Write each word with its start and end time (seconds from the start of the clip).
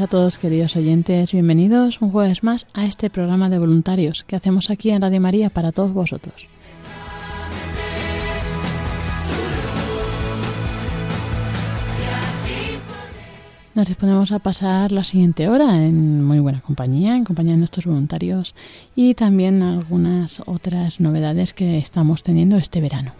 A 0.00 0.06
todos 0.06 0.38
queridos 0.38 0.76
oyentes, 0.76 1.32
bienvenidos 1.32 2.00
un 2.00 2.12
jueves 2.12 2.44
más 2.44 2.66
a 2.72 2.84
este 2.84 3.10
programa 3.10 3.48
de 3.48 3.58
voluntarios 3.58 4.22
que 4.22 4.36
hacemos 4.36 4.70
aquí 4.70 4.90
en 4.90 5.02
Radio 5.02 5.20
María 5.20 5.50
para 5.50 5.72
todos 5.72 5.92
vosotros. 5.92 6.46
Nos 13.74 13.88
disponemos 13.88 14.30
a 14.30 14.38
pasar 14.38 14.92
la 14.92 15.02
siguiente 15.02 15.48
hora 15.48 15.84
en 15.84 16.22
muy 16.22 16.38
buena 16.38 16.60
compañía, 16.60 17.16
en 17.16 17.24
compañía 17.24 17.54
de 17.54 17.58
nuestros 17.58 17.86
voluntarios 17.86 18.54
y 18.94 19.14
también 19.14 19.62
algunas 19.62 20.42
otras 20.46 21.00
novedades 21.00 21.54
que 21.54 21.78
estamos 21.78 22.22
teniendo 22.22 22.56
este 22.56 22.80
verano. 22.80 23.12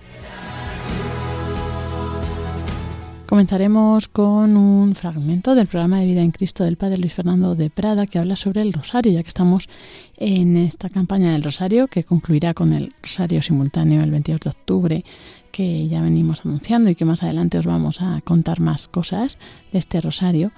Comenzaremos 3.28 4.08
con 4.08 4.56
un 4.56 4.94
fragmento 4.94 5.54
del 5.54 5.66
programa 5.66 6.00
de 6.00 6.06
Vida 6.06 6.22
en 6.22 6.30
Cristo 6.30 6.64
del 6.64 6.78
Padre 6.78 6.96
Luis 6.96 7.12
Fernando 7.12 7.54
de 7.54 7.68
Prada 7.68 8.06
que 8.06 8.18
habla 8.18 8.36
sobre 8.36 8.62
el 8.62 8.72
Rosario, 8.72 9.12
ya 9.12 9.22
que 9.22 9.28
estamos 9.28 9.68
en 10.16 10.56
esta 10.56 10.88
campaña 10.88 11.32
del 11.32 11.42
Rosario 11.42 11.88
que 11.88 12.04
concluirá 12.04 12.54
con 12.54 12.72
el 12.72 12.94
Rosario 13.02 13.42
simultáneo 13.42 14.00
el 14.00 14.10
22 14.10 14.40
de 14.40 14.48
octubre 14.48 15.04
que 15.52 15.86
ya 15.88 16.00
venimos 16.00 16.40
anunciando 16.42 16.88
y 16.88 16.94
que 16.94 17.04
más 17.04 17.22
adelante 17.22 17.58
os 17.58 17.66
vamos 17.66 18.00
a 18.00 18.22
contar 18.22 18.60
más 18.60 18.88
cosas 18.88 19.36
de 19.72 19.78
este 19.78 20.00
Rosario. 20.00 20.50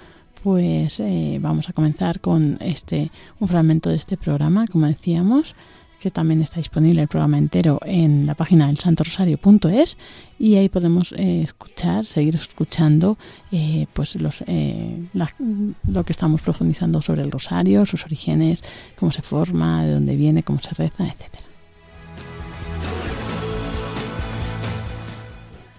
Pues 0.44 1.00
eh, 1.00 1.40
vamos 1.42 1.68
a 1.68 1.72
comenzar 1.72 2.20
con 2.20 2.56
este 2.60 3.10
un 3.40 3.48
fragmento 3.48 3.90
de 3.90 3.96
este 3.96 4.16
programa, 4.16 4.66
como 4.68 4.86
decíamos, 4.86 5.56
que 6.00 6.10
también 6.10 6.40
está 6.40 6.56
disponible 6.56 7.02
el 7.02 7.08
programa 7.08 7.36
entero 7.36 7.78
en 7.84 8.26
la 8.26 8.34
página 8.34 8.66
del 8.68 8.78
santorosario.es 8.78 9.98
y 10.38 10.56
ahí 10.56 10.68
podemos 10.68 11.12
eh, 11.12 11.42
escuchar, 11.42 12.06
seguir 12.06 12.36
escuchando 12.36 13.18
eh, 13.52 13.86
pues 13.92 14.16
eh, 14.46 15.04
lo 15.12 16.04
que 16.04 16.12
estamos 16.12 16.40
profundizando 16.40 17.02
sobre 17.02 17.22
el 17.22 17.30
rosario, 17.30 17.84
sus 17.84 18.04
orígenes, 18.04 18.64
cómo 18.98 19.12
se 19.12 19.20
forma, 19.20 19.84
de 19.84 19.92
dónde 19.92 20.16
viene, 20.16 20.42
cómo 20.42 20.58
se 20.58 20.70
reza, 20.70 21.06
etcétera. 21.06 21.44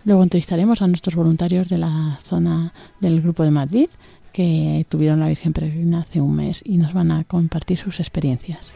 Luego 0.05 0.23
entrevistaremos 0.23 0.81
a 0.81 0.87
nuestros 0.87 1.15
voluntarios 1.15 1.69
de 1.69 1.77
la 1.77 2.19
zona 2.23 2.73
del 2.99 3.21
Grupo 3.21 3.43
de 3.43 3.51
Madrid 3.51 3.89
que 4.33 4.85
tuvieron 4.89 5.19
la 5.19 5.27
Virgen 5.27 5.53
Peregrina 5.53 6.01
hace 6.01 6.21
un 6.21 6.35
mes 6.35 6.61
y 6.63 6.77
nos 6.77 6.93
van 6.93 7.11
a 7.11 7.23
compartir 7.23 7.77
sus 7.77 7.99
experiencias. 7.99 8.73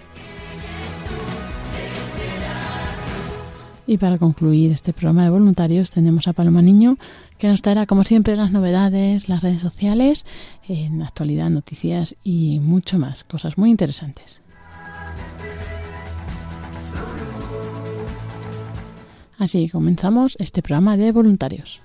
Y 3.88 3.98
para 3.98 4.18
concluir 4.18 4.72
este 4.72 4.94
programa 4.94 5.24
de 5.24 5.30
voluntarios 5.30 5.92
tenemos 5.92 6.28
a 6.28 6.34
Paloma 6.34 6.62
Niño, 6.62 6.98
que 7.38 7.48
nos 7.48 7.62
traerá 7.62 7.86
como 7.86 8.04
siempre 8.04 8.36
las 8.36 8.52
novedades, 8.52 9.30
las 9.30 9.44
redes 9.44 9.62
sociales, 9.62 10.26
en 10.68 11.04
actualidad, 11.04 11.50
noticias 11.50 12.16
y 12.24 12.60
mucho 12.60 12.98
más, 12.98 13.24
cosas 13.24 13.58
muy 13.58 13.70
interesantes. 13.70 14.42
Así 19.38 19.70
comenzamos 19.70 20.36
este 20.40 20.62
programa 20.62 20.98
de 20.98 21.12
voluntarios. 21.12 21.85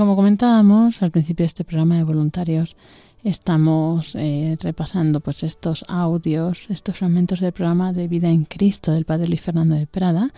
Como 0.00 0.16
comentábamos 0.16 1.02
al 1.02 1.10
principio 1.10 1.42
de 1.42 1.48
este 1.48 1.62
programa 1.62 1.98
de 1.98 2.04
voluntarios, 2.04 2.74
estamos 3.22 4.14
eh, 4.14 4.56
repasando 4.58 5.20
pues 5.20 5.42
estos 5.42 5.84
audios, 5.88 6.64
estos 6.70 6.96
fragmentos 6.96 7.40
del 7.40 7.52
programa 7.52 7.92
de 7.92 8.08
Vida 8.08 8.30
en 8.30 8.46
Cristo 8.46 8.92
del 8.92 9.04
Padre 9.04 9.28
Luis 9.28 9.42
Fernando 9.42 9.74
de 9.74 9.86
Prada, 9.86 10.32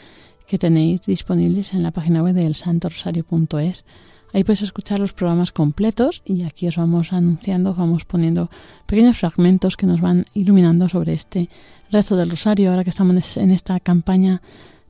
que 0.48 0.58
tenéis 0.58 1.02
disponibles 1.02 1.74
en 1.74 1.84
la 1.84 1.92
página 1.92 2.24
web 2.24 2.34
del 2.34 2.56
santorosario.es. 2.56 3.84
Ahí 4.32 4.42
podéis 4.42 4.62
escuchar 4.62 4.98
los 4.98 5.12
programas 5.12 5.52
completos 5.52 6.22
y 6.24 6.42
aquí 6.42 6.66
os 6.66 6.76
vamos 6.76 7.12
anunciando, 7.12 7.72
vamos 7.72 8.04
poniendo 8.04 8.50
pequeños 8.86 9.18
fragmentos 9.18 9.76
que 9.76 9.86
nos 9.86 10.00
van 10.00 10.26
iluminando 10.34 10.88
sobre 10.88 11.12
este 11.12 11.48
rezo 11.92 12.16
del 12.16 12.30
rosario, 12.30 12.70
ahora 12.70 12.82
que 12.82 12.90
estamos 12.90 13.36
en 13.36 13.52
esta 13.52 13.78
campaña 13.78 14.42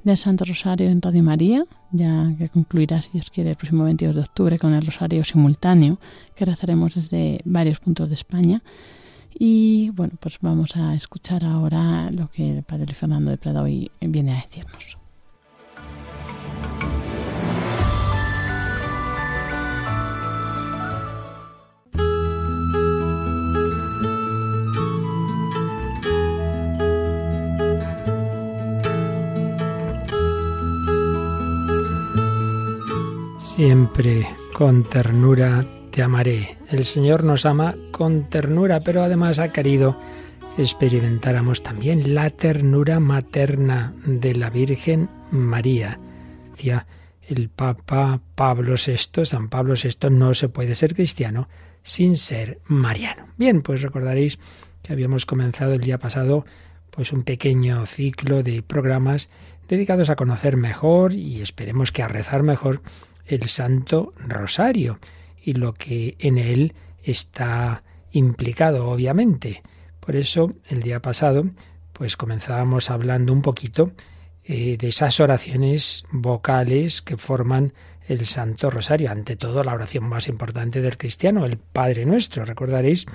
del 0.04 0.16
Santo 0.16 0.44
Rosario 0.44 0.88
en 0.88 1.00
Radio 1.00 1.22
María, 1.22 1.64
ya 1.90 2.32
que 2.36 2.48
concluirá, 2.48 3.00
si 3.02 3.10
Dios 3.12 3.30
quiere, 3.30 3.50
el 3.50 3.56
próximo 3.56 3.84
22 3.84 4.14
de 4.16 4.20
octubre 4.22 4.58
con 4.58 4.74
el 4.74 4.84
Rosario 4.84 5.24
simultáneo, 5.24 5.98
que 6.34 6.44
rezaremos 6.44 6.94
desde 6.94 7.40
varios 7.44 7.80
puntos 7.80 8.08
de 8.08 8.14
España. 8.14 8.62
Y 9.34 9.90
bueno, 9.90 10.14
pues 10.20 10.38
vamos 10.40 10.76
a 10.76 10.94
escuchar 10.94 11.44
ahora 11.44 12.10
lo 12.10 12.30
que 12.30 12.58
el 12.58 12.62
Padre 12.62 12.94
Fernando 12.94 13.30
de 13.30 13.38
Prada 13.38 13.62
hoy 13.62 13.90
viene 14.00 14.32
a 14.32 14.42
decirnos. 14.42 15.01
Siempre 33.54 34.26
con 34.54 34.82
ternura 34.82 35.62
te 35.90 36.02
amaré. 36.02 36.56
El 36.70 36.86
Señor 36.86 37.22
nos 37.22 37.44
ama 37.44 37.74
con 37.90 38.26
ternura, 38.26 38.80
pero 38.80 39.02
además 39.02 39.40
ha 39.40 39.52
querido 39.52 39.94
experimentáramos 40.56 41.62
también 41.62 42.14
la 42.14 42.30
ternura 42.30 42.98
materna 42.98 43.92
de 44.06 44.34
la 44.36 44.48
Virgen 44.48 45.10
María. 45.30 46.00
Decía 46.52 46.86
el 47.28 47.50
Papa 47.50 48.22
Pablo 48.34 48.76
VI, 48.76 49.26
San 49.26 49.50
Pablo 49.50 49.74
VI, 49.74 50.08
no 50.08 50.32
se 50.32 50.48
puede 50.48 50.74
ser 50.74 50.94
cristiano 50.94 51.50
sin 51.82 52.16
ser 52.16 52.58
mariano. 52.64 53.28
Bien, 53.36 53.60
pues 53.60 53.82
recordaréis 53.82 54.38
que 54.82 54.94
habíamos 54.94 55.26
comenzado 55.26 55.74
el 55.74 55.82
día 55.82 55.98
pasado 55.98 56.46
pues 56.90 57.12
un 57.12 57.22
pequeño 57.22 57.84
ciclo 57.84 58.42
de 58.42 58.62
programas 58.62 59.28
dedicados 59.68 60.08
a 60.08 60.16
conocer 60.16 60.56
mejor 60.56 61.12
y 61.12 61.42
esperemos 61.42 61.92
que 61.92 62.02
a 62.02 62.08
rezar 62.08 62.42
mejor 62.42 62.80
el 63.26 63.48
Santo 63.48 64.12
Rosario 64.18 64.98
y 65.42 65.54
lo 65.54 65.74
que 65.74 66.16
en 66.18 66.38
él 66.38 66.74
está 67.02 67.82
implicado, 68.12 68.88
obviamente. 68.88 69.62
Por 70.00 70.16
eso, 70.16 70.52
el 70.68 70.82
día 70.82 71.00
pasado, 71.00 71.44
pues 71.92 72.16
comenzábamos 72.16 72.90
hablando 72.90 73.32
un 73.32 73.42
poquito 73.42 73.92
eh, 74.44 74.76
de 74.76 74.88
esas 74.88 75.20
oraciones 75.20 76.04
vocales 76.10 77.02
que 77.02 77.16
forman 77.16 77.72
el 78.08 78.26
Santo 78.26 78.70
Rosario. 78.70 79.10
Ante 79.10 79.36
todo, 79.36 79.62
la 79.62 79.74
oración 79.74 80.04
más 80.04 80.28
importante 80.28 80.80
del 80.80 80.96
cristiano, 80.96 81.44
el 81.44 81.58
Padre 81.58 82.04
Nuestro. 82.04 82.44
Recordaréis 82.44 83.06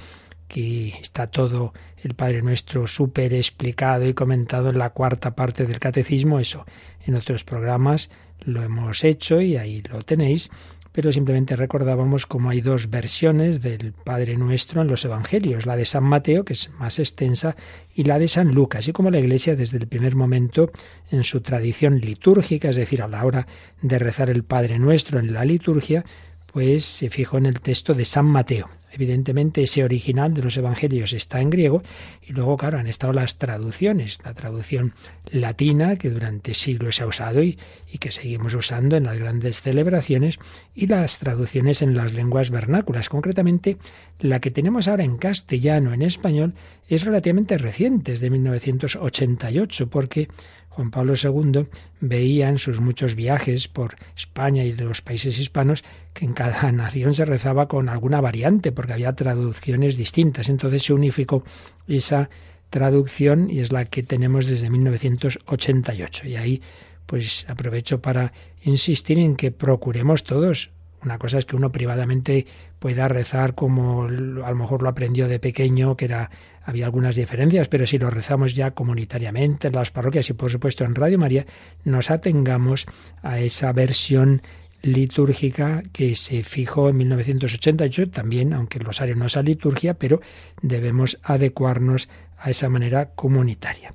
que 0.48 0.90
está 1.02 1.28
todo 1.28 1.74
el 1.98 2.14
Padre 2.14 2.42
Nuestro 2.42 2.88
súper 2.88 3.34
explicado 3.34 4.06
y 4.06 4.14
comentado 4.14 4.70
en 4.70 4.78
la 4.78 4.92
cuarta 4.92 5.36
parte 5.36 5.66
del 5.66 5.80
Catecismo, 5.80 6.40
eso 6.40 6.66
en 7.06 7.16
otros 7.16 7.44
programas 7.44 8.10
lo 8.42 8.64
hemos 8.64 9.04
hecho 9.04 9.42
y 9.42 9.58
ahí 9.58 9.82
lo 9.82 10.02
tenéis, 10.04 10.50
pero 10.98 11.12
simplemente 11.12 11.56
recordábamos 11.56 12.26
cómo 12.26 12.50
hay 12.50 12.60
dos 12.60 12.90
versiones 12.90 13.62
del 13.62 13.94
Padre 13.94 14.36
Nuestro 14.36 14.82
en 14.82 14.88
los 14.88 15.06
Evangelios, 15.06 15.68
la 15.68 15.76
de 15.76 15.86
San 15.86 16.04
Mateo, 16.04 16.44
que 16.44 16.54
es 16.54 16.72
más 16.80 16.98
extensa, 16.98 17.56
y 17.94 18.06
la 18.06 18.18
de 18.18 18.28
San 18.28 18.54
Lucas, 18.54 18.88
y 18.88 18.94
como 18.94 19.12
la 19.12 19.20
Iglesia 19.20 19.56
desde 19.56 19.78
el 19.78 19.88
primer 19.88 20.16
momento 20.16 20.72
en 21.12 21.24
su 21.24 21.42
tradición 21.42 22.00
litúrgica, 22.00 22.70
es 22.70 22.78
decir, 22.78 23.04
a 23.04 23.08
la 23.08 23.26
hora 23.26 23.46
de 23.84 24.00
rezar 24.00 24.32
el 24.32 24.44
Padre 24.44 24.80
Nuestro 24.80 25.20
en 25.20 25.34
la 25.34 25.46
liturgia, 25.46 26.04
pues 26.52 26.86
se 26.86 27.10
fijó 27.10 27.38
en 27.38 27.46
el 27.46 27.60
texto 27.60 27.94
de 27.94 28.06
San 28.06 28.26
Mateo. 28.26 28.70
Evidentemente 28.92 29.62
ese 29.62 29.84
original 29.84 30.34
de 30.34 30.42
los 30.42 30.56
evangelios 30.58 31.14
está 31.14 31.42
en 31.42 31.50
griego 31.50 31.84
y 32.26 32.32
luego, 32.34 32.58
claro, 32.58 32.80
han 32.80 32.88
estado 32.88 33.14
las 33.14 33.38
traducciones, 33.38 34.18
la 34.24 34.34
traducción 34.34 34.94
latina 35.30 35.98
que 35.98 36.10
durante 36.10 36.54
siglos 36.54 36.96
se 36.96 37.04
ha 37.04 37.08
usado 37.08 37.44
y, 37.44 37.60
y, 37.92 37.98
que 37.98 38.12
seguimos 38.12 38.56
usando 38.56 38.96
en 38.96 39.04
las 39.04 39.20
grandes 39.20 39.62
celebraciones 39.62 40.40
y 40.74 40.88
las 40.88 41.20
traducciones 41.20 41.82
en 41.82 41.96
las 41.96 42.14
lenguas 42.14 42.50
vernáculas. 42.50 43.10
Concretamente, 43.10 43.78
la 44.20 44.40
que 44.40 44.52
tenemos 44.52 44.88
ahora 44.88 45.04
en 45.04 45.18
castellano, 45.18 45.94
en 45.94 46.02
español, 46.02 46.54
es 46.88 47.04
relativamente 47.04 47.58
reciente, 47.58 48.14
es 48.14 48.22
de 48.22 48.30
1988, 48.30 49.90
porque 49.90 50.30
Juan 50.78 50.92
Pablo 50.92 51.16
II 51.16 51.68
veía 52.02 52.50
en 52.50 52.60
sus 52.60 52.80
muchos 52.80 53.16
viajes 53.16 53.68
por 53.68 53.96
España 54.16 54.64
y 54.64 54.74
los 54.74 55.02
países 55.02 55.40
hispanos 55.40 55.84
que 56.14 56.24
en 56.24 56.34
cada 56.34 56.72
nación 56.72 57.16
se 57.16 57.26
rezaba 57.26 57.68
con 57.68 57.90
alguna 57.90 58.22
variante, 58.22 58.72
porque 58.72 58.94
había 58.94 59.14
traducciones 59.14 59.98
distintas. 59.98 60.50
Entonces 60.50 60.84
se 60.84 60.94
unificó 60.94 61.44
esa 61.88 62.30
traducción 62.70 63.50
y 63.50 63.62
es 63.62 63.72
la 63.72 63.86
que 63.86 64.04
tenemos 64.04 64.46
desde 64.46 64.70
1988. 64.70 66.28
Y 66.28 66.36
ahí 66.36 66.62
pues 67.08 67.48
aprovecho 67.50 68.00
para 68.00 68.32
insistir 68.62 69.18
en 69.18 69.36
que 69.36 69.50
procuremos 69.50 70.26
todos. 70.26 70.70
Una 71.04 71.18
cosa 71.18 71.40
es 71.40 71.46
que 71.46 71.56
uno 71.56 71.72
privadamente 71.72 72.46
pueda 72.78 73.08
rezar 73.08 73.56
como 73.56 74.04
a 74.04 74.10
lo 74.10 74.56
mejor 74.56 74.84
lo 74.84 74.90
aprendió 74.90 75.28
de 75.28 75.40
pequeño, 75.40 75.98
que 75.98 76.06
era 76.06 76.30
había 76.68 76.86
algunas 76.86 77.16
diferencias, 77.16 77.70
pero 77.70 77.88
si 77.88 77.98
lo 77.98 78.10
rezamos 78.10 78.54
ya 78.54 78.72
comunitariamente 78.72 79.68
en 79.68 79.74
las 79.74 79.90
parroquias 79.90 80.30
y 80.30 80.34
por 80.34 80.52
supuesto 80.52 80.84
en 80.84 80.96
Radio 80.96 81.18
María, 81.18 81.46
nos 81.86 82.12
atengamos 82.12 82.86
a 83.24 83.40
esa 83.40 83.72
versión 83.72 84.42
litúrgica 84.82 85.82
que 85.94 86.14
se 86.16 86.44
fijó 86.44 86.90
en 86.90 86.98
1988 86.98 88.10
también, 88.10 88.54
aunque 88.54 88.80
el 88.80 88.84
rosario 88.84 89.16
no 89.16 89.28
es 89.28 89.38
a 89.38 89.44
liturgia, 89.44 89.94
pero 89.94 90.20
debemos 90.62 91.20
adecuarnos 91.24 92.10
a 92.38 92.50
esa 92.50 92.68
manera 92.68 93.12
comunitaria. 93.16 93.94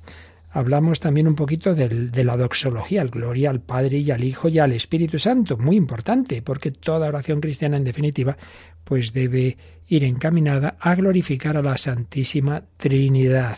Hablamos 0.55 0.99
también 0.99 1.27
un 1.27 1.33
poquito 1.33 1.73
del, 1.73 2.11
de 2.11 2.23
la 2.23 2.37
doxología, 2.37 3.01
el 3.01 3.09
gloria 3.09 3.49
al 3.49 3.59
Padre 3.59 3.97
y 3.97 4.11
al 4.11 4.23
Hijo 4.23 4.49
y 4.49 4.59
al 4.59 4.71
Espíritu 4.71 5.17
Santo, 5.17 5.57
muy 5.57 5.75
importante, 5.75 6.43
porque 6.43 6.69
toda 6.69 7.07
oración 7.07 7.41
cristiana 7.41 7.75
en 7.75 7.83
definitiva 7.83 8.37
pues 8.83 9.13
debe 9.13 9.57
ir 9.87 10.03
encaminada 10.03 10.77
a 10.79 10.93
glorificar 10.93 11.57
a 11.57 11.63
la 11.63 11.75
Santísima 11.75 12.63
Trinidad. 12.77 13.57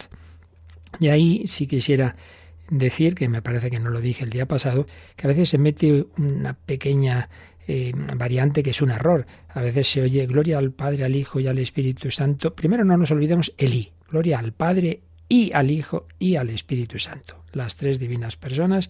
Y 0.99 1.09
ahí 1.09 1.43
sí 1.47 1.67
quisiera 1.67 2.15
decir, 2.69 3.13
que 3.13 3.27
me 3.27 3.41
parece 3.41 3.69
que 3.69 3.79
no 3.79 3.89
lo 3.89 3.99
dije 3.99 4.23
el 4.23 4.29
día 4.29 4.47
pasado, 4.47 4.87
que 5.17 5.27
a 5.27 5.29
veces 5.29 5.49
se 5.49 5.57
mete 5.57 6.05
una 6.17 6.53
pequeña 6.53 7.29
eh, 7.67 7.91
variante 8.15 8.63
que 8.63 8.69
es 8.69 8.81
un 8.81 8.91
error. 8.91 9.25
A 9.49 9.61
veces 9.61 9.91
se 9.91 10.01
oye 10.01 10.25
gloria 10.27 10.59
al 10.59 10.71
Padre, 10.71 11.03
al 11.03 11.15
Hijo 11.15 11.41
y 11.41 11.47
al 11.47 11.57
Espíritu 11.57 12.09
Santo. 12.09 12.55
Primero 12.55 12.85
no 12.85 12.95
nos 12.95 13.11
olvidemos 13.11 13.53
el 13.57 13.73
I, 13.73 13.91
gloria 14.09 14.39
al 14.39 14.53
Padre 14.53 15.01
y 15.27 15.51
al 15.53 15.71
Hijo 15.71 16.07
y 16.19 16.35
al 16.35 16.49
Espíritu 16.49 16.99
Santo. 16.99 17.43
Las 17.51 17.75
tres 17.77 17.99
divinas 17.99 18.35
personas 18.35 18.89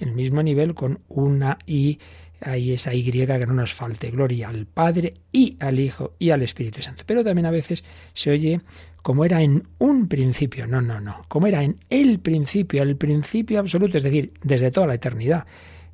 en 0.00 0.08
el 0.08 0.14
mismo 0.14 0.42
nivel 0.42 0.74
con 0.74 1.00
una 1.08 1.58
I 1.66 1.98
hay 2.40 2.72
esa 2.72 2.94
Y 2.94 3.04
que 3.04 3.46
no 3.46 3.54
nos 3.54 3.72
falte. 3.72 4.10
Gloria 4.10 4.48
al 4.48 4.66
Padre 4.66 5.14
y 5.32 5.56
al 5.60 5.80
Hijo 5.80 6.14
y 6.18 6.30
al 6.30 6.42
Espíritu 6.42 6.82
Santo. 6.82 7.04
Pero 7.06 7.24
también 7.24 7.46
a 7.46 7.50
veces 7.50 7.84
se 8.14 8.30
oye 8.30 8.60
como 9.02 9.24
era 9.24 9.42
en 9.42 9.66
un 9.78 10.08
principio. 10.08 10.66
No, 10.66 10.80
no, 10.80 11.00
no. 11.00 11.24
Como 11.28 11.46
era 11.46 11.62
en 11.62 11.78
el 11.88 12.18
principio, 12.18 12.82
el 12.82 12.96
principio 12.96 13.60
absoluto, 13.60 13.96
es 13.96 14.02
decir, 14.02 14.32
desde 14.42 14.70
toda 14.70 14.88
la 14.88 14.94
eternidad. 14.94 15.46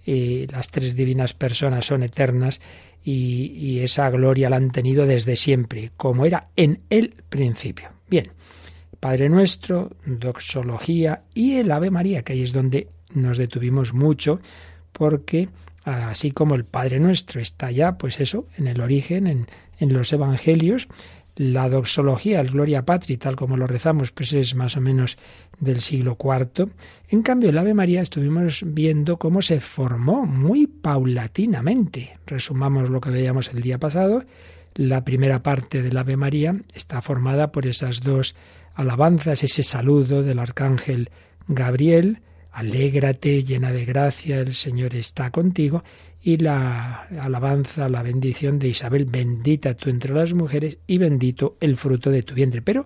Y 0.05 0.47
las 0.49 0.71
tres 0.71 0.97
divinas 0.97 1.35
personas 1.35 1.87
son 1.87 2.03
eternas 2.03 2.61
y, 3.05 3.53
y 3.55 3.81
esa 3.81 4.11
gloria 4.11 4.51
la 4.51 4.57
han 4.57 4.71
tenido 4.71 5.07
desde 5.07 5.37
siempre, 5.37 5.93
como 5.97 6.25
era 6.25 6.49
en 6.57 6.81
el 6.91 7.15
principio. 7.29 7.91
Bien, 8.09 8.33
Padre 9.03 9.29
Nuestro, 9.29 9.91
doxología 10.07 11.25
y 11.35 11.57
el 11.57 11.73
Ave 11.73 11.91
María, 11.91 12.23
que 12.23 12.35
ahí 12.35 12.43
es 12.43 12.53
donde 12.53 12.87
nos 13.13 13.37
detuvimos 13.37 13.93
mucho, 13.93 14.39
porque 14.93 15.49
así 15.83 16.31
como 16.31 16.55
el 16.55 16.65
Padre 16.65 17.01
Nuestro 17.01 17.41
está 17.41 17.73
ya, 17.73 17.99
pues 17.99 18.21
eso, 18.21 18.47
en 18.57 18.69
el 18.69 18.81
origen, 18.81 19.27
en, 19.27 19.49
en 19.81 19.93
los 19.93 20.13
Evangelios, 20.13 20.87
la 21.35 21.69
doxología, 21.69 22.41
el 22.41 22.51
Gloria 22.51 22.87
Patri, 22.87 23.17
tal 23.17 23.35
como 23.35 23.57
lo 23.57 23.67
rezamos, 23.67 24.13
pues 24.13 24.35
es 24.35 24.55
más 24.55 24.77
o 24.77 24.81
menos 24.81 25.19
del 25.59 25.81
siglo 25.81 26.17
IV. 26.17 26.69
En 27.09 27.23
cambio, 27.23 27.51
el 27.51 27.59
Ave 27.59 27.75
María 27.75 28.03
estuvimos 28.03 28.63
viendo 28.65 29.19
cómo 29.19 29.43
se 29.43 29.59
formó 29.59 30.27
muy 30.27 30.69
paulatinamente. 30.69 32.21
Resumamos 32.25 32.89
lo 32.89 33.01
que 33.01 33.11
veíamos 33.11 33.49
el 33.49 33.63
día 33.63 33.79
pasado. 33.79 34.25
La 34.75 35.05
primera 35.05 35.43
parte 35.43 35.83
del 35.83 35.97
Ave 35.97 36.17
María 36.17 36.55
está 36.73 37.03
formada 37.03 37.51
por 37.51 37.67
esas 37.67 38.01
dos 38.01 38.37
alabanzas, 38.75 39.45
ese 39.45 39.63
saludo 39.63 40.23
del 40.23 40.39
arcángel 40.39 41.11
Gabriel, 41.49 42.21
Alégrate, 42.53 43.43
llena 43.45 43.73
de 43.73 43.87
gracia, 43.87 44.39
el 44.39 44.53
Señor 44.53 44.95
está 44.95 45.31
contigo. 45.31 45.83
Y 46.21 46.37
la 46.37 47.05
alabanza, 47.21 47.89
la 47.89 48.03
bendición 48.03 48.59
de 48.59 48.69
Isabel, 48.69 49.07
bendita 49.07 49.75
tú 49.75 49.89
entre 49.89 50.15
las 50.15 50.35
mujeres 50.35 50.79
y 50.87 50.99
bendito 50.99 51.57
el 51.61 51.77
fruto 51.77 52.11
de 52.11 52.23
tu 52.23 52.35
vientre. 52.35 52.61
Pero 52.61 52.85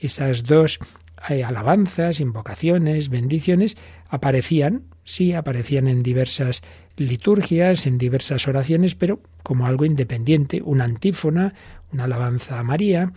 esas 0.00 0.42
dos 0.42 0.80
eh, 1.28 1.44
alabanzas, 1.44 2.20
invocaciones, 2.20 3.08
bendiciones, 3.08 3.76
aparecían, 4.08 4.82
sí, 5.04 5.32
aparecían 5.32 5.86
en 5.86 6.02
diversas 6.02 6.62
liturgias, 6.96 7.86
en 7.86 7.98
diversas 7.98 8.48
oraciones, 8.48 8.96
pero 8.96 9.20
como 9.42 9.66
algo 9.66 9.84
independiente, 9.84 10.60
una 10.60 10.84
antífona, 10.84 11.54
una 11.92 12.04
alabanza 12.04 12.58
a 12.58 12.64
María. 12.64 13.12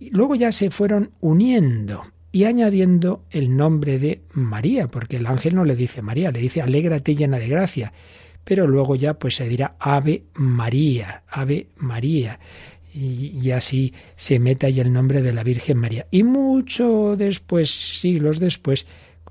Y 0.00 0.10
luego 0.10 0.34
ya 0.34 0.50
se 0.50 0.70
fueron 0.70 1.10
uniendo 1.20 2.02
y 2.32 2.44
añadiendo 2.44 3.24
el 3.30 3.56
nombre 3.56 3.98
de 3.98 4.22
María, 4.32 4.88
porque 4.88 5.16
el 5.16 5.26
ángel 5.26 5.54
no 5.54 5.64
le 5.64 5.76
dice 5.76 6.00
María, 6.00 6.30
le 6.30 6.40
dice 6.40 6.62
alégrate 6.62 7.14
llena 7.14 7.38
de 7.38 7.48
gracia, 7.48 7.92
pero 8.44 8.66
luego 8.66 8.96
ya 8.96 9.14
pues 9.14 9.36
se 9.36 9.48
dirá 9.48 9.76
Ave 9.78 10.24
María, 10.34 11.22
Ave 11.28 11.68
María. 11.76 12.40
Y, 12.92 13.52
así 13.52 13.94
se 14.16 14.40
mete 14.40 14.66
ahí 14.66 14.80
el 14.80 14.92
nombre 14.92 15.22
de 15.22 15.32
la 15.32 15.44
Virgen 15.44 15.78
María. 15.78 16.08
Y 16.10 16.24
mucho 16.24 17.14
después, 17.16 17.70
siglos 17.70 18.40
después, 18.40 18.84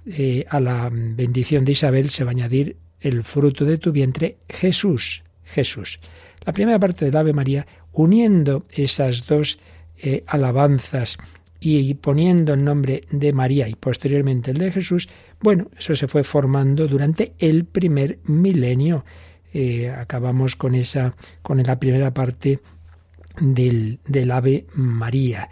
eh, 0.05 0.45
a 0.47 0.61
la 0.61 0.89
bendición 0.89 1.65
de 1.65 1.73
Isabel 1.73 2.09
se 2.09 2.23
va 2.23 2.29
a 2.29 2.31
añadir 2.31 2.77
el 3.01 3.23
fruto 3.23 3.65
de 3.65 3.77
tu 3.77 3.91
vientre, 3.91 4.37
Jesús, 4.47 5.23
Jesús. 5.43 5.99
La 6.45 6.53
primera 6.53 6.79
parte 6.79 7.03
del 7.03 7.17
Ave 7.17 7.33
María, 7.33 7.67
uniendo 7.91 8.65
esas 8.71 9.25
dos 9.27 9.59
eh, 10.01 10.23
alabanzas 10.27 11.17
y 11.59 11.93
poniendo 11.95 12.53
el 12.53 12.63
nombre 12.63 13.03
de 13.11 13.33
María 13.33 13.67
y 13.67 13.75
posteriormente 13.75 14.51
el 14.51 14.57
de 14.57 14.71
Jesús, 14.71 15.09
bueno, 15.41 15.67
eso 15.77 15.95
se 15.95 16.07
fue 16.07 16.23
formando 16.23 16.87
durante 16.87 17.33
el 17.39 17.65
primer 17.65 18.19
milenio. 18.23 19.03
Eh, 19.53 19.89
acabamos 19.89 20.55
con 20.55 20.75
esa, 20.75 21.15
con 21.41 21.61
la 21.63 21.79
primera 21.79 22.13
parte 22.13 22.59
del, 23.41 23.99
del 24.05 24.31
Ave 24.31 24.67
María. 24.73 25.49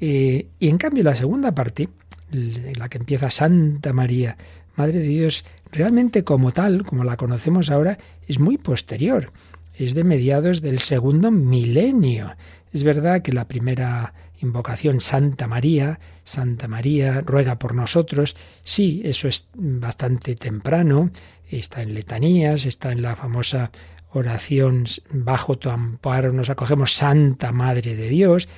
Eh, 0.00 0.48
y 0.58 0.68
en 0.68 0.78
cambio 0.78 1.04
la 1.04 1.14
segunda 1.14 1.54
parte, 1.54 1.88
la 2.30 2.88
que 2.88 2.98
empieza 2.98 3.30
Santa 3.30 3.92
María, 3.92 4.36
Madre 4.76 4.98
de 4.98 5.06
Dios, 5.06 5.44
realmente 5.72 6.22
como 6.22 6.52
tal, 6.52 6.84
como 6.84 7.02
la 7.02 7.16
conocemos 7.16 7.70
ahora, 7.70 7.98
es 8.28 8.38
muy 8.38 8.58
posterior. 8.58 9.32
Es 9.74 9.94
de 9.94 10.04
mediados 10.04 10.60
del 10.60 10.80
segundo 10.80 11.30
milenio. 11.30 12.34
Es 12.72 12.82
verdad 12.82 13.22
que 13.22 13.32
la 13.32 13.48
primera 13.48 14.12
invocación 14.40 15.00
Santa 15.00 15.46
María, 15.46 15.98
Santa 16.24 16.68
María, 16.68 17.22
ruega 17.22 17.58
por 17.58 17.74
nosotros. 17.74 18.36
Sí, 18.64 19.00
eso 19.04 19.28
es 19.28 19.48
bastante 19.54 20.34
temprano, 20.34 21.10
está 21.50 21.82
en 21.82 21.94
letanías, 21.94 22.66
está 22.66 22.92
en 22.92 23.02
la 23.02 23.16
famosa 23.16 23.70
oración 24.12 24.84
bajo 25.10 25.58
tu 25.58 25.68
amparo 25.70 26.32
nos 26.32 26.50
acogemos 26.50 26.94
Santa 26.94 27.52
Madre 27.52 27.94
de 27.94 28.08
Dios, 28.08 28.48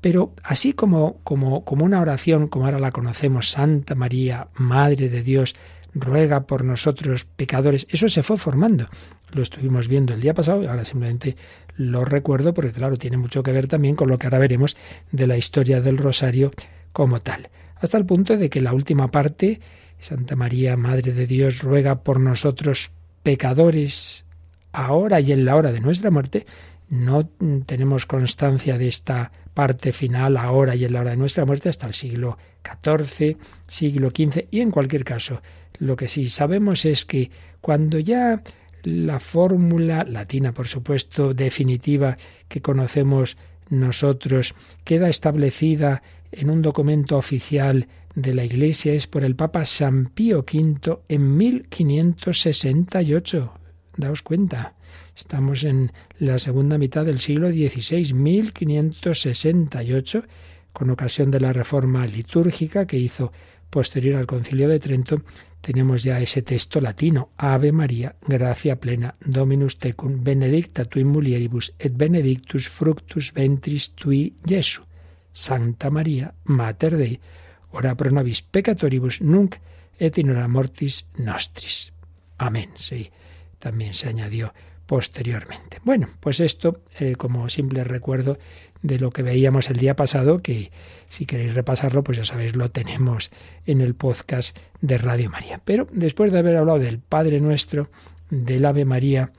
pero 0.00 0.34
así 0.42 0.72
como, 0.72 1.20
como, 1.22 1.64
como 1.64 1.84
una 1.84 2.00
oración 2.00 2.48
como 2.48 2.64
ahora 2.64 2.78
la 2.78 2.92
conocemos, 2.92 3.50
Santa 3.50 3.94
María, 3.94 4.48
Madre 4.54 5.08
de 5.08 5.22
Dios, 5.22 5.54
ruega 5.94 6.46
por 6.46 6.64
nosotros 6.64 7.24
pecadores. 7.24 7.86
Eso 7.90 8.08
se 8.08 8.22
fue 8.22 8.36
formando. 8.36 8.88
Lo 9.30 9.42
estuvimos 9.42 9.88
viendo 9.88 10.12
el 10.12 10.20
día 10.20 10.34
pasado 10.34 10.62
y 10.62 10.66
ahora 10.66 10.84
simplemente 10.84 11.36
lo 11.76 12.04
recuerdo 12.04 12.54
porque 12.54 12.72
claro, 12.72 12.96
tiene 12.96 13.16
mucho 13.16 13.42
que 13.42 13.52
ver 13.52 13.68
también 13.68 13.96
con 13.96 14.08
lo 14.08 14.18
que 14.18 14.26
ahora 14.26 14.38
veremos 14.38 14.76
de 15.10 15.26
la 15.26 15.36
historia 15.36 15.80
del 15.80 15.98
rosario 15.98 16.52
como 16.92 17.20
tal. 17.20 17.48
Hasta 17.76 17.98
el 17.98 18.06
punto 18.06 18.36
de 18.36 18.50
que 18.50 18.62
la 18.62 18.72
última 18.72 19.08
parte, 19.08 19.60
Santa 19.98 20.36
María, 20.36 20.76
Madre 20.76 21.12
de 21.12 21.26
Dios, 21.26 21.62
ruega 21.62 22.02
por 22.02 22.20
nosotros 22.20 22.92
pecadores, 23.22 24.24
ahora 24.72 25.20
y 25.20 25.32
en 25.32 25.44
la 25.44 25.56
hora 25.56 25.72
de 25.72 25.80
nuestra 25.80 26.10
muerte, 26.10 26.46
no 26.88 27.26
tenemos 27.66 28.06
constancia 28.06 28.76
de 28.78 28.88
esta 28.88 29.32
parte 29.54 29.92
final 29.92 30.36
ahora 30.36 30.74
y 30.74 30.84
en 30.84 30.92
la 30.92 31.00
hora 31.00 31.10
de 31.10 31.16
nuestra 31.16 31.44
muerte 31.44 31.68
hasta 31.68 31.86
el 31.86 31.94
siglo 31.94 32.38
XIV, 32.64 33.36
siglo 33.66 34.10
XV 34.10 34.46
y 34.50 34.60
en 34.60 34.70
cualquier 34.70 35.04
caso, 35.04 35.42
lo 35.78 35.96
que 35.96 36.08
sí 36.08 36.28
sabemos 36.28 36.84
es 36.84 37.04
que 37.04 37.30
cuando 37.60 37.98
ya 37.98 38.42
la 38.82 39.20
fórmula 39.20 40.04
latina, 40.04 40.52
por 40.52 40.68
supuesto, 40.68 41.34
definitiva 41.34 42.16
que 42.48 42.60
conocemos 42.60 43.36
nosotros 43.70 44.54
queda 44.84 45.08
establecida 45.08 46.02
en 46.30 46.50
un 46.50 46.62
documento 46.62 47.16
oficial 47.16 47.86
de 48.14 48.34
la 48.34 48.44
Iglesia 48.44 48.92
es 48.92 49.06
por 49.06 49.24
el 49.24 49.36
Papa 49.36 49.64
San 49.64 50.04
Pío 50.06 50.40
V 50.40 50.98
en 51.08 51.36
1568. 51.36 53.52
Daos 53.96 54.22
cuenta, 54.22 54.74
estamos 55.16 55.64
en 55.64 55.92
la 56.18 56.38
segunda 56.38 56.76
mitad 56.78 57.06
del 57.06 57.20
siglo 57.20 57.50
XVI, 57.50 58.12
1568, 58.12 60.24
con 60.72 60.90
ocasión 60.90 61.30
de 61.30 61.40
la 61.40 61.52
reforma 61.52 62.06
litúrgica 62.06 62.86
que 62.86 62.98
hizo 62.98 63.32
posterior 63.70 64.16
al 64.16 64.26
Concilio 64.26 64.68
de 64.68 64.78
Trento, 64.78 65.22
tenemos 65.62 66.02
ya 66.02 66.20
ese 66.20 66.42
texto 66.42 66.80
latino, 66.80 67.30
Ave 67.36 67.70
María, 67.72 68.16
gracia 68.26 68.76
plena, 68.76 69.14
Dominus 69.24 69.78
tecum, 69.78 70.22
benedicta 70.24 70.84
tui 70.84 71.04
mulieribus, 71.04 71.72
et 71.78 71.94
benedictus 71.96 72.68
fructus 72.68 73.32
ventris 73.32 73.94
tui 73.94 74.34
Jesu. 74.44 74.82
Santa 75.32 75.88
María, 75.88 76.34
Mater 76.44 76.98
Dei, 76.98 77.20
ora 77.70 77.94
pro 77.94 78.10
nobis 78.10 78.42
peccatoribus, 78.42 79.22
nunc 79.22 79.56
et 79.98 80.18
in 80.18 80.34
hora 80.34 80.48
mortis 80.48 81.06
nostris. 81.16 81.92
Amén. 82.38 82.74
Sí, 82.76 83.10
también 83.58 83.94
se 83.94 84.08
añadió 84.08 84.52
posteriormente. 84.92 85.78
Bueno, 85.84 86.06
pues 86.20 86.38
esto 86.38 86.82
eh, 87.00 87.14
como 87.16 87.48
simple 87.48 87.82
recuerdo 87.82 88.38
de 88.82 88.98
lo 88.98 89.10
que 89.10 89.22
veíamos 89.22 89.70
el 89.70 89.78
día 89.78 89.96
pasado, 89.96 90.42
que 90.42 90.70
si 91.08 91.24
queréis 91.24 91.54
repasarlo, 91.54 92.04
pues 92.04 92.18
ya 92.18 92.26
sabéis, 92.26 92.54
lo 92.56 92.70
tenemos 92.70 93.30
en 93.64 93.80
el 93.80 93.94
podcast 93.94 94.54
de 94.82 94.98
Radio 94.98 95.30
María. 95.30 95.62
Pero 95.64 95.86
después 95.92 96.30
de 96.30 96.40
haber 96.40 96.58
hablado 96.58 96.78
del 96.78 96.98
Padre 96.98 97.40
Nuestro, 97.40 97.88
del 98.28 98.66
Ave 98.66 98.84
María 98.84 99.32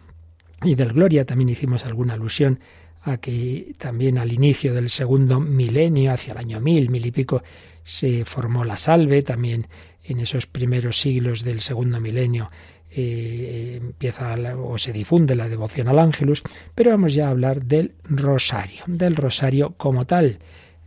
y 0.64 0.74
del 0.74 0.92
Gloria, 0.92 1.24
también 1.24 1.50
hicimos 1.50 1.86
alguna 1.86 2.16
alusión 2.16 2.60
a 3.04 3.18
que 3.18 3.76
también 3.78 4.18
al 4.18 4.34
inicio 4.34 4.74
del 4.74 4.90
segundo 4.90 5.40
milenio, 5.40 6.14
hacia 6.14 6.32
el 6.32 6.40
año 6.40 6.62
mil, 6.62 6.90
mil 6.90 7.06
y 7.06 7.12
pico, 7.12 7.44
se 7.84 8.26
formó 8.26 8.66
la 8.66 8.78
salve, 8.78 9.22
también 9.22 9.68
en 10.04 10.20
esos 10.20 10.48
primeros 10.48 11.00
siglos 11.00 11.44
del 11.44 11.62
segundo 11.62 12.00
milenio 12.00 12.50
eh, 12.96 13.80
empieza 13.82 14.36
o 14.58 14.78
se 14.78 14.94
difunde 14.94 15.36
la 15.36 15.50
devoción 15.50 15.88
al 15.88 16.00
ángelus, 16.00 16.44
pero 16.76 16.92
vamos 16.92 17.14
ya 17.14 17.28
a 17.28 17.32
hablar 17.32 17.64
del 17.64 17.94
rosario, 18.04 18.84
del 18.88 19.16
rosario 19.16 19.74
como 19.78 20.06
tal. 20.06 20.40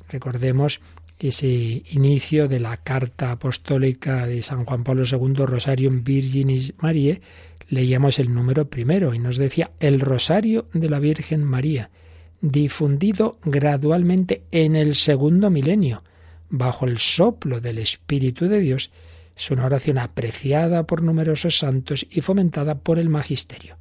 Recordemos 0.09 0.81
ese 1.19 1.83
inicio 1.91 2.47
de 2.47 2.61
la 2.61 2.77
carta 2.77 3.33
apostólica 3.33 4.27
de 4.27 4.43
San 4.43 4.65
Juan 4.65 4.85
Pablo 4.85 5.05
II, 5.11 5.47
Rosarium 5.47 6.05
Virginis 6.05 6.75
Mariae, 6.79 7.23
leíamos 7.69 8.19
el 8.19 8.33
número 8.33 8.69
primero 8.69 9.15
y 9.15 9.19
nos 9.19 9.37
decía 9.37 9.71
el 9.81 10.01
rosario 10.01 10.67
de 10.73 10.91
la 10.91 10.99
Virgen 10.99 11.43
María, 11.43 11.91
difundido 12.41 13.39
gradualmente 13.45 14.43
en 14.51 14.77
el 14.77 14.95
segundo 14.95 15.51
milenio, 15.51 16.03
bajo 16.51 16.87
el 16.87 16.99
soplo 16.99 17.61
del 17.61 17.79
Espíritu 17.79 18.47
de 18.47 18.61
Dios, 18.61 18.91
es 19.37 19.51
una 19.51 19.67
oración 19.67 19.99
apreciada 19.99 20.87
por 20.87 21.03
numerosos 21.03 21.59
santos 21.59 22.07
y 22.11 22.23
fomentada 22.23 22.79
por 22.79 22.99
el 22.99 23.09
magisterio. 23.09 23.77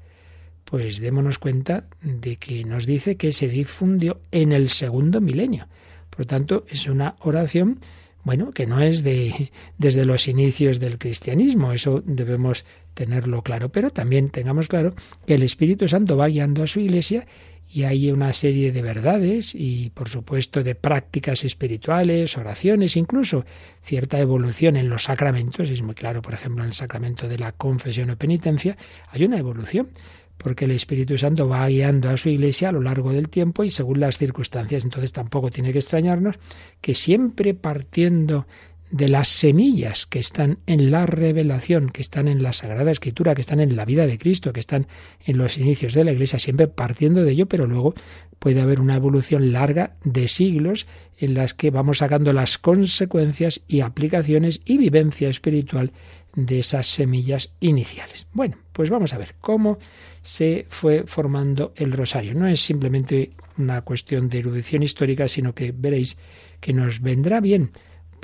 Pues 0.65 0.99
démonos 0.99 1.39
cuenta 1.39 1.85
de 2.01 2.35
que 2.37 2.65
nos 2.65 2.85
dice 2.85 3.15
que 3.15 3.31
se 3.31 3.47
difundió 3.47 4.19
en 4.31 4.51
el 4.51 4.69
segundo 4.69 5.21
milenio. 5.21 5.67
Por 6.09 6.25
tanto, 6.25 6.65
es 6.69 6.87
una 6.87 7.15
oración, 7.19 7.79
bueno, 8.23 8.51
que 8.51 8.65
no 8.65 8.81
es 8.81 9.03
de 9.03 9.51
desde 9.77 10.05
los 10.05 10.27
inicios 10.27 10.79
del 10.79 10.97
cristianismo, 10.97 11.71
eso 11.71 12.03
debemos 12.05 12.65
tenerlo 12.93 13.41
claro, 13.41 13.69
pero 13.69 13.91
también 13.91 14.29
tengamos 14.29 14.67
claro 14.67 14.95
que 15.25 15.35
el 15.35 15.43
Espíritu 15.43 15.87
Santo 15.87 16.17
va 16.17 16.27
guiando 16.27 16.63
a 16.63 16.67
su 16.67 16.79
iglesia 16.79 17.27
y 17.75 17.83
hay 17.83 18.09
una 18.09 18.31
serie 18.31 18.71
de 18.71 18.81
verdades 18.81 19.53
y 19.53 19.89
por 19.89 20.07
supuesto 20.07 20.63
de 20.63 20.75
prácticas 20.75 21.43
espirituales, 21.43 22.37
oraciones, 22.37 22.95
incluso 22.95 23.43
cierta 23.83 24.17
evolución 24.17 24.77
en 24.77 24.87
los 24.87 25.03
sacramentos. 25.03 25.69
Es 25.69 25.81
muy 25.81 25.93
claro, 25.93 26.21
por 26.21 26.33
ejemplo, 26.33 26.63
en 26.63 26.69
el 26.69 26.73
sacramento 26.73 27.27
de 27.27 27.37
la 27.37 27.51
confesión 27.51 28.11
o 28.11 28.15
penitencia 28.15 28.77
hay 29.09 29.25
una 29.25 29.37
evolución 29.37 29.89
porque 30.37 30.63
el 30.63 30.71
Espíritu 30.71 31.17
Santo 31.17 31.49
va 31.49 31.67
guiando 31.67 32.09
a 32.09 32.15
su 32.15 32.29
iglesia 32.29 32.69
a 32.69 32.71
lo 32.71 32.79
largo 32.79 33.11
del 33.11 33.27
tiempo 33.27 33.65
y 33.65 33.71
según 33.71 33.99
las 33.99 34.19
circunstancias. 34.19 34.85
Entonces 34.85 35.11
tampoco 35.11 35.51
tiene 35.51 35.73
que 35.73 35.79
extrañarnos 35.79 36.35
que 36.79 36.95
siempre 36.95 37.55
partiendo 37.55 38.47
de 38.91 39.09
las 39.09 39.27
semillas 39.27 40.05
que 40.05 40.19
están 40.19 40.59
en 40.67 40.91
la 40.91 41.05
revelación, 41.05 41.89
que 41.89 42.01
están 42.01 42.27
en 42.27 42.43
la 42.43 42.53
Sagrada 42.53 42.91
Escritura, 42.91 43.35
que 43.35 43.41
están 43.41 43.59
en 43.59 43.75
la 43.75 43.85
vida 43.85 44.07
de 44.07 44.17
Cristo, 44.17 44.53
que 44.53 44.59
están 44.59 44.87
en 45.25 45.37
los 45.37 45.57
inicios 45.57 45.93
de 45.93 46.03
la 46.03 46.11
Iglesia, 46.11 46.39
siempre 46.39 46.67
partiendo 46.67 47.23
de 47.23 47.31
ello, 47.31 47.47
pero 47.47 47.67
luego 47.67 47.95
puede 48.39 48.61
haber 48.61 48.79
una 48.79 48.95
evolución 48.95 49.51
larga 49.51 49.95
de 50.03 50.27
siglos 50.27 50.87
en 51.17 51.33
las 51.33 51.53
que 51.53 51.71
vamos 51.71 51.99
sacando 51.99 52.33
las 52.33 52.57
consecuencias 52.57 53.61
y 53.67 53.81
aplicaciones 53.81 54.61
y 54.65 54.77
vivencia 54.77 55.29
espiritual 55.29 55.91
de 56.35 56.59
esas 56.59 56.87
semillas 56.87 57.53
iniciales. 57.59 58.27
Bueno, 58.33 58.57
pues 58.71 58.89
vamos 58.89 59.13
a 59.13 59.17
ver 59.17 59.35
cómo 59.39 59.79
se 60.21 60.65
fue 60.69 61.03
formando 61.07 61.73
el 61.75 61.91
rosario. 61.91 62.33
No 62.33 62.47
es 62.47 62.59
simplemente 62.61 63.31
una 63.57 63.81
cuestión 63.81 64.27
de 64.27 64.39
erudición 64.39 64.83
histórica, 64.83 65.27
sino 65.27 65.55
que 65.55 65.71
veréis 65.71 66.17
que 66.59 66.73
nos 66.73 67.01
vendrá 67.01 67.39
bien 67.39 67.71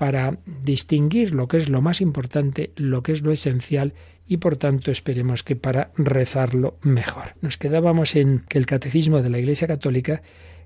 para 0.01 0.39
distinguir 0.63 1.31
lo 1.31 1.47
que 1.47 1.57
es 1.57 1.69
lo 1.69 1.83
más 1.83 2.01
importante, 2.01 2.71
lo 2.75 3.03
que 3.03 3.11
es 3.11 3.21
lo 3.21 3.31
esencial 3.31 3.93
y 4.25 4.37
por 4.37 4.57
tanto 4.57 4.89
esperemos 4.89 5.43
que 5.43 5.55
para 5.55 5.91
rezarlo 5.95 6.79
mejor. 6.81 7.35
Nos 7.41 7.59
quedábamos 7.59 8.15
en 8.15 8.39
que 8.39 8.57
el 8.57 8.65
Catecismo 8.65 9.21
de 9.21 9.29
la 9.29 9.37
Iglesia 9.37 9.67
Católica 9.67 10.23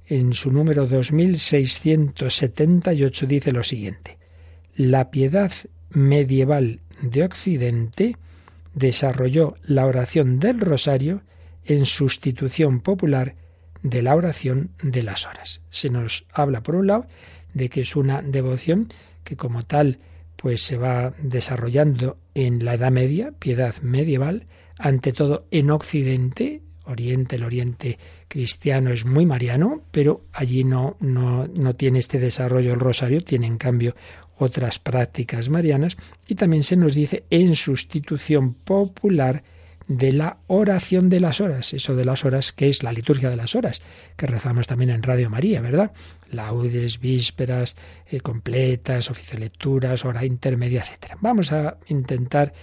en 0.07 0.31
su 0.31 0.53
número 0.53 0.87
2678 0.87 3.27
dice 3.27 3.51
lo 3.51 3.65
siguiente: 3.65 4.17
La 4.73 5.11
piedad 5.11 5.51
medieval 5.89 6.79
de 7.01 7.25
Occidente 7.25 8.15
desarrolló 8.73 9.55
la 9.63 9.85
oración 9.85 10.39
del 10.39 10.61
rosario 10.61 11.23
en 11.65 11.85
sustitución 11.85 12.79
popular 12.79 13.35
de 13.83 14.01
la 14.01 14.15
oración 14.15 14.71
de 14.81 15.03
las 15.03 15.27
horas. 15.27 15.61
Se 15.71 15.89
nos 15.89 16.25
habla, 16.31 16.63
por 16.63 16.75
un 16.75 16.87
lado, 16.87 17.05
de 17.53 17.67
que 17.67 17.81
es 17.81 17.97
una 17.97 18.21
devoción 18.21 18.87
que 19.25 19.35
como 19.35 19.65
tal 19.65 19.99
pues 20.37 20.61
se 20.61 20.77
va 20.77 21.13
desarrollando 21.21 22.17
en 22.33 22.63
la 22.63 22.75
Edad 22.75 22.91
Media, 22.91 23.33
piedad 23.37 23.75
medieval, 23.81 24.47
ante 24.77 25.11
todo 25.11 25.47
en 25.51 25.71
Occidente, 25.71 26.61
Oriente, 26.85 27.37
el 27.37 27.43
Oriente 27.43 27.97
cristiano 28.27 28.91
es 28.91 29.05
muy 29.05 29.25
mariano, 29.25 29.81
pero 29.91 30.25
allí 30.33 30.63
no, 30.63 30.97
no, 30.99 31.47
no 31.47 31.75
tiene 31.75 31.99
este 31.99 32.19
desarrollo 32.19 32.73
el 32.73 32.79
rosario, 32.79 33.21
tiene 33.21 33.47
en 33.47 33.57
cambio 33.57 33.95
otras 34.37 34.79
prácticas 34.79 35.49
marianas, 35.49 35.97
y 36.27 36.35
también 36.35 36.63
se 36.63 36.75
nos 36.75 36.93
dice 36.93 37.23
en 37.29 37.55
sustitución 37.55 38.53
popular 38.53 39.43
de 39.87 40.11
la 40.11 40.37
oración 40.47 41.09
de 41.09 41.19
las 41.19 41.41
horas, 41.41 41.73
eso 41.73 41.95
de 41.95 42.05
las 42.05 42.25
horas 42.25 42.51
que 42.51 42.69
es 42.69 42.83
la 42.83 42.91
liturgia 42.91 43.29
de 43.29 43.35
las 43.35 43.55
horas, 43.55 43.81
que 44.17 44.27
rezamos 44.27 44.67
también 44.67 44.89
en 44.89 45.03
Radio 45.03 45.29
María, 45.29 45.61
¿verdad? 45.61 45.91
Laudes, 46.31 46.99
vísperas 46.99 47.75
eh, 48.07 48.19
completas, 48.19 49.11
oficio 49.11 49.33
de 49.33 49.45
lecturas, 49.45 50.05
hora 50.05 50.25
intermedia, 50.25 50.83
etc. 50.83 51.13
Vamos 51.21 51.51
a 51.51 51.77
intentar 51.87 52.53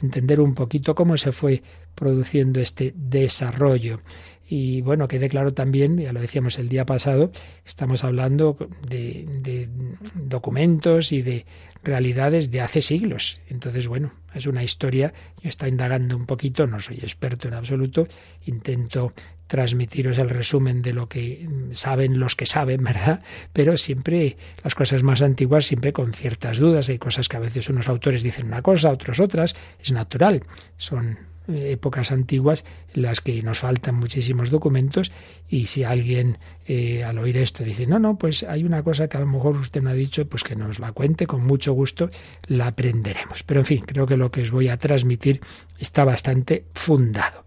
entender 0.00 0.40
un 0.40 0.54
poquito 0.54 0.94
cómo 0.94 1.16
se 1.16 1.32
fue 1.32 1.62
produciendo 1.94 2.60
este 2.60 2.92
desarrollo. 2.96 4.00
Y 4.48 4.82
bueno, 4.82 5.08
quede 5.08 5.28
claro 5.28 5.54
también, 5.54 5.98
ya 5.98 6.12
lo 6.12 6.20
decíamos 6.20 6.58
el 6.58 6.68
día 6.68 6.84
pasado, 6.84 7.30
estamos 7.64 8.04
hablando 8.04 8.56
de, 8.86 9.68
documentos 10.14 11.12
y 11.12 11.22
de 11.22 11.46
realidades 11.82 12.50
de 12.50 12.60
hace 12.60 12.82
siglos. 12.82 13.40
Entonces, 13.48 13.88
bueno, 13.88 14.12
es 14.34 14.46
una 14.46 14.62
historia, 14.62 15.12
yo 15.42 15.48
estoy 15.48 15.70
indagando 15.70 16.16
un 16.16 16.26
poquito, 16.26 16.66
no 16.66 16.80
soy 16.80 16.96
experto 16.96 17.48
en 17.48 17.54
absoluto, 17.54 18.08
intento 18.44 19.12
transmitiros 19.52 20.16
el 20.16 20.30
resumen 20.30 20.80
de 20.80 20.94
lo 20.94 21.10
que 21.10 21.46
saben 21.72 22.18
los 22.18 22.36
que 22.36 22.46
saben, 22.46 22.82
¿verdad? 22.84 23.22
Pero 23.52 23.76
siempre 23.76 24.38
las 24.64 24.74
cosas 24.74 25.02
más 25.02 25.20
antiguas, 25.20 25.66
siempre 25.66 25.92
con 25.92 26.14
ciertas 26.14 26.58
dudas. 26.58 26.88
Hay 26.88 26.98
cosas 26.98 27.28
que 27.28 27.36
a 27.36 27.40
veces 27.40 27.68
unos 27.68 27.86
autores 27.88 28.22
dicen 28.22 28.46
una 28.46 28.62
cosa, 28.62 28.90
otros 28.90 29.20
otras. 29.20 29.54
Es 29.78 29.92
natural. 29.92 30.40
Son 30.78 31.18
épocas 31.48 32.12
antiguas 32.12 32.64
en 32.94 33.02
las 33.02 33.20
que 33.20 33.42
nos 33.42 33.58
faltan 33.58 33.96
muchísimos 33.96 34.50
documentos 34.50 35.12
y 35.48 35.66
si 35.66 35.84
alguien 35.84 36.38
eh, 36.66 37.04
al 37.04 37.18
oír 37.18 37.36
esto 37.36 37.64
dice, 37.64 37.86
no, 37.86 37.98
no, 37.98 38.16
pues 38.16 38.42
hay 38.42 38.64
una 38.64 38.82
cosa 38.82 39.08
que 39.08 39.16
a 39.16 39.20
lo 39.20 39.26
mejor 39.26 39.56
usted 39.56 39.82
no 39.82 39.90
ha 39.90 39.94
dicho, 39.94 40.26
pues 40.28 40.44
que 40.44 40.56
nos 40.56 40.78
la 40.78 40.92
cuente, 40.92 41.26
con 41.26 41.44
mucho 41.44 41.72
gusto 41.72 42.10
la 42.46 42.68
aprenderemos. 42.68 43.42
Pero 43.42 43.60
en 43.60 43.66
fin, 43.66 43.84
creo 43.86 44.06
que 44.06 44.16
lo 44.16 44.30
que 44.30 44.42
os 44.42 44.50
voy 44.50 44.68
a 44.68 44.76
transmitir 44.76 45.40
está 45.78 46.04
bastante 46.04 46.64
fundado. 46.74 47.44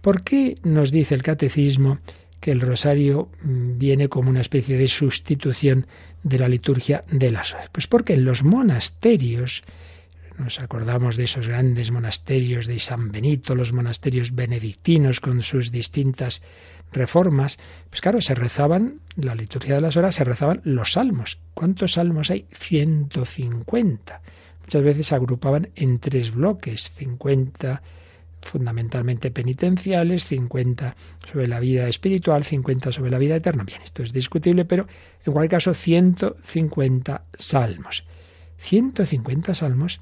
¿Por 0.00 0.22
qué 0.22 0.56
nos 0.62 0.92
dice 0.92 1.14
el 1.14 1.22
catecismo 1.22 1.98
que 2.40 2.52
el 2.52 2.60
rosario 2.60 3.28
mm, 3.42 3.78
viene 3.78 4.08
como 4.08 4.30
una 4.30 4.40
especie 4.40 4.76
de 4.76 4.88
sustitución 4.88 5.86
de 6.22 6.38
la 6.38 6.48
liturgia 6.48 7.04
de 7.10 7.32
las 7.32 7.54
horas? 7.54 7.70
Pues 7.72 7.86
porque 7.86 8.14
en 8.14 8.24
los 8.24 8.42
monasterios, 8.42 9.62
nos 10.38 10.60
acordamos 10.60 11.16
de 11.16 11.24
esos 11.24 11.48
grandes 11.48 11.90
monasterios 11.90 12.66
de 12.66 12.78
San 12.78 13.10
Benito, 13.10 13.54
los 13.54 13.72
monasterios 13.72 14.34
benedictinos 14.34 15.20
con 15.20 15.42
sus 15.42 15.72
distintas 15.72 16.42
reformas, 16.92 17.58
pues 17.90 18.00
claro, 18.00 18.20
se 18.20 18.34
rezaban, 18.34 19.00
la 19.16 19.34
liturgia 19.34 19.74
de 19.74 19.80
las 19.80 19.96
horas, 19.96 20.14
se 20.14 20.24
rezaban 20.24 20.60
los 20.64 20.92
salmos. 20.92 21.38
¿Cuántos 21.54 21.92
salmos 21.92 22.30
hay? 22.30 22.46
150. 22.52 24.20
Muchas 24.62 24.82
veces 24.82 25.06
se 25.06 25.14
agrupaban 25.14 25.70
en 25.74 25.98
tres 25.98 26.32
bloques, 26.32 26.90
50 26.92 27.82
fundamentalmente 28.40 29.30
penitenciales, 29.30 30.24
50 30.26 30.96
sobre 31.30 31.48
la 31.48 31.60
vida 31.60 31.88
espiritual, 31.88 32.44
50 32.44 32.92
sobre 32.92 33.10
la 33.10 33.18
vida 33.18 33.36
eterna. 33.36 33.64
Bien, 33.64 33.82
esto 33.82 34.02
es 34.02 34.12
discutible, 34.12 34.64
pero 34.64 34.86
en 35.24 35.32
cualquier 35.32 35.58
caso 35.58 35.74
150 35.74 37.24
salmos. 37.36 38.04
150 38.58 39.54
salmos 39.54 40.00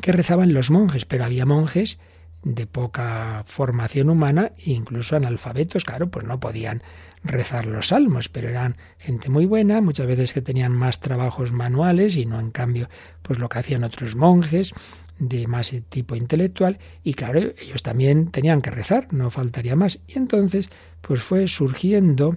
que 0.00 0.12
rezaban 0.12 0.52
los 0.52 0.70
monjes, 0.70 1.04
pero 1.04 1.24
había 1.24 1.46
monjes 1.46 1.98
de 2.42 2.66
poca 2.66 3.42
formación 3.44 4.10
humana 4.10 4.52
e 4.58 4.70
incluso 4.70 5.16
analfabetos, 5.16 5.84
claro, 5.84 6.10
pues 6.10 6.24
no 6.26 6.38
podían 6.38 6.82
rezar 7.24 7.66
los 7.66 7.88
salmos, 7.88 8.28
pero 8.28 8.48
eran 8.48 8.76
gente 8.98 9.28
muy 9.28 9.46
buena, 9.46 9.80
muchas 9.80 10.06
veces 10.06 10.32
que 10.32 10.42
tenían 10.42 10.72
más 10.72 11.00
trabajos 11.00 11.52
manuales 11.52 12.16
y 12.16 12.24
no 12.24 12.38
en 12.38 12.50
cambio 12.50 12.88
pues 13.22 13.38
lo 13.38 13.48
que 13.48 13.58
hacían 13.58 13.84
otros 13.84 14.14
monjes 14.14 14.72
de 15.18 15.46
más 15.46 15.74
tipo 15.88 16.14
intelectual 16.14 16.78
y 17.02 17.14
claro, 17.14 17.40
ellos 17.58 17.82
también 17.82 18.30
tenían 18.30 18.62
que 18.62 18.70
rezar, 18.70 19.12
no 19.12 19.30
faltaría 19.30 19.74
más. 19.74 20.00
Y 20.06 20.18
entonces 20.18 20.68
pues 21.00 21.22
fue 21.22 21.48
surgiendo 21.48 22.36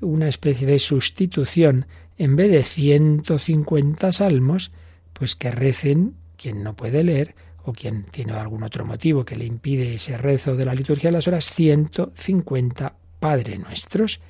una 0.00 0.28
especie 0.28 0.66
de 0.66 0.78
sustitución 0.78 1.86
en 2.16 2.36
vez 2.36 2.50
de 2.50 2.62
150 2.62 4.12
salmos, 4.12 4.72
pues 5.12 5.34
que 5.34 5.50
recen 5.50 6.14
quien 6.40 6.62
no 6.62 6.74
puede 6.74 7.02
leer 7.02 7.34
o 7.64 7.72
quien 7.72 8.04
tiene 8.04 8.32
algún 8.32 8.62
otro 8.62 8.86
motivo 8.86 9.24
que 9.24 9.36
le 9.36 9.44
impide 9.44 9.94
ese 9.94 10.16
rezo 10.16 10.56
de 10.56 10.64
la 10.64 10.74
liturgia 10.74 11.08
de 11.10 11.12
las 11.12 11.28
horas, 11.28 11.52
150 11.52 12.94
Padre 13.20 13.58
Nuestros. 13.58 14.20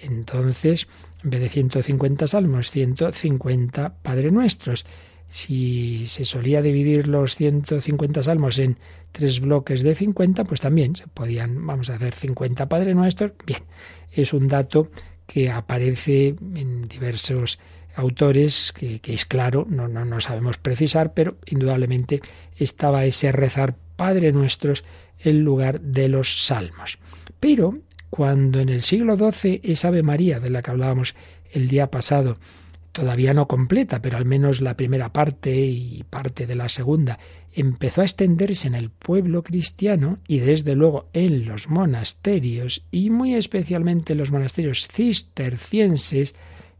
Entonces, 0.00 0.86
en 1.24 1.30
vez 1.30 1.40
de 1.40 1.48
150 1.48 2.26
salmos, 2.28 2.70
150 2.70 3.94
Padre 4.02 4.30
Nuestros. 4.30 4.86
Si 5.28 6.06
se 6.06 6.24
solía 6.24 6.62
dividir 6.62 7.06
los 7.06 7.36
150 7.36 8.22
salmos 8.22 8.58
en 8.58 8.78
tres 9.12 9.40
bloques 9.40 9.82
de 9.82 9.94
50, 9.94 10.44
pues 10.44 10.60
también 10.60 10.96
se 10.96 11.06
podían, 11.08 11.66
vamos 11.66 11.90
a 11.90 11.96
hacer 11.96 12.14
50 12.14 12.68
Padre 12.68 12.94
Nuestros. 12.94 13.32
Bien, 13.44 13.62
es 14.12 14.32
un 14.32 14.48
dato 14.48 14.90
que 15.26 15.50
aparece 15.50 16.34
en 16.54 16.88
diversos 16.88 17.58
autores, 17.94 18.72
que, 18.72 19.00
es 19.04 19.24
claro, 19.26 19.66
no, 19.68 19.88
no, 19.88 20.04
no 20.04 20.20
sabemos 20.20 20.58
precisar, 20.58 21.12
pero 21.12 21.36
indudablemente 21.46 22.20
estaba 22.56 23.04
ese 23.04 23.32
rezar 23.32 23.76
Padre 23.96 24.32
Nuestros 24.32 24.84
en 25.18 25.44
lugar 25.44 25.80
de 25.80 26.08
los 26.08 26.46
salmos. 26.46 26.98
Pero 27.38 27.78
cuando 28.10 28.60
en 28.60 28.68
el 28.68 28.82
siglo 28.82 29.16
XII 29.16 29.60
esa 29.62 29.88
Ave 29.88 30.02
María 30.02 30.40
de 30.40 30.50
la 30.50 30.62
que 30.62 30.70
hablábamos 30.70 31.14
el 31.52 31.68
día 31.68 31.90
pasado, 31.90 32.38
todavía 32.92 33.34
no 33.34 33.46
completa, 33.46 34.02
pero 34.02 34.16
al 34.16 34.24
menos 34.24 34.60
la 34.60 34.76
primera 34.76 35.12
parte 35.12 35.54
y 35.54 36.04
parte 36.08 36.46
de 36.46 36.56
la 36.56 36.68
segunda, 36.68 37.18
empezó 37.54 38.00
a 38.00 38.04
extenderse 38.04 38.68
en 38.68 38.74
el 38.74 38.90
pueblo 38.90 39.42
cristiano 39.42 40.18
y 40.26 40.38
desde 40.38 40.74
luego 40.74 41.08
en 41.12 41.46
los 41.46 41.68
monasterios 41.68 42.84
y 42.90 43.10
muy 43.10 43.34
especialmente 43.34 44.12
en 44.12 44.18
los 44.18 44.32
monasterios 44.32 44.88
cistercienses, 44.88 46.34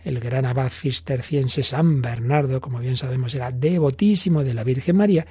el 0.05 0.21
gran 0.21 0.47
abad 0.47 0.71
cisterciense 0.71 1.63
San 1.63 2.01
Bernardo, 2.03 2.61
como 2.61 2.79
bien 2.79 2.97
sabemos, 2.97 3.35
era 3.35 3.51
devotísimo 3.51 4.45
de 4.45 4.55
la 4.55 4.65
Virgen 4.65 4.97
María, 4.97 5.27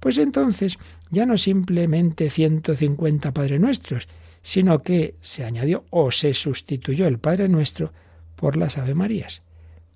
pues 0.00 0.18
entonces 0.18 0.78
ya 1.10 1.26
no 1.26 1.38
simplemente 1.38 2.30
150 2.30 3.32
Padre 3.32 3.58
Nuestros, 3.58 4.08
sino 4.42 4.82
que 4.82 5.14
se 5.20 5.44
añadió 5.44 5.84
o 5.90 6.10
se 6.10 6.34
sustituyó 6.34 7.06
el 7.06 7.18
Padre 7.18 7.48
Nuestro 7.48 7.92
por 8.36 8.56
las 8.56 8.78
Ave 8.78 8.94
Marías. 8.94 9.42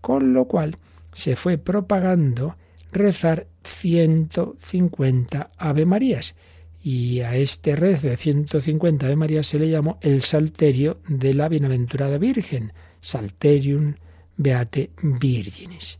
Con 0.00 0.32
lo 0.32 0.46
cual 0.46 0.78
se 1.12 1.36
fue 1.36 1.58
propagando 1.58 2.56
rezar 2.92 3.46
150 3.64 5.50
Ave 5.56 5.86
Marías. 5.86 6.34
Y 6.82 7.20
a 7.20 7.36
este 7.36 7.76
rezo 7.76 8.08
de 8.08 8.16
150 8.16 9.06
Ave 9.06 9.16
Marías 9.16 9.46
se 9.46 9.58
le 9.58 9.68
llamó 9.68 9.98
el 10.00 10.22
Salterio 10.22 11.00
de 11.08 11.34
la 11.34 11.48
Bienaventurada 11.48 12.18
Virgen, 12.18 12.72
Salterium 13.00 13.96
Beate 14.38 14.90
Virginis. 15.02 15.98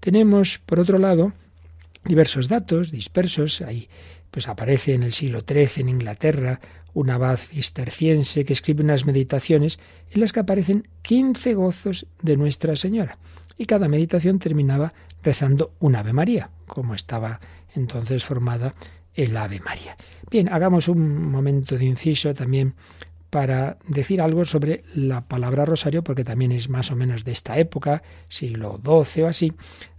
Tenemos, 0.00 0.58
por 0.58 0.80
otro 0.80 0.98
lado, 0.98 1.34
diversos 2.04 2.48
datos 2.48 2.90
dispersos. 2.90 3.60
Ahí 3.60 3.88
pues 4.30 4.48
aparece 4.48 4.94
en 4.94 5.02
el 5.02 5.12
siglo 5.12 5.40
XIII 5.46 5.82
en 5.82 5.88
Inglaterra 5.90 6.60
un 6.94 7.10
abad 7.10 7.36
cisterciense 7.36 8.44
que 8.44 8.52
escribe 8.52 8.82
unas 8.82 9.04
meditaciones 9.04 9.78
en 10.10 10.20
las 10.20 10.32
que 10.32 10.40
aparecen 10.40 10.88
15 11.02 11.54
gozos 11.54 12.06
de 12.22 12.36
Nuestra 12.36 12.74
Señora. 12.76 13.18
Y 13.56 13.66
cada 13.66 13.88
meditación 13.88 14.38
terminaba 14.38 14.94
rezando 15.22 15.74
un 15.80 15.94
Ave 15.96 16.12
María, 16.12 16.50
como 16.66 16.94
estaba 16.94 17.40
entonces 17.74 18.24
formada 18.24 18.74
el 19.14 19.36
Ave 19.36 19.60
María. 19.60 19.96
Bien, 20.30 20.48
hagamos 20.48 20.88
un 20.88 21.30
momento 21.30 21.76
de 21.76 21.84
inciso 21.84 22.32
también 22.34 22.74
para 23.30 23.78
decir 23.86 24.20
algo 24.20 24.44
sobre 24.44 24.82
la 24.94 25.22
palabra 25.22 25.64
rosario, 25.64 26.02
porque 26.02 26.24
también 26.24 26.52
es 26.52 26.68
más 26.68 26.90
o 26.90 26.96
menos 26.96 27.24
de 27.24 27.32
esta 27.32 27.58
época, 27.58 28.02
siglo 28.28 28.80
XII 28.84 29.22
o 29.22 29.26
así. 29.28 29.52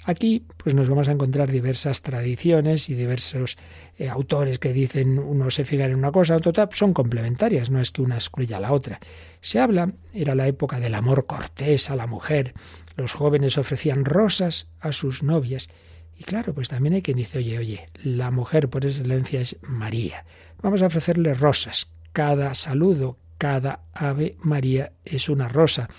Aquí 0.05 0.45
pues 0.57 0.75
nos 0.75 0.89
vamos 0.89 1.07
a 1.07 1.11
encontrar 1.11 1.49
diversas 1.49 2.01
tradiciones 2.01 2.89
y 2.89 2.95
diversos 2.95 3.57
eh, 3.97 4.09
autores 4.09 4.59
que 4.59 4.73
dicen 4.73 5.17
uno 5.19 5.49
se 5.51 5.63
fija 5.63 5.85
en 5.85 5.95
una 5.95 6.11
cosa, 6.11 6.35
otro 6.35 6.51
son 6.73 6.93
complementarias, 6.93 7.69
no 7.69 7.79
es 7.79 7.91
que 7.91 8.01
una 8.01 8.15
excluya 8.15 8.57
a 8.57 8.59
la 8.59 8.73
otra. 8.73 8.99
Se 9.39 9.59
habla, 9.59 9.93
era 10.13 10.35
la 10.35 10.47
época 10.47 10.79
del 10.79 10.95
amor 10.95 11.25
cortés 11.25 11.89
a 11.89 11.95
la 11.95 12.07
mujer, 12.07 12.53
los 12.97 13.13
jóvenes 13.13 13.57
ofrecían 13.57 14.05
rosas 14.05 14.69
a 14.79 14.91
sus 14.91 15.23
novias. 15.23 15.69
Y 16.17 16.23
claro, 16.23 16.53
pues 16.53 16.67
también 16.67 16.95
hay 16.95 17.01
quien 17.01 17.17
dice, 17.17 17.37
oye, 17.37 17.57
oye, 17.57 17.85
la 18.03 18.29
mujer 18.29 18.69
por 18.69 18.85
excelencia 18.85 19.41
es 19.41 19.57
María. 19.61 20.25
Vamos 20.61 20.81
a 20.81 20.87
ofrecerle 20.87 21.33
rosas, 21.33 21.91
cada 22.11 22.53
saludo, 22.53 23.17
cada 23.41 23.79
Ave 23.95 24.35
María 24.43 24.91
es 25.03 25.27
una 25.27 25.47
rosa. 25.47 25.89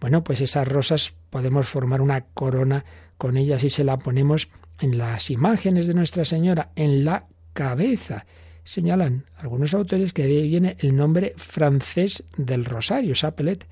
Bueno, 0.00 0.24
pues 0.24 0.40
esas 0.40 0.66
rosas 0.66 1.12
podemos 1.28 1.68
formar 1.68 2.00
una 2.00 2.22
corona 2.22 2.86
con 3.18 3.36
ellas 3.36 3.64
y 3.64 3.68
se 3.68 3.84
la 3.84 3.98
ponemos 3.98 4.48
en 4.80 4.96
las 4.96 5.30
imágenes 5.30 5.86
de 5.86 5.92
Nuestra 5.92 6.24
Señora, 6.24 6.70
en 6.74 7.04
la 7.04 7.26
cabeza. 7.52 8.24
Señalan 8.64 9.24
algunos 9.36 9.74
autores 9.74 10.14
que 10.14 10.22
de 10.26 10.38
ahí 10.38 10.48
viene 10.48 10.78
el 10.80 10.96
nombre 10.96 11.34
francés 11.36 12.24
del 12.38 12.64
rosario, 12.64 13.12
chapelet, 13.12 13.66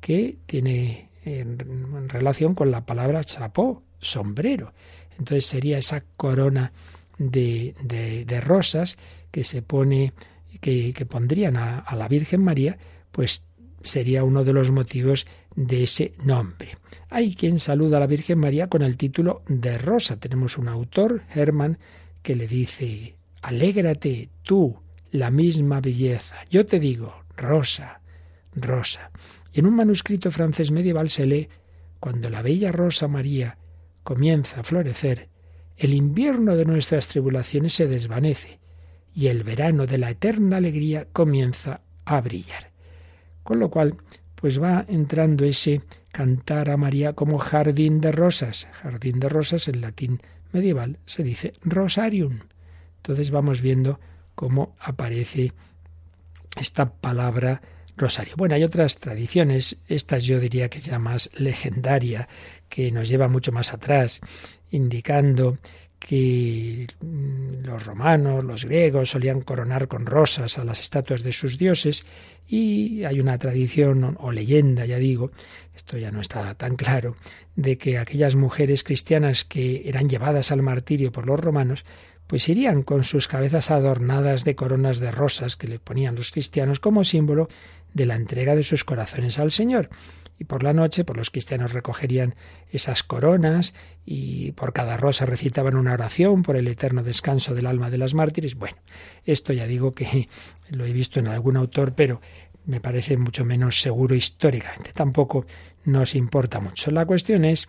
que 0.00 0.38
tiene 0.44 1.10
en 1.24 2.08
relación 2.08 2.56
con 2.56 2.72
la 2.72 2.84
palabra 2.84 3.22
chapeau, 3.22 3.84
sombrero. 4.00 4.72
Entonces 5.16 5.46
sería 5.46 5.78
esa 5.78 6.02
corona 6.16 6.72
de, 7.18 7.76
de 8.26 8.40
rosas 8.40 8.98
que 9.30 9.44
se 9.44 9.62
pone 9.62 10.12
que, 10.64 11.06
pondrían 11.06 11.58
a, 11.58 11.94
la 11.94 12.08
Virgen 12.08 12.42
María, 12.42 12.78
pues 13.12 13.44
sería 13.82 14.24
uno 14.24 14.44
de 14.44 14.54
los 14.54 14.70
motivos 14.70 15.26
de 15.54 15.82
ese 15.82 16.14
nombre. 16.24 16.78
Hay 17.10 17.34
quien 17.34 17.58
saluda 17.58 17.98
a 17.98 18.00
la 18.00 18.06
Virgen 18.06 18.38
María 18.38 18.68
con 18.68 18.80
el 18.80 18.96
título 18.96 19.42
de 19.46 19.76
Rosa. 19.76 20.18
Tenemos 20.18 20.56
un 20.56 20.68
autor, 20.68 21.22
Hermann, 21.34 21.76
que 22.22 22.34
le 22.34 22.48
dice, 22.48 23.16
Alégrate 23.42 24.30
tú, 24.42 24.78
la 25.10 25.30
misma 25.30 25.82
belleza. 25.82 26.36
Yo 26.48 26.64
te 26.64 26.80
digo, 26.80 27.12
rosa, 27.36 28.00
rosa. 28.54 29.10
Y 29.52 29.60
en 29.60 29.66
un 29.66 29.76
manuscrito 29.76 30.30
francés 30.30 30.70
medieval 30.70 31.10
se 31.10 31.26
lee, 31.26 31.48
cuando 32.00 32.30
la 32.30 32.40
bella 32.40 32.72
rosa 32.72 33.06
María 33.06 33.58
comienza 34.02 34.60
a 34.60 34.64
florecer, 34.64 35.28
el 35.76 35.92
invierno 35.92 36.56
de 36.56 36.64
nuestras 36.64 37.08
tribulaciones 37.08 37.74
se 37.74 37.86
desvanece 37.86 38.63
y 39.14 39.28
el 39.28 39.44
verano 39.44 39.86
de 39.86 39.98
la 39.98 40.10
eterna 40.10 40.56
alegría 40.56 41.06
comienza 41.12 41.80
a 42.04 42.20
brillar. 42.20 42.70
Con 43.42 43.60
lo 43.60 43.70
cual, 43.70 43.96
pues 44.34 44.60
va 44.60 44.84
entrando 44.88 45.44
ese 45.44 45.82
cantar 46.10 46.70
a 46.70 46.76
María 46.76 47.12
como 47.12 47.38
jardín 47.38 48.00
de 48.00 48.12
rosas. 48.12 48.68
Jardín 48.72 49.20
de 49.20 49.28
rosas 49.28 49.68
en 49.68 49.80
latín 49.80 50.20
medieval 50.52 50.98
se 51.06 51.22
dice 51.22 51.54
rosarium. 51.62 52.40
Entonces 52.96 53.30
vamos 53.30 53.60
viendo 53.60 54.00
cómo 54.34 54.76
aparece 54.80 55.52
esta 56.56 56.92
palabra 56.92 57.60
rosario. 57.96 58.34
Bueno, 58.36 58.54
hay 58.54 58.64
otras 58.64 58.96
tradiciones, 58.96 59.76
esta 59.88 60.18
yo 60.18 60.40
diría 60.40 60.68
que 60.68 60.80
ya 60.80 60.98
más 60.98 61.30
legendaria, 61.34 62.28
que 62.68 62.90
nos 62.90 63.08
lleva 63.08 63.28
mucho 63.28 63.52
más 63.52 63.72
atrás, 63.72 64.20
indicando 64.70 65.58
que 66.06 66.86
mm, 67.00 67.64
los 67.64 67.86
romanos, 67.86 68.44
los 68.44 68.66
griegos 68.66 69.08
solían 69.08 69.40
coronar 69.40 69.88
con 69.88 70.04
rosas 70.04 70.58
a 70.58 70.64
las 70.64 70.80
estatuas 70.80 71.22
de 71.22 71.32
sus 71.32 71.56
dioses 71.56 72.04
y 72.46 73.04
hay 73.04 73.20
una 73.20 73.38
tradición 73.38 74.14
o 74.20 74.30
leyenda, 74.30 74.84
ya 74.84 74.98
digo, 74.98 75.30
esto 75.74 75.96
ya 75.96 76.10
no 76.10 76.20
está 76.20 76.54
tan 76.56 76.76
claro, 76.76 77.16
de 77.56 77.78
que 77.78 77.96
aquellas 77.96 78.36
mujeres 78.36 78.84
cristianas 78.84 79.46
que 79.46 79.88
eran 79.88 80.10
llevadas 80.10 80.52
al 80.52 80.60
martirio 80.60 81.10
por 81.10 81.26
los 81.26 81.40
romanos, 81.40 81.86
pues 82.26 82.50
irían 82.50 82.82
con 82.82 83.04
sus 83.04 83.26
cabezas 83.26 83.70
adornadas 83.70 84.44
de 84.44 84.56
coronas 84.56 84.98
de 84.98 85.10
rosas 85.10 85.56
que 85.56 85.68
le 85.68 85.78
ponían 85.78 86.16
los 86.16 86.32
cristianos 86.32 86.80
como 86.80 87.04
símbolo 87.04 87.48
de 87.94 88.04
la 88.04 88.16
entrega 88.16 88.54
de 88.54 88.62
sus 88.62 88.84
corazones 88.84 89.38
al 89.38 89.52
Señor 89.52 89.88
y 90.38 90.44
por 90.44 90.62
la 90.62 90.72
noche 90.72 91.04
pues 91.04 91.16
los 91.16 91.30
cristianos 91.30 91.72
recogerían 91.72 92.34
esas 92.70 93.02
coronas 93.02 93.74
y 94.04 94.52
por 94.52 94.72
cada 94.72 94.96
rosa 94.96 95.26
recitaban 95.26 95.76
una 95.76 95.92
oración 95.92 96.42
por 96.42 96.56
el 96.56 96.68
eterno 96.68 97.02
descanso 97.02 97.54
del 97.54 97.66
alma 97.66 97.90
de 97.90 97.98
las 97.98 98.14
mártires. 98.14 98.56
Bueno, 98.56 98.76
esto 99.24 99.52
ya 99.52 99.66
digo 99.66 99.94
que 99.94 100.28
lo 100.70 100.84
he 100.84 100.92
visto 100.92 101.20
en 101.20 101.28
algún 101.28 101.56
autor, 101.56 101.94
pero 101.94 102.20
me 102.66 102.80
parece 102.80 103.16
mucho 103.16 103.44
menos 103.44 103.80
seguro 103.80 104.14
históricamente. 104.14 104.92
Tampoco 104.92 105.46
nos 105.84 106.14
importa 106.14 106.60
mucho. 106.60 106.90
La 106.90 107.06
cuestión 107.06 107.44
es 107.44 107.68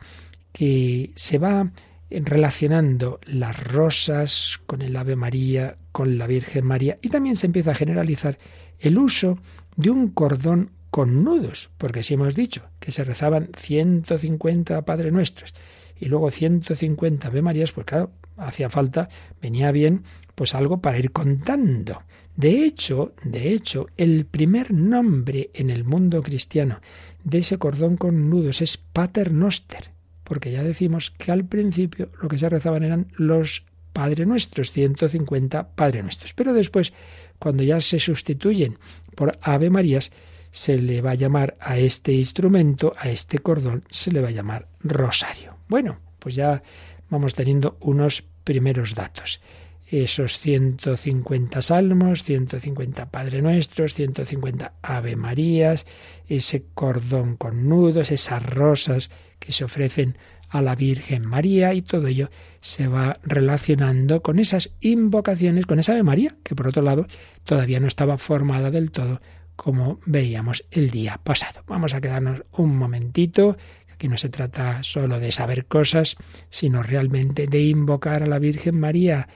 que 0.52 1.12
se 1.16 1.38
va 1.38 1.72
relacionando 2.10 3.20
las 3.26 3.62
rosas 3.62 4.62
con 4.66 4.82
el 4.82 4.96
Ave 4.96 5.16
María, 5.16 5.78
con 5.92 6.18
la 6.18 6.28
Virgen 6.28 6.66
María, 6.66 6.98
y 7.02 7.10
también 7.10 7.36
se 7.36 7.48
empieza 7.48 7.72
a 7.72 7.76
generalizar 7.76 8.38
el 8.80 8.98
uso 8.98 9.40
de 9.76 9.90
un 9.90 10.10
cordón 10.10 10.72
con 10.96 11.26
nudos, 11.26 11.72
porque 11.78 12.04
si 12.04 12.14
hemos 12.14 12.36
dicho 12.36 12.70
que 12.80 12.94
se 12.94 13.04
rezaban 13.04 13.50
150 13.58 14.86
Padre 14.86 15.12
Nuestros 15.12 15.54
y 16.00 16.06
luego 16.06 16.32
150 16.32 17.28
Ave 17.28 17.42
Marías, 17.42 17.74
pues 17.74 17.86
claro, 17.86 18.12
hacía 18.38 18.70
falta, 18.70 19.10
venía 19.42 19.74
bien, 19.74 20.06
pues 20.36 20.56
algo 20.56 20.80
para 20.80 20.98
ir 20.98 21.12
contando. 21.12 22.04
De 22.38 22.64
hecho, 22.64 23.12
de 23.26 23.52
hecho, 23.52 23.90
el 23.98 24.26
primer 24.26 24.72
nombre 24.72 25.50
en 25.54 25.70
el 25.70 25.84
mundo 25.84 26.24
cristiano 26.24 26.80
de 27.26 27.40
ese 27.40 27.58
cordón 27.58 27.98
con 27.98 28.30
nudos 28.30 28.62
es 28.62 28.78
Pater 28.78 29.34
Noster, 29.34 29.92
porque 30.24 30.50
ya 30.50 30.64
decimos 30.64 31.12
que 31.12 31.34
al 31.34 31.44
principio 31.44 32.10
lo 32.22 32.30
que 32.30 32.40
se 32.40 32.48
rezaban 32.48 32.84
eran 32.84 33.12
los 33.18 33.66
Padre 33.92 34.26
Nuestros, 34.26 34.72
150 34.72 35.76
Padre 35.76 36.04
Nuestros, 36.04 36.34
pero 36.34 36.54
después, 36.54 36.94
cuando 37.38 37.64
ya 37.64 37.82
se 37.82 38.00
sustituyen 38.00 38.78
por 39.14 39.38
Ave 39.42 39.70
Marías, 39.70 40.14
se 40.56 40.78
le 40.78 41.02
va 41.02 41.12
a 41.12 41.16
llamar 41.16 41.58
a 41.60 41.78
este 41.78 42.14
instrumento, 42.14 42.96
a 42.98 43.10
este 43.10 43.40
cordón, 43.40 43.84
se 43.90 44.10
le 44.14 44.22
va 44.22 44.30
a 44.30 44.32
llamar 44.32 44.70
rosario. 44.80 45.58
Bueno, 45.68 45.98
pues 46.18 46.36
ya 46.36 46.64
vamos 47.10 47.36
teniendo 47.36 47.78
unos 47.82 48.24
primeros 48.46 48.96
datos. 48.96 49.42
Esos 49.86 50.40
150 50.40 51.62
salmos, 51.62 52.24
150 52.24 53.12
Padre 53.12 53.42
Nuestros, 53.42 53.96
150 53.96 54.76
Ave 54.82 55.18
Marías, 55.18 55.86
ese 56.30 56.64
cordón 56.74 57.36
con 57.36 57.68
nudos, 57.68 58.10
esas 58.10 58.42
rosas 58.42 59.12
que 59.40 59.52
se 59.52 59.66
ofrecen 59.66 60.18
a 60.48 60.62
la 60.62 60.76
Virgen 60.76 61.26
María 61.26 61.74
y 61.74 61.82
todo 61.82 62.08
ello 62.08 62.30
se 62.62 62.88
va 62.88 63.20
relacionando 63.24 64.22
con 64.22 64.40
esas 64.40 64.72
invocaciones, 64.80 65.66
con 65.66 65.80
esa 65.80 65.92
Ave 65.92 66.04
María, 66.04 66.38
que 66.44 66.56
por 66.56 66.70
otro 66.70 66.82
lado 66.82 67.08
todavía 67.44 67.82
no 67.82 67.88
estaba 67.88 68.18
formada 68.18 68.72
del 68.72 68.92
todo 68.92 69.20
como 69.56 70.00
veíamos 70.06 70.66
el 70.72 70.90
día 70.90 71.20
pasado. 71.24 71.64
Vamos 71.68 71.94
a 71.94 72.02
quedarnos 72.02 72.44
un 72.52 72.78
momentito. 72.78 73.58
Aquí 73.94 74.08
no 74.08 74.18
se 74.18 74.30
trata 74.30 74.84
solo 74.84 75.20
de 75.20 75.32
saber 75.32 75.66
cosas, 75.66 76.18
sino 76.50 76.84
realmente 76.84 77.48
de 77.48 77.64
invocar 77.64 78.24
a 78.24 78.28
la 78.28 78.40
Virgen 78.40 78.80
María, 78.80 79.30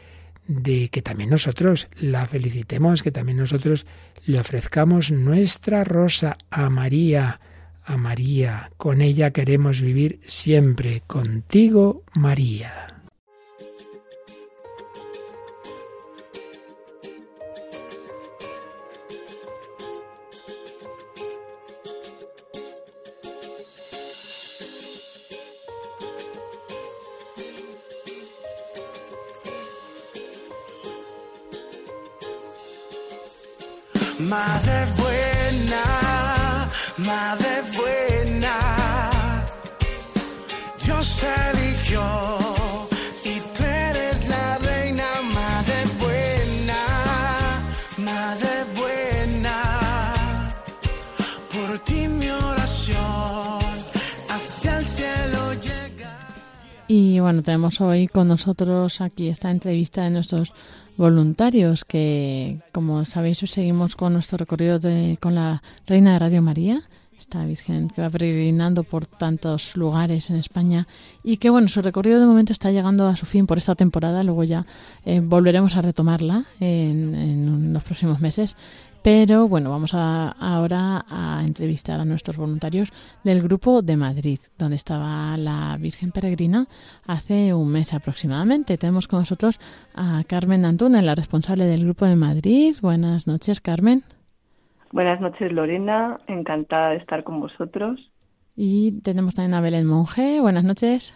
de 0.47 0.89
que 0.89 1.01
también 1.01 1.29
nosotros 1.29 1.87
la 1.95 2.25
felicitemos, 2.25 3.03
que 3.03 3.11
también 3.11 3.37
nosotros 3.37 3.85
le 4.25 4.39
ofrezcamos 4.39 5.11
nuestra 5.11 5.83
rosa 5.83 6.37
a 6.49 6.69
María, 6.69 7.39
a 7.85 7.97
María. 7.97 8.71
Con 8.77 9.01
ella 9.01 9.31
queremos 9.31 9.81
vivir 9.81 10.19
siempre. 10.25 11.03
Contigo, 11.07 12.03
María. 12.13 12.98
Madre 34.29 34.85
buena, 34.95 36.69
madre 36.97 37.63
buena, 37.75 38.59
Dios 40.83 41.23
eligió 41.23 42.38
Y 56.91 57.19
bueno, 57.19 57.43
tenemos 57.43 57.81
hoy 57.81 58.07
con 58.07 58.27
nosotros 58.27 58.99
aquí 58.99 59.27
esta 59.27 59.51
entrevista 59.51 60.05
de 60.05 60.09
nuestros 60.09 60.53
voluntarios 60.97 61.85
que, 61.85 62.61
como 62.71 63.05
sabéis, 63.05 63.37
seguimos 63.37 63.95
con 63.95 64.13
nuestro 64.13 64.39
recorrido 64.39 64.79
de, 64.79 65.15
con 65.21 65.35
la 65.35 65.61
Reina 65.85 66.13
de 66.13 66.19
Radio 66.19 66.41
María, 66.41 66.81
esta 67.15 67.45
Virgen 67.45 67.89
que 67.89 68.01
va 68.01 68.09
peregrinando 68.09 68.83
por 68.83 69.05
tantos 69.05 69.77
lugares 69.77 70.31
en 70.31 70.37
España 70.37 70.87
y 71.23 71.37
que, 71.37 71.51
bueno, 71.51 71.67
su 71.67 71.83
recorrido 71.83 72.19
de 72.19 72.25
momento 72.25 72.53
está 72.53 72.71
llegando 72.71 73.05
a 73.05 73.15
su 73.15 73.27
fin 73.27 73.45
por 73.45 73.59
esta 73.59 73.75
temporada, 73.75 74.23
luego 74.23 74.43
ya 74.43 74.65
eh, 75.05 75.19
volveremos 75.19 75.75
a 75.75 75.83
retomarla 75.83 76.45
en, 76.59 77.13
en 77.13 77.71
los 77.71 77.83
próximos 77.83 78.19
meses. 78.19 78.55
Pero 79.01 79.47
bueno, 79.47 79.69
vamos 79.71 79.93
a, 79.93 80.31
ahora 80.31 81.05
a 81.07 81.43
entrevistar 81.45 82.01
a 82.01 82.05
nuestros 82.05 82.35
voluntarios 82.35 82.91
del 83.23 83.41
grupo 83.41 83.81
de 83.81 83.95
Madrid, 83.95 84.39
donde 84.57 84.75
estaba 84.75 85.37
la 85.37 85.77
Virgen 85.79 86.11
Peregrina 86.11 86.67
hace 87.07 87.53
un 87.53 87.71
mes 87.71 87.93
aproximadamente. 87.93 88.77
Tenemos 88.77 89.07
con 89.07 89.19
nosotros 89.19 89.59
a 89.95 90.23
Carmen 90.27 90.65
Antúnez, 90.65 91.03
la 91.03 91.15
responsable 91.15 91.65
del 91.65 91.85
grupo 91.85 92.05
de 92.05 92.17
Madrid. 92.17 92.75
Buenas 92.81 93.25
noches, 93.25 93.61
Carmen. 93.61 94.03
Buenas 94.91 95.21
noches, 95.21 95.51
Lorena. 95.51 96.19
Encantada 96.27 96.89
de 96.89 96.97
estar 96.97 97.23
con 97.23 97.39
vosotros. 97.39 97.99
Y 98.55 98.99
tenemos 99.01 99.35
también 99.35 99.53
a 99.53 99.61
Belén 99.61 99.85
Monge. 99.87 100.41
Buenas 100.41 100.65
noches. 100.65 101.15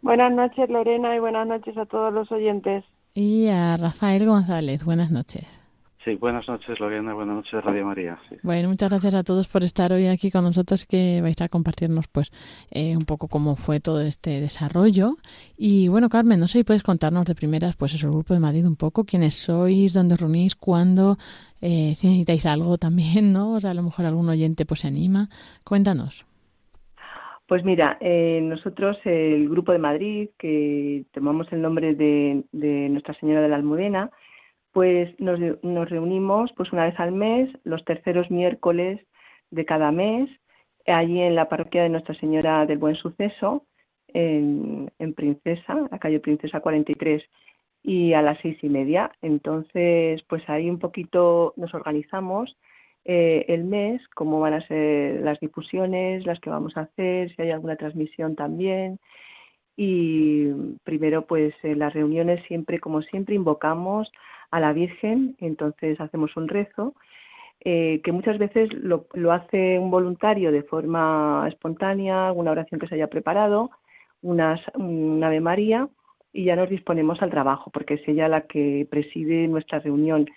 Buenas 0.00 0.32
noches, 0.32 0.70
Lorena, 0.70 1.14
y 1.14 1.20
buenas 1.20 1.46
noches 1.46 1.76
a 1.76 1.84
todos 1.84 2.12
los 2.12 2.32
oyentes. 2.32 2.84
Y 3.14 3.48
a 3.48 3.76
Rafael 3.76 4.26
González. 4.26 4.84
Buenas 4.84 5.10
noches. 5.10 5.61
Sí, 6.04 6.16
buenas 6.16 6.48
noches, 6.48 6.80
Lorena. 6.80 7.14
Buenas 7.14 7.36
noches, 7.36 7.64
Radio 7.64 7.86
María. 7.86 8.18
Sí. 8.28 8.34
Bueno, 8.42 8.68
muchas 8.68 8.90
gracias 8.90 9.14
a 9.14 9.22
todos 9.22 9.46
por 9.46 9.62
estar 9.62 9.92
hoy 9.92 10.08
aquí 10.08 10.32
con 10.32 10.42
nosotros, 10.42 10.84
que 10.84 11.20
vais 11.22 11.40
a 11.40 11.48
compartirnos, 11.48 12.08
pues, 12.08 12.32
eh, 12.72 12.96
un 12.96 13.04
poco 13.04 13.28
cómo 13.28 13.54
fue 13.54 13.78
todo 13.78 14.00
este 14.00 14.40
desarrollo. 14.40 15.14
Y 15.56 15.86
bueno, 15.86 16.08
Carmen, 16.08 16.40
no 16.40 16.48
sé 16.48 16.58
si 16.58 16.64
puedes 16.64 16.82
contarnos 16.82 17.24
de 17.26 17.36
primeras, 17.36 17.76
pues, 17.76 17.94
eso, 17.94 18.08
el 18.08 18.14
Grupo 18.14 18.34
de 18.34 18.40
Madrid 18.40 18.66
un 18.66 18.74
poco, 18.74 19.04
quiénes 19.04 19.34
sois, 19.34 19.92
dónde 19.92 20.14
os 20.14 20.20
reunís, 20.20 20.56
cuándo, 20.56 21.18
eh, 21.60 21.94
si 21.94 22.08
necesitáis 22.08 22.46
algo 22.46 22.78
también, 22.78 23.32
¿no? 23.32 23.52
O 23.52 23.60
sea, 23.60 23.70
a 23.70 23.74
lo 23.74 23.84
mejor 23.84 24.04
algún 24.04 24.28
oyente, 24.28 24.66
pues, 24.66 24.80
se 24.80 24.88
anima. 24.88 25.28
Cuéntanos. 25.62 26.26
Pues 27.46 27.64
mira, 27.64 27.98
eh, 28.00 28.40
nosotros, 28.42 28.96
el 29.04 29.48
Grupo 29.48 29.70
de 29.70 29.78
Madrid, 29.78 30.30
que 30.36 31.04
tomamos 31.12 31.46
el 31.52 31.62
nombre 31.62 31.94
de, 31.94 32.42
de 32.50 32.88
Nuestra 32.88 33.14
Señora 33.20 33.42
de 33.42 33.48
la 33.48 33.56
Almudena, 33.56 34.10
pues 34.72 35.18
nos, 35.20 35.38
nos 35.62 35.88
reunimos 35.88 36.52
pues 36.56 36.72
una 36.72 36.86
vez 36.86 36.98
al 36.98 37.12
mes, 37.12 37.50
los 37.64 37.84
terceros 37.84 38.30
miércoles 38.30 39.00
de 39.50 39.64
cada 39.64 39.92
mes, 39.92 40.30
allí 40.86 41.20
en 41.20 41.34
la 41.34 41.48
parroquia 41.48 41.82
de 41.82 41.90
Nuestra 41.90 42.14
Señora 42.14 42.66
del 42.66 42.78
Buen 42.78 42.96
Suceso, 42.96 43.66
en, 44.08 44.90
en 44.98 45.14
Princesa, 45.14 45.86
la 45.90 45.98
calle 45.98 46.20
Princesa 46.20 46.60
43, 46.60 47.22
y 47.82 48.12
a 48.12 48.22
las 48.22 48.38
seis 48.40 48.58
y 48.62 48.68
media. 48.68 49.12
Entonces, 49.22 50.22
pues 50.28 50.48
ahí 50.48 50.70
un 50.70 50.78
poquito 50.78 51.52
nos 51.56 51.74
organizamos 51.74 52.56
eh, 53.04 53.44
el 53.48 53.64
mes, 53.64 54.00
cómo 54.14 54.40
van 54.40 54.54
a 54.54 54.66
ser 54.66 55.20
las 55.22 55.40
difusiones, 55.40 56.24
las 56.24 56.38
que 56.40 56.50
vamos 56.50 56.76
a 56.76 56.82
hacer, 56.82 57.34
si 57.34 57.42
hay 57.42 57.50
alguna 57.50 57.76
transmisión 57.76 58.36
también. 58.36 58.98
Y 59.76 60.48
primero, 60.84 61.26
pues 61.26 61.54
las 61.62 61.92
reuniones 61.94 62.44
siempre, 62.46 62.78
como 62.78 63.02
siempre, 63.02 63.34
invocamos 63.34 64.10
a 64.52 64.60
la 64.60 64.72
Virgen, 64.72 65.34
entonces 65.40 66.00
hacemos 66.00 66.36
un 66.36 66.46
rezo, 66.46 66.94
eh, 67.64 68.00
que 68.04 68.12
muchas 68.12 68.38
veces 68.38 68.72
lo, 68.72 69.06
lo 69.14 69.32
hace 69.32 69.78
un 69.78 69.90
voluntario 69.90 70.52
de 70.52 70.62
forma 70.62 71.46
espontánea, 71.48 72.28
alguna 72.28 72.52
oración 72.52 72.78
que 72.78 72.86
se 72.86 72.94
haya 72.94 73.08
preparado, 73.08 73.70
unas, 74.20 74.60
un 74.74 75.24
Ave 75.24 75.40
María, 75.40 75.88
y 76.32 76.44
ya 76.44 76.56
nos 76.56 76.70
disponemos 76.70 77.20
al 77.22 77.30
trabajo, 77.30 77.70
porque 77.70 77.94
es 77.94 78.06
ella 78.06 78.28
la 78.28 78.42
que 78.42 78.86
preside 78.90 79.48
nuestra 79.48 79.80
reunión. 79.80 80.28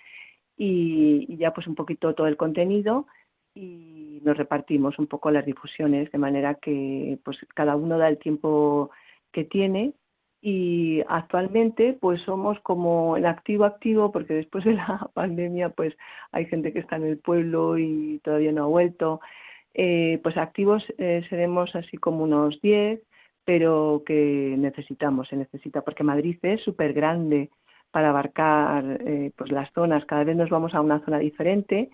Y, 0.56 1.26
y, 1.28 1.36
ya 1.36 1.52
pues 1.52 1.66
un 1.66 1.74
poquito 1.74 2.14
todo 2.14 2.26
el 2.26 2.38
contenido 2.38 3.06
y 3.54 4.20
nos 4.24 4.36
repartimos 4.38 4.98
un 4.98 5.06
poco 5.06 5.30
las 5.30 5.44
difusiones 5.44 6.10
de 6.10 6.18
manera 6.18 6.54
que 6.54 7.18
pues 7.22 7.38
cada 7.54 7.76
uno 7.76 7.98
da 7.98 8.08
el 8.08 8.18
tiempo 8.18 8.90
que 9.32 9.44
tiene 9.44 9.92
y 10.40 11.02
actualmente 11.08 11.96
pues 12.00 12.20
somos 12.22 12.60
como 12.60 13.16
el 13.16 13.26
activo 13.26 13.64
activo 13.64 14.12
porque 14.12 14.34
después 14.34 14.64
de 14.64 14.74
la 14.74 15.10
pandemia 15.14 15.70
pues 15.70 15.96
hay 16.32 16.46
gente 16.46 16.72
que 16.72 16.80
está 16.80 16.96
en 16.96 17.04
el 17.04 17.18
pueblo 17.18 17.78
y 17.78 18.20
todavía 18.22 18.52
no 18.52 18.64
ha 18.64 18.68
vuelto. 18.68 19.20
Eh, 19.74 20.20
pues 20.22 20.36
activos 20.36 20.82
eh, 20.98 21.22
seremos 21.28 21.74
así 21.74 21.98
como 21.98 22.24
unos 22.24 22.60
10 22.62 23.00
pero 23.44 24.02
que 24.04 24.54
necesitamos 24.58 25.28
se 25.28 25.36
necesita 25.36 25.82
porque 25.82 26.02
Madrid 26.02 26.38
es 26.42 26.62
súper 26.62 26.92
grande 26.92 27.50
para 27.90 28.10
abarcar 28.10 29.00
eh, 29.06 29.32
pues 29.36 29.50
las 29.52 29.72
zonas. 29.72 30.04
Cada 30.04 30.24
vez 30.24 30.36
nos 30.36 30.50
vamos 30.50 30.74
a 30.74 30.80
una 30.80 31.04
zona 31.04 31.18
diferente 31.18 31.90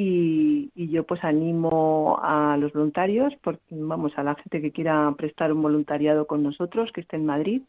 y, 0.00 0.70
y, 0.76 0.90
yo 0.90 1.02
pues 1.02 1.24
animo 1.24 2.20
a 2.22 2.56
los 2.56 2.72
voluntarios, 2.72 3.34
por, 3.42 3.58
vamos, 3.68 4.12
a 4.16 4.22
la 4.22 4.36
gente 4.36 4.62
que 4.62 4.70
quiera 4.70 5.12
prestar 5.18 5.52
un 5.52 5.60
voluntariado 5.60 6.28
con 6.28 6.44
nosotros, 6.44 6.92
que 6.92 7.00
esté 7.00 7.16
en 7.16 7.26
Madrid, 7.26 7.62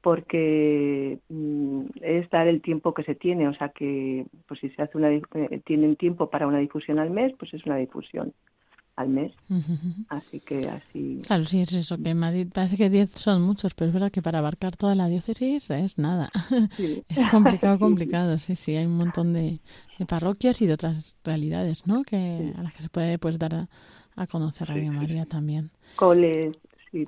porque 0.00 1.20
mm, 1.28 1.82
es 2.00 2.28
dar 2.30 2.48
el 2.48 2.60
tiempo 2.60 2.92
que 2.92 3.04
se 3.04 3.14
tiene, 3.14 3.46
o 3.46 3.54
sea 3.54 3.68
que 3.68 4.26
pues 4.48 4.58
si 4.58 4.70
se 4.70 4.82
hace 4.82 4.98
una 4.98 5.12
eh, 5.12 5.60
tienen 5.64 5.94
tiempo 5.94 6.28
para 6.28 6.48
una 6.48 6.58
difusión 6.58 6.98
al 6.98 7.10
mes, 7.10 7.34
pues 7.38 7.54
es 7.54 7.64
una 7.64 7.76
difusión 7.76 8.32
al 9.00 9.08
mes. 9.08 9.32
Así 10.08 10.40
que 10.40 10.68
así. 10.68 11.22
Claro, 11.26 11.44
sí, 11.44 11.60
es 11.62 11.72
eso, 11.72 11.96
que 11.98 12.10
en 12.10 12.18
Madrid 12.18 12.48
parece 12.52 12.76
que 12.76 12.90
10 12.90 13.10
son 13.10 13.42
muchos, 13.42 13.74
pero 13.74 13.88
es 13.88 13.94
verdad 13.94 14.12
que 14.12 14.22
para 14.22 14.38
abarcar 14.38 14.76
toda 14.76 14.94
la 14.94 15.08
diócesis 15.08 15.70
es 15.70 15.98
nada. 15.98 16.30
Sí. 16.76 17.02
es 17.08 17.26
complicado, 17.30 17.78
complicado, 17.78 18.38
sí, 18.38 18.54
sí, 18.54 18.76
hay 18.76 18.86
un 18.86 18.96
montón 18.96 19.32
de, 19.32 19.60
de 19.98 20.06
parroquias 20.06 20.60
y 20.62 20.66
de 20.66 20.74
otras 20.74 21.16
realidades, 21.24 21.86
¿no? 21.86 22.02
Que 22.04 22.52
a 22.56 22.62
las 22.62 22.72
que 22.74 22.82
se 22.82 22.88
puede 22.88 23.18
pues 23.18 23.38
dar 23.38 23.54
a, 23.54 23.68
a 24.16 24.26
conocer 24.26 24.68
Radio 24.68 24.92
María 24.92 25.26
también. 25.26 25.70
Coles, 25.96 26.56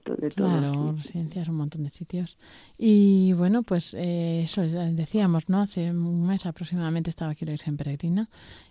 todo, 0.04 0.16
de 0.16 0.30
todo. 0.30 0.48
Claro, 0.48 0.92
residencias, 0.92 1.48
un 1.48 1.56
montón 1.56 1.84
de 1.84 1.90
sitios. 1.90 2.38
Y 2.78 3.32
bueno, 3.32 3.62
pues 3.62 3.94
eh, 3.94 4.42
eso 4.42 4.62
decíamos, 4.62 5.48
¿no? 5.48 5.60
Hace 5.60 5.90
un 5.90 6.26
mes 6.26 6.46
aproximadamente 6.46 7.10
estaba 7.10 7.32
aquí 7.32 7.44
la 7.44 7.52
Virgen 7.52 7.76
Peregrina 7.76 8.28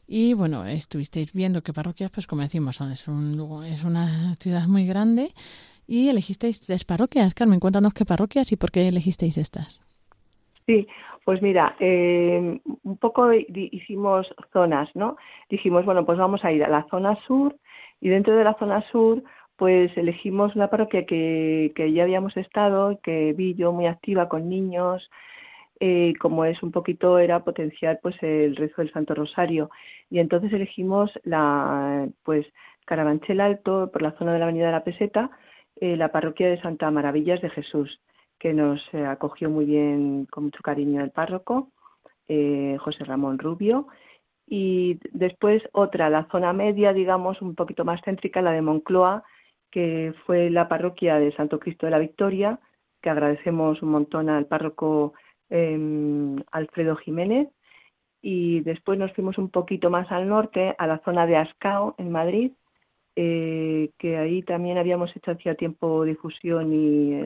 y 0.07 0.33
bueno, 0.33 0.65
estuvisteis 0.65 1.31
viendo 1.33 1.61
qué 1.61 1.73
parroquias, 1.73 2.11
pues 2.11 2.27
como 2.27 2.41
decimos, 2.41 2.75
son, 2.75 2.91
es, 2.91 3.07
un, 3.07 3.63
es 3.65 3.83
una 3.83 4.35
ciudad 4.35 4.67
muy 4.67 4.85
grande 4.85 5.29
y 5.87 6.09
elegisteis 6.09 6.61
tres 6.61 6.85
parroquias. 6.85 7.33
Carmen, 7.33 7.59
cuéntanos 7.59 7.93
qué 7.93 8.05
parroquias 8.05 8.51
y 8.51 8.55
por 8.55 8.71
qué 8.71 8.87
elegisteis 8.87 9.37
estas. 9.37 9.81
Sí, 10.65 10.87
pues 11.25 11.41
mira, 11.41 11.75
eh, 11.79 12.59
un 12.83 12.97
poco 12.97 13.31
hicimos 13.33 14.27
zonas, 14.51 14.89
¿no? 14.95 15.17
Dijimos, 15.49 15.85
bueno, 15.85 16.05
pues 16.05 16.17
vamos 16.17 16.43
a 16.43 16.51
ir 16.51 16.63
a 16.63 16.69
la 16.69 16.87
zona 16.89 17.17
sur 17.27 17.55
y 17.99 18.09
dentro 18.09 18.35
de 18.35 18.43
la 18.43 18.55
zona 18.55 18.83
sur 18.91 19.23
pues 19.61 19.95
elegimos 19.95 20.55
una 20.55 20.71
parroquia 20.71 21.05
que, 21.05 21.71
que 21.75 21.93
ya 21.93 22.01
habíamos 22.01 22.35
estado, 22.35 22.99
que 23.03 23.33
vi 23.33 23.53
yo 23.53 23.71
muy 23.71 23.85
activa 23.85 24.27
con 24.27 24.49
niños, 24.49 25.07
eh, 25.79 26.13
como 26.19 26.45
es 26.45 26.63
un 26.63 26.71
poquito, 26.71 27.19
era 27.19 27.43
potenciar 27.43 27.99
pues 28.01 28.15
el 28.23 28.55
rezo 28.55 28.81
del 28.81 28.91
Santo 28.91 29.13
Rosario. 29.13 29.69
Y 30.09 30.17
entonces 30.17 30.51
elegimos 30.51 31.11
la, 31.25 32.09
pues, 32.23 32.47
Carabanchel 32.85 33.39
Alto, 33.39 33.91
por 33.93 34.01
la 34.01 34.13
zona 34.13 34.33
de 34.33 34.39
la 34.39 34.45
Avenida 34.45 34.65
de 34.65 34.71
la 34.71 34.83
Peseta, 34.83 35.29
eh, 35.75 35.95
la 35.95 36.11
parroquia 36.11 36.49
de 36.49 36.59
Santa 36.59 36.89
Maravillas 36.89 37.39
de 37.41 37.51
Jesús, 37.51 38.01
que 38.39 38.53
nos 38.53 38.81
eh, 38.93 39.05
acogió 39.05 39.51
muy 39.51 39.65
bien, 39.65 40.25
con 40.31 40.45
mucho 40.45 40.63
cariño 40.63 41.03
el 41.03 41.11
párroco, 41.11 41.69
eh, 42.27 42.77
José 42.79 43.03
Ramón 43.03 43.37
Rubio. 43.37 43.85
Y 44.47 44.97
después 45.11 45.61
otra, 45.71 46.09
la 46.09 46.27
zona 46.31 46.51
media, 46.51 46.93
digamos, 46.93 47.43
un 47.43 47.53
poquito 47.53 47.85
más 47.85 48.01
céntrica, 48.03 48.41
la 48.41 48.53
de 48.53 48.63
Moncloa, 48.63 49.23
que 49.71 50.13
fue 50.25 50.49
la 50.49 50.67
parroquia 50.67 51.17
de 51.19 51.31
Santo 51.33 51.59
Cristo 51.59 51.85
de 51.85 51.91
la 51.91 51.99
Victoria, 51.99 52.59
que 53.01 53.09
agradecemos 53.09 53.81
un 53.81 53.89
montón 53.89 54.29
al 54.29 54.45
párroco 54.45 55.13
eh, 55.49 56.35
Alfredo 56.51 56.95
Jiménez. 56.97 57.49
Y 58.21 58.59
después 58.59 58.99
nos 58.99 59.11
fuimos 59.13 59.37
un 59.39 59.49
poquito 59.49 59.89
más 59.89 60.11
al 60.11 60.27
norte, 60.27 60.75
a 60.77 60.85
la 60.85 60.99
zona 60.99 61.25
de 61.25 61.37
Ascao, 61.37 61.95
en 61.97 62.11
Madrid, 62.11 62.51
eh, 63.15 63.89
que 63.97 64.17
ahí 64.17 64.43
también 64.43 64.77
habíamos 64.77 65.15
hecho 65.15 65.31
hacía 65.31 65.55
tiempo 65.55 66.05
difusión 66.05 66.71
y 66.71 67.19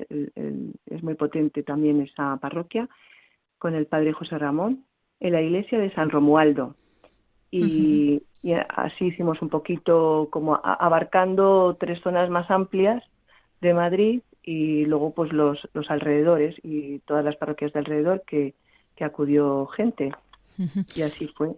es 0.86 1.04
muy 1.04 1.16
potente 1.16 1.64
también 1.64 2.02
esa 2.02 2.38
parroquia, 2.38 2.88
con 3.58 3.76
el 3.76 3.88
padre 3.88 4.14
José 4.14 4.38
Ramón, 4.38 4.86
en 5.20 5.34
la 5.34 5.42
iglesia 5.42 5.78
de 5.78 5.94
San 5.94 6.10
Romualdo. 6.10 6.76
Y, 7.52 8.24
y 8.46 8.54
así 8.54 9.06
hicimos 9.06 9.42
un 9.42 9.50
poquito 9.50 10.28
como 10.30 10.62
abarcando 10.64 11.76
tres 11.80 12.00
zonas 12.04 12.30
más 12.30 12.52
amplias 12.52 13.04
de 13.60 13.74
Madrid 13.74 14.22
y 14.44 14.86
luego 14.86 15.16
pues 15.16 15.34
los, 15.34 15.58
los 15.74 15.90
alrededores 15.90 16.56
y 16.62 17.00
todas 17.00 17.26
las 17.26 17.36
parroquias 17.38 17.74
de 17.74 17.80
alrededor 17.80 18.22
que, 18.28 18.54
que 18.96 19.04
acudió 19.04 19.66
gente 19.66 20.12
y 20.96 21.02
así 21.02 21.28
fue. 21.30 21.54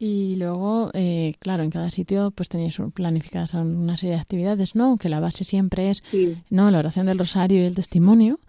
Y 0.00 0.34
luego, 0.34 0.90
eh, 0.92 1.34
claro, 1.38 1.62
en 1.62 1.70
cada 1.70 1.90
sitio 1.90 2.32
pues 2.32 2.48
tenéis 2.48 2.82
planificadas 2.94 3.54
una 3.54 3.96
serie 3.96 4.16
de 4.16 4.20
actividades, 4.20 4.74
¿no? 4.74 4.96
Que 4.98 5.08
la 5.08 5.20
base 5.20 5.44
siempre 5.44 5.90
es 5.90 6.02
sí. 6.10 6.36
no 6.50 6.68
la 6.72 6.80
oración 6.80 7.06
del 7.06 7.20
rosario 7.20 7.62
y 7.62 7.66
el 7.66 7.76
testimonio, 7.76 8.40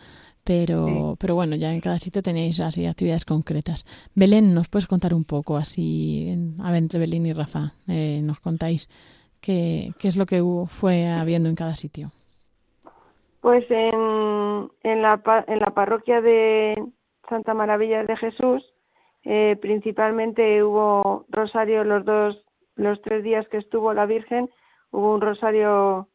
pero, 0.45 0.85
sí. 0.87 1.17
pero 1.19 1.35
bueno, 1.35 1.55
ya 1.55 1.73
en 1.73 1.81
cada 1.81 1.97
sitio 1.97 2.21
tenéis 2.21 2.59
así 2.61 2.85
actividades 2.85 3.25
concretas. 3.25 3.85
Belén, 4.15 4.53
¿nos 4.53 4.69
puedes 4.69 4.87
contar 4.87 5.13
un 5.13 5.25
poco 5.25 5.57
así? 5.57 6.33
A 6.63 6.71
ver, 6.71 6.77
entre 6.77 6.99
Belén 6.99 7.25
y 7.25 7.33
Rafa, 7.33 7.73
eh, 7.87 8.21
nos 8.23 8.39
contáis 8.39 8.87
qué, 9.41 9.91
qué 9.99 10.07
es 10.07 10.15
lo 10.15 10.25
que 10.25 10.41
fue 10.67 11.07
habiendo 11.07 11.49
en 11.49 11.55
cada 11.55 11.75
sitio. 11.75 12.11
Pues 13.41 13.65
en, 13.69 14.69
en, 14.81 15.01
la, 15.01 15.21
en 15.47 15.59
la 15.59 15.71
parroquia 15.73 16.21
de 16.21 16.81
Santa 17.29 17.53
Maravilla 17.53 18.03
de 18.03 18.17
Jesús, 18.17 18.63
eh, 19.23 19.57
principalmente 19.61 20.63
hubo 20.63 21.25
rosario 21.29 21.83
los 21.83 22.05
dos, 22.05 22.43
los 22.75 23.01
tres 23.01 23.23
días 23.23 23.47
que 23.49 23.57
estuvo 23.57 23.93
la 23.93 24.05
Virgen, 24.05 24.49
hubo 24.91 25.13
un 25.13 25.21
rosario 25.21 26.07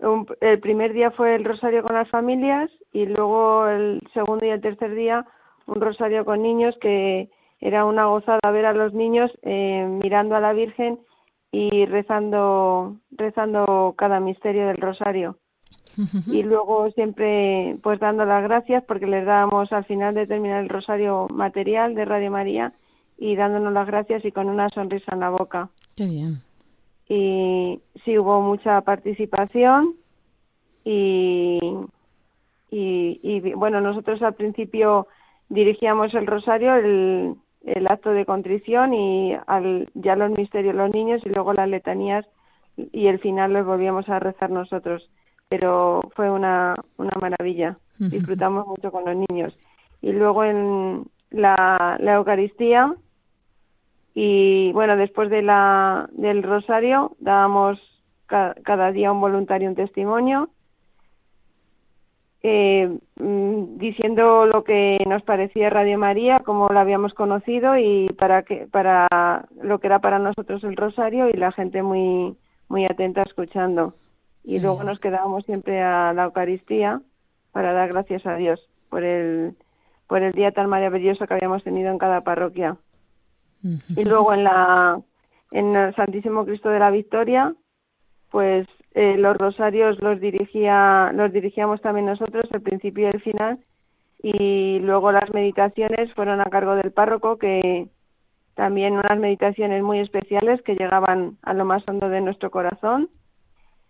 un, 0.00 0.26
el 0.40 0.60
primer 0.60 0.92
día 0.92 1.10
fue 1.10 1.34
el 1.34 1.44
rosario 1.44 1.82
con 1.82 1.94
las 1.94 2.08
familias 2.08 2.70
y 2.92 3.06
luego 3.06 3.66
el 3.68 4.00
segundo 4.14 4.44
y 4.46 4.50
el 4.50 4.60
tercer 4.60 4.94
día 4.94 5.26
un 5.66 5.80
rosario 5.80 6.24
con 6.24 6.42
niños 6.42 6.74
que 6.80 7.30
era 7.60 7.84
una 7.84 8.06
gozada 8.06 8.50
ver 8.50 8.66
a 8.66 8.72
los 8.72 8.94
niños 8.94 9.30
eh, 9.42 9.86
mirando 10.02 10.34
a 10.34 10.40
la 10.40 10.52
Virgen 10.52 10.98
y 11.52 11.84
rezando 11.86 12.96
rezando 13.10 13.94
cada 13.96 14.20
misterio 14.20 14.66
del 14.68 14.78
rosario. 14.78 15.36
Y 16.28 16.44
luego 16.44 16.90
siempre 16.92 17.76
pues 17.82 18.00
dando 18.00 18.24
las 18.24 18.42
gracias 18.42 18.82
porque 18.84 19.06
les 19.06 19.26
dábamos 19.26 19.70
al 19.72 19.84
final 19.84 20.14
de 20.14 20.26
terminar 20.26 20.62
el 20.62 20.68
rosario 20.70 21.28
material 21.28 21.94
de 21.94 22.06
Radio 22.06 22.30
María 22.30 22.72
y 23.18 23.36
dándonos 23.36 23.72
las 23.72 23.86
gracias 23.86 24.24
y 24.24 24.32
con 24.32 24.48
una 24.48 24.70
sonrisa 24.70 25.12
en 25.12 25.20
la 25.20 25.30
boca. 25.30 25.68
Qué 25.96 26.06
bien 26.06 26.49
y 27.10 27.80
sí 28.04 28.16
hubo 28.18 28.40
mucha 28.40 28.80
participación 28.82 29.96
y, 30.84 31.58
y, 32.70 33.20
y, 33.22 33.52
bueno 33.54 33.80
nosotros 33.80 34.22
al 34.22 34.34
principio 34.34 35.08
dirigíamos 35.48 36.14
el 36.14 36.26
rosario 36.26 36.76
el, 36.76 37.34
el 37.64 37.86
acto 37.88 38.10
de 38.10 38.24
contrición 38.24 38.94
y 38.94 39.36
al, 39.46 39.90
ya 39.94 40.14
los 40.14 40.30
misterios 40.30 40.74
los 40.74 40.92
niños 40.92 41.20
y 41.26 41.30
luego 41.30 41.52
las 41.52 41.68
letanías 41.68 42.24
y 42.92 43.08
el 43.08 43.18
final 43.18 43.52
los 43.52 43.66
volvíamos 43.66 44.08
a 44.08 44.18
rezar 44.18 44.50
nosotros. 44.50 45.10
Pero 45.48 46.02
fue 46.14 46.30
una, 46.30 46.76
una 46.96 47.12
maravilla. 47.20 47.76
Disfrutamos 47.98 48.66
mucho 48.66 48.92
con 48.92 49.04
los 49.04 49.16
niños. 49.28 49.56
Y 50.00 50.12
luego 50.12 50.44
en, 50.44 51.04
la, 51.30 51.96
la 51.98 52.14
Eucaristía 52.14 52.94
y 54.22 54.70
bueno, 54.72 54.98
después 54.98 55.30
de 55.30 55.40
la, 55.40 56.06
del 56.12 56.42
rosario 56.42 57.12
dábamos 57.20 57.78
ca- 58.26 58.54
cada 58.64 58.92
día 58.92 59.12
un 59.12 59.20
voluntario 59.22 59.66
un 59.66 59.74
testimonio 59.74 60.50
eh, 62.42 62.98
mm, 63.16 63.78
diciendo 63.78 64.44
lo 64.44 64.62
que 64.64 64.98
nos 65.06 65.22
parecía 65.22 65.70
Radio 65.70 65.98
María, 65.98 66.40
cómo 66.44 66.68
la 66.68 66.82
habíamos 66.82 67.14
conocido 67.14 67.78
y 67.78 68.08
para 68.18 68.42
que 68.42 68.66
para 68.70 69.08
lo 69.62 69.78
que 69.78 69.86
era 69.86 70.00
para 70.00 70.18
nosotros 70.18 70.64
el 70.64 70.76
rosario 70.76 71.30
y 71.30 71.34
la 71.34 71.52
gente 71.52 71.82
muy 71.82 72.36
muy 72.68 72.84
atenta 72.84 73.22
escuchando. 73.22 73.94
Y 74.44 74.58
luego 74.58 74.84
nos 74.84 75.00
quedábamos 75.00 75.44
siempre 75.46 75.80
a 75.82 76.12
la 76.12 76.24
Eucaristía 76.24 77.00
para 77.52 77.72
dar 77.72 77.88
gracias 77.88 78.26
a 78.26 78.36
Dios 78.36 78.60
por 78.90 79.02
el 79.02 79.54
por 80.08 80.22
el 80.22 80.32
día 80.32 80.52
tan 80.52 80.68
maravilloso 80.68 81.26
que 81.26 81.34
habíamos 81.34 81.62
tenido 81.62 81.90
en 81.90 81.98
cada 81.98 82.20
parroquia. 82.22 82.76
Y 83.62 84.04
luego 84.04 84.32
en 84.32 84.44
la 84.44 85.00
en 85.50 85.74
el 85.74 85.94
Santísimo 85.94 86.44
Cristo 86.44 86.68
de 86.70 86.78
la 86.78 86.90
Victoria, 86.90 87.54
pues 88.30 88.66
eh, 88.94 89.16
los 89.16 89.36
rosarios 89.36 90.00
los 90.00 90.20
dirigía 90.20 91.12
los 91.14 91.32
dirigíamos 91.32 91.80
también 91.80 92.06
nosotros 92.06 92.48
el 92.52 92.62
principio 92.62 93.08
y 93.08 93.10
el 93.14 93.20
final 93.20 93.58
y 94.22 94.78
luego 94.80 95.12
las 95.12 95.32
meditaciones 95.32 96.12
fueron 96.14 96.40
a 96.40 96.50
cargo 96.50 96.74
del 96.74 96.92
párroco 96.92 97.38
que 97.38 97.88
también 98.54 98.92
unas 98.92 99.18
meditaciones 99.18 99.82
muy 99.82 100.00
especiales 100.00 100.60
que 100.62 100.74
llegaban 100.74 101.38
a 101.42 101.54
lo 101.54 101.64
más 101.64 101.82
hondo 101.88 102.10
de 102.10 102.20
nuestro 102.20 102.50
corazón. 102.50 103.08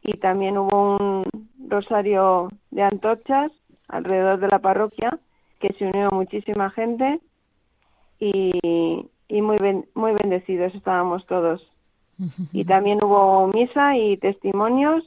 Y 0.03 0.19
también 0.19 0.57
hubo 0.57 0.97
un 0.97 1.25
rosario 1.69 2.51
de 2.71 2.83
antorchas 2.83 3.51
alrededor 3.89 4.39
de 4.39 4.49
la 4.49 4.61
parroquia 4.61 5.19
que 5.59 5.75
se 5.75 5.87
unió 5.87 6.11
muchísima 6.13 6.71
gente 6.71 7.21
y, 8.21 9.07
y 9.31 9.41
muy 9.41 9.57
ben- 9.59 9.87
muy 9.95 10.13
bendecidos 10.13 10.75
estábamos 10.75 11.25
todos 11.27 11.63
y 12.53 12.65
también 12.67 13.03
hubo 13.03 13.47
misa 13.49 13.97
y 13.97 14.19
testimonios 14.19 15.03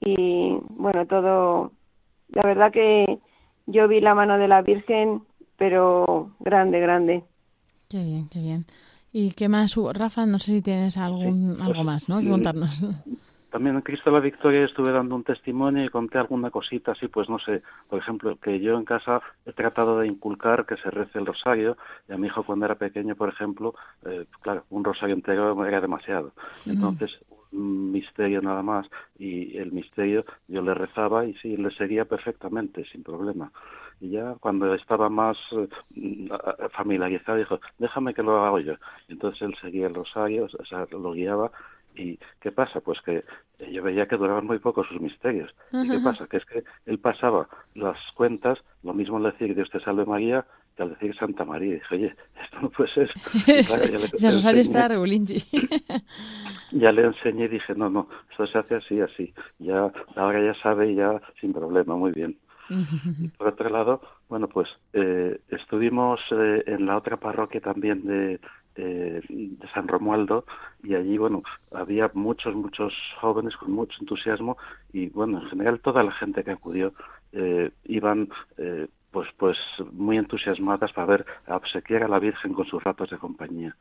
y 0.00 0.56
bueno 0.70 1.06
todo 1.06 1.72
la 2.28 2.42
verdad 2.44 2.72
que 2.72 3.18
yo 3.66 3.88
vi 3.88 4.00
la 4.00 4.14
mano 4.14 4.38
de 4.38 4.48
la 4.48 4.62
Virgen 4.62 5.22
pero 5.56 6.30
grande 6.40 6.80
grande 6.80 7.24
Qué 7.88 8.02
bien, 8.02 8.26
qué 8.30 8.38
bien. 8.40 8.64
¿Y 9.12 9.32
qué 9.32 9.50
más 9.50 9.76
hubo? 9.76 9.92
Rafa, 9.92 10.24
no 10.24 10.38
sé 10.38 10.52
si 10.52 10.62
tienes 10.62 10.96
algún, 10.96 11.56
pues, 11.58 11.68
algo 11.68 11.84
más, 11.84 12.08
¿no? 12.08 12.20
Que 12.20 12.28
contarnos. 12.30 12.86
También 13.52 13.76
en 13.76 13.82
Cristo 13.82 14.10
la 14.10 14.20
Victoria 14.20 14.64
estuve 14.64 14.92
dando 14.92 15.14
un 15.14 15.24
testimonio 15.24 15.84
y 15.84 15.90
conté 15.90 16.16
alguna 16.16 16.50
cosita 16.50 16.92
así, 16.92 17.06
pues 17.08 17.28
no 17.28 17.38
sé, 17.38 17.62
por 17.86 17.98
ejemplo, 17.98 18.34
que 18.36 18.58
yo 18.60 18.78
en 18.78 18.86
casa 18.86 19.20
he 19.44 19.52
tratado 19.52 19.98
de 19.98 20.06
inculcar 20.06 20.64
que 20.64 20.78
se 20.78 20.90
rece 20.90 21.18
el 21.18 21.26
rosario 21.26 21.76
y 22.08 22.14
a 22.14 22.16
mi 22.16 22.28
hijo 22.28 22.44
cuando 22.44 22.64
era 22.64 22.76
pequeño, 22.76 23.14
por 23.14 23.28
ejemplo, 23.28 23.74
eh, 24.06 24.24
claro, 24.40 24.64
un 24.70 24.82
rosario 24.82 25.14
entero 25.14 25.66
era 25.66 25.82
demasiado. 25.82 26.32
Entonces, 26.64 27.10
un 27.52 27.92
misterio 27.92 28.40
nada 28.40 28.62
más 28.62 28.86
y 29.18 29.58
el 29.58 29.70
misterio 29.70 30.22
yo 30.48 30.62
le 30.62 30.72
rezaba 30.72 31.26
y 31.26 31.34
sí, 31.34 31.58
le 31.58 31.70
seguía 31.72 32.06
perfectamente, 32.06 32.86
sin 32.86 33.02
problema. 33.02 33.52
Y 34.00 34.08
ya 34.08 34.34
cuando 34.40 34.74
estaba 34.74 35.10
más 35.10 35.36
eh, 35.52 36.28
familiarizado 36.72 37.36
dijo, 37.36 37.60
déjame 37.78 38.14
que 38.14 38.22
lo 38.22 38.42
haga 38.42 38.60
yo. 38.62 38.74
Entonces 39.08 39.42
él 39.42 39.54
seguía 39.60 39.88
el 39.88 39.94
rosario, 39.94 40.46
o 40.46 40.64
sea, 40.64 40.86
lo 40.90 41.12
guiaba 41.12 41.52
¿Y 41.94 42.18
qué 42.40 42.52
pasa? 42.52 42.80
Pues 42.80 43.00
que 43.02 43.24
yo 43.70 43.82
veía 43.82 44.06
que 44.08 44.16
duraban 44.16 44.46
muy 44.46 44.58
poco 44.58 44.84
sus 44.84 45.00
misterios. 45.00 45.54
¿Y 45.72 45.90
qué 45.90 45.98
pasa? 46.00 46.26
Que 46.26 46.38
es 46.38 46.44
que 46.46 46.64
él 46.86 46.98
pasaba 46.98 47.48
las 47.74 47.98
cuentas, 48.14 48.58
lo 48.82 48.94
mismo 48.94 49.16
al 49.18 49.24
decir 49.24 49.54
Dios 49.54 49.68
te 49.70 49.80
salve 49.80 50.04
María, 50.06 50.44
que 50.76 50.82
al 50.82 50.90
decir 50.90 51.14
Santa 51.16 51.44
María. 51.44 51.70
Y 51.70 51.74
dije, 51.74 51.94
oye, 51.94 52.16
esto 52.44 52.60
no 52.60 52.70
puede 52.70 52.90
ser. 52.92 53.10
Y 53.46 53.64
claro, 53.64 53.84
ya 53.84 53.98
le- 53.98 54.08
rosario 54.32 54.60
está 54.62 54.78
ya 56.72 56.92
le 56.92 57.02
enseñé 57.02 57.44
y 57.44 57.48
dije, 57.48 57.74
no, 57.74 57.90
no, 57.90 58.08
esto 58.30 58.46
se 58.46 58.58
hace 58.58 58.74
así, 58.76 59.00
así. 59.00 59.34
Ya, 59.58 59.92
ahora 60.16 60.42
ya 60.42 60.54
sabe, 60.62 60.94
ya 60.94 61.20
sin 61.40 61.52
problema, 61.52 61.94
muy 61.96 62.12
bien. 62.12 62.38
Por 63.36 63.48
otro 63.48 63.68
lado, 63.68 64.00
bueno, 64.28 64.48
pues 64.48 64.68
eh, 64.94 65.40
estuvimos 65.48 66.20
eh, 66.30 66.62
en 66.66 66.86
la 66.86 66.96
otra 66.96 67.18
parroquia 67.18 67.60
también 67.60 68.06
de, 68.06 68.40
de, 68.74 69.22
de 69.28 69.68
San 69.74 69.88
Romualdo 69.88 70.44
y 70.82 70.94
allí, 70.94 71.18
bueno, 71.18 71.42
había 71.72 72.10
muchos, 72.14 72.54
muchos 72.54 72.92
jóvenes 73.20 73.56
con 73.56 73.72
mucho 73.72 73.96
entusiasmo 74.00 74.56
y, 74.92 75.08
bueno, 75.08 75.40
en 75.40 75.48
general 75.48 75.80
toda 75.80 76.02
la 76.02 76.12
gente 76.12 76.44
que 76.44 76.52
acudió 76.52 76.92
eh, 77.32 77.70
iban, 77.84 78.28
eh, 78.58 78.88
pues, 79.10 79.28
pues 79.36 79.58
muy 79.92 80.16
entusiasmadas 80.18 80.92
para 80.92 81.06
ver 81.06 81.26
obsequiar 81.48 82.04
a 82.04 82.08
la 82.08 82.18
Virgen 82.18 82.52
con 82.52 82.66
sus 82.66 82.82
ratos 82.82 83.10
de 83.10 83.18
compañía 83.18 83.76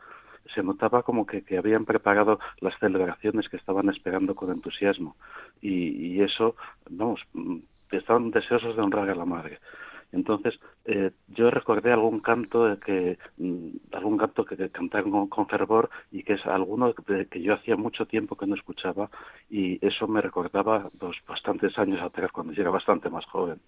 se 0.56 0.63
notaba 0.63 1.04
como 1.04 1.25
que, 1.25 1.43
que 1.43 1.58
habían 1.58 1.86
preparado 1.86 2.39
las 2.60 2.77
celebraciones 2.80 3.47
que 3.47 3.58
estaban 3.58 3.89
esperando 3.89 4.36
con 4.36 4.51
entusiasmo 4.51 5.15
y, 5.62 6.13
y 6.13 6.21
eso, 6.21 6.56
vamos, 6.89 7.21
estaban 7.91 8.32
deseosos 8.32 8.75
de 8.75 8.82
honrar 8.82 9.10
a 9.10 9.15
la 9.15 9.25
madre. 9.25 9.60
Entonces, 10.12 10.60
eh, 10.86 11.12
yo 11.30 11.50
recordé 11.52 11.91
algún 11.91 12.19
canto 12.19 12.78
que, 12.80 13.17
mm, 13.38 13.69
algún 13.93 14.17
canto 14.17 14.45
que, 14.45 14.58
que 14.58 14.69
cantaron 14.69 15.28
con, 15.28 15.47
fervor 15.47 15.89
y 16.12 16.24
que 16.24 16.34
es 16.34 16.45
alguno 16.45 16.93
de- 17.08 17.28
que 17.28 17.41
yo 17.41 17.54
hacía 17.54 17.76
mucho 17.78 18.06
tiempo 18.06 18.36
que 18.36 18.47
no 18.47 18.56
escuchaba 18.56 19.10
y 19.50 19.86
eso 19.86 20.08
me 20.08 20.21
recordaba 20.21 20.89
pues, 21.00 21.17
bastantes 21.28 21.78
años 21.78 22.02
atrás 22.02 22.32
cuando 22.32 22.54
yo 22.54 22.62
era 22.62 22.71
bastante 22.71 23.10
más 23.10 23.26
joven. 23.26 23.60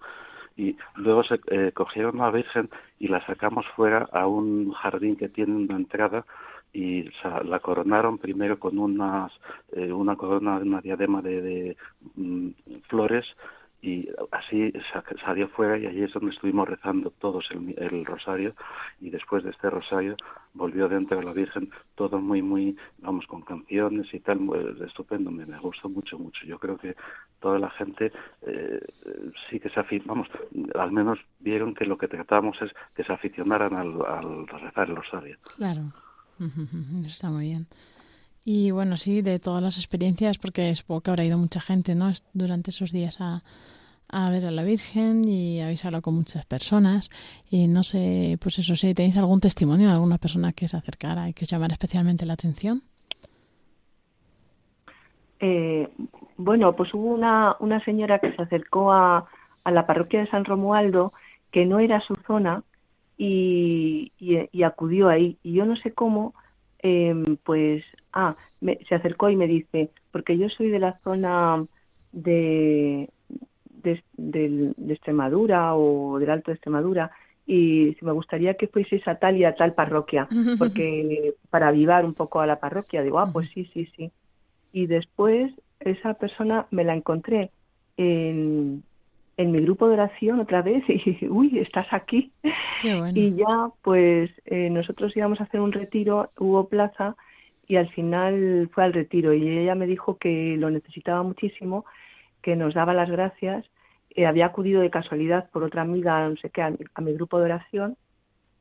Y 0.56 0.78
luego 0.96 1.24
se 1.24 1.40
eh, 1.48 1.72
cogieron 1.74 2.22
a 2.22 2.26
la 2.26 2.32
Virgen 2.32 2.70
y 3.00 3.08
la 3.08 3.26
sacamos 3.26 3.66
fuera 3.76 4.08
a 4.12 4.28
un 4.28 4.72
jardín 4.72 5.16
que 5.16 5.30
tiene 5.30 5.56
una 5.56 5.76
entrada 5.78 6.26
y 6.74 7.08
la 7.46 7.60
coronaron 7.60 8.18
primero 8.18 8.58
con 8.60 8.80
unas 8.80 9.32
eh, 9.74 9.94
una 9.94 10.16
corona 10.16 10.58
una 10.58 10.82
diadema 10.82 11.22
de, 11.22 11.42
de, 11.42 11.78
mm, 12.16 12.50
flores 12.90 13.26
y 13.86 14.08
así 14.32 14.72
sa- 14.94 15.04
salió 15.26 15.50
fuera 15.50 15.78
y 15.78 15.86
allí 15.86 16.04
es 16.04 16.14
donde 16.14 16.32
estuvimos 16.32 16.70
rezando 16.70 17.10
todos 17.20 17.44
el, 17.52 17.76
el 17.78 18.06
rosario 18.06 18.56
y 19.02 19.10
después 19.10 19.44
de 19.44 19.50
este 19.50 19.70
rosario 19.70 20.16
volvió 20.54 20.88
dentro 20.88 21.18
de 21.20 21.26
la 21.26 21.34
Virgen 21.34 21.70
todo 21.96 22.18
muy 22.22 22.42
muy 22.42 22.78
vamos 23.00 23.28
con 23.28 23.42
canciones 23.42 24.08
y 24.14 24.22
tal 24.22 24.40
estupendo 24.88 25.30
me, 25.32 25.46
me 25.46 25.60
gustó 25.60 25.90
mucho 25.90 26.18
mucho 26.18 26.46
yo 26.46 26.58
creo 26.60 26.78
que 26.78 26.96
toda 27.42 27.60
la 27.60 27.70
gente 27.72 28.14
eh, 28.44 28.80
sí 29.50 29.60
que 29.60 29.70
se 29.70 29.82
afi- 29.82 30.02
vamos 30.06 30.30
al 30.80 30.92
menos 30.94 31.20
vieron 31.42 31.74
que 31.74 31.84
lo 31.84 31.98
que 31.98 32.08
tratábamos 32.08 32.56
es 32.62 32.72
que 32.96 33.04
se 33.04 33.12
aficionaran 33.12 33.74
al, 33.76 34.48
rezar 34.48 34.90
el 34.90 34.96
rosario 34.96 35.38
Claro. 35.58 35.82
Está 37.06 37.30
muy 37.30 37.48
bien. 37.48 37.68
Y 38.46 38.72
bueno, 38.72 38.98
sí, 38.98 39.22
de 39.22 39.40
todas 39.40 39.64
las 39.64 39.78
experiencias, 39.78 40.38
porque 40.38 40.74
supongo 40.76 41.02
que 41.02 41.10
habrá 41.12 41.24
ido 41.24 41.38
mucha 41.38 41.62
gente, 41.62 41.96
¿no? 41.96 42.12
Durante 42.34 42.72
esos 42.72 42.92
días 42.92 43.16
a, 43.22 43.42
a 44.14 44.30
ver 44.30 44.46
a 44.46 44.52
la 44.52 44.64
Virgen 44.64 45.26
y 45.28 45.62
habéis 45.62 45.84
hablado 45.86 46.02
con 46.04 46.16
muchas 46.16 46.46
personas. 46.46 47.10
Y 47.50 47.68
no 47.68 47.84
sé, 47.84 48.38
pues 48.42 48.60
eso 48.60 48.76
sí, 48.76 48.94
¿tenéis 48.94 49.18
algún 49.18 49.40
testimonio 49.42 49.88
de 49.88 49.94
alguna 49.94 50.18
persona 50.18 50.54
que 50.54 50.68
se 50.68 50.78
acercara 50.78 51.30
y 51.30 51.34
que 51.34 51.46
os 51.46 51.50
llamara 51.52 51.74
especialmente 51.74 52.26
la 52.26 52.34
atención? 52.34 52.84
Eh, 55.40 55.90
bueno, 56.38 56.76
pues 56.76 56.94
hubo 56.94 57.14
una, 57.14 57.56
una 57.60 57.84
señora 57.84 58.20
que 58.20 58.34
se 58.34 58.42
acercó 58.42 58.92
a, 58.94 59.28
a 59.64 59.72
la 59.72 59.86
parroquia 59.86 60.22
de 60.22 60.28
San 60.30 60.46
Romualdo, 60.46 61.12
que 61.52 61.66
no 61.66 61.80
era 61.80 62.00
su 62.02 62.16
zona, 62.28 62.64
y, 63.18 64.12
y- 64.20 64.50
y 64.52 64.64
acudió 64.64 65.10
ahí. 65.10 65.38
Y 65.44 65.54
yo 65.54 65.66
no 65.66 65.76
sé 65.78 65.94
cómo, 65.94 66.34
em, 66.80 67.38
pues, 67.44 67.84
ah, 68.14 68.36
me- 68.62 68.80
se 68.90 68.96
acercó 68.96 69.30
y 69.30 69.36
me 69.36 69.48
dice, 69.48 69.92
porque 70.12 70.38
yo 70.38 70.50
soy 70.50 70.70
de 70.70 70.80
la 70.80 71.00
zona 71.04 71.66
de, 72.12 73.10
de, 73.84 74.04
del- 74.14 74.74
de 74.78 74.94
Extremadura 74.94 75.76
o 75.76 76.18
del 76.20 76.30
Alto 76.32 76.52
de 76.52 76.56
Extremadura, 76.56 77.12
y 77.46 77.96
me 78.02 78.14
gustaría 78.14 78.56
que 78.56 78.68
fueseis 78.68 79.08
a 79.08 79.16
tal 79.16 79.38
y 79.38 79.44
a 79.44 79.56
tal 79.56 79.74
parroquia, 79.74 80.28
porque 80.58 81.34
para 81.50 81.68
avivar 81.68 82.06
un 82.06 82.14
poco 82.14 82.40
a 82.40 82.48
la 82.48 82.60
parroquia, 82.60 83.04
digo, 83.04 83.20
ah, 83.20 83.32
pues 83.32 83.50
sí, 83.54 83.66
sí, 83.74 83.88
sí 83.96 84.12
y 84.74 84.88
después 84.88 85.52
esa 85.80 86.16
persona 86.16 86.68
me 86.72 86.84
la 86.84 86.96
encontré 86.96 87.52
en, 87.96 88.84
en 89.38 89.52
mi 89.52 89.62
grupo 89.62 89.88
de 89.88 89.94
oración 89.94 90.40
otra 90.40 90.62
vez 90.62 90.84
y 90.90 91.28
uy, 91.30 91.60
estás 91.60 91.88
aquí. 91.92 92.32
Qué 92.82 92.96
bueno. 92.98 93.12
Y 93.16 93.36
ya, 93.36 93.70
pues 93.84 94.32
eh, 94.46 94.70
nosotros 94.70 95.16
íbamos 95.16 95.40
a 95.40 95.44
hacer 95.44 95.60
un 95.62 95.72
retiro, 95.72 96.32
hubo 96.40 96.68
plaza 96.68 97.16
y 97.68 97.76
al 97.76 97.90
final 97.90 98.70
fue 98.74 98.84
al 98.84 98.94
retiro 98.94 99.34
y 99.34 99.48
ella 99.48 99.76
me 99.76 99.88
dijo 99.88 100.18
que 100.18 100.56
lo 100.58 100.70
necesitaba 100.70 101.24
muchísimo, 101.24 101.86
que 102.42 102.56
nos 102.56 102.74
daba 102.74 102.94
las 102.94 103.10
gracias. 103.10 103.66
Eh, 104.16 104.26
había 104.26 104.48
acudido 104.48 104.82
de 104.82 104.90
casualidad 104.90 105.50
por 105.52 105.64
otra 105.64 105.82
amiga, 105.82 106.28
no 106.30 106.36
sé 106.38 106.50
qué, 106.50 106.62
a 106.62 106.70
mi, 106.70 106.78
a 106.94 107.02
mi 107.02 107.14
grupo 107.14 107.40
de 107.40 107.46
oración 107.46 107.98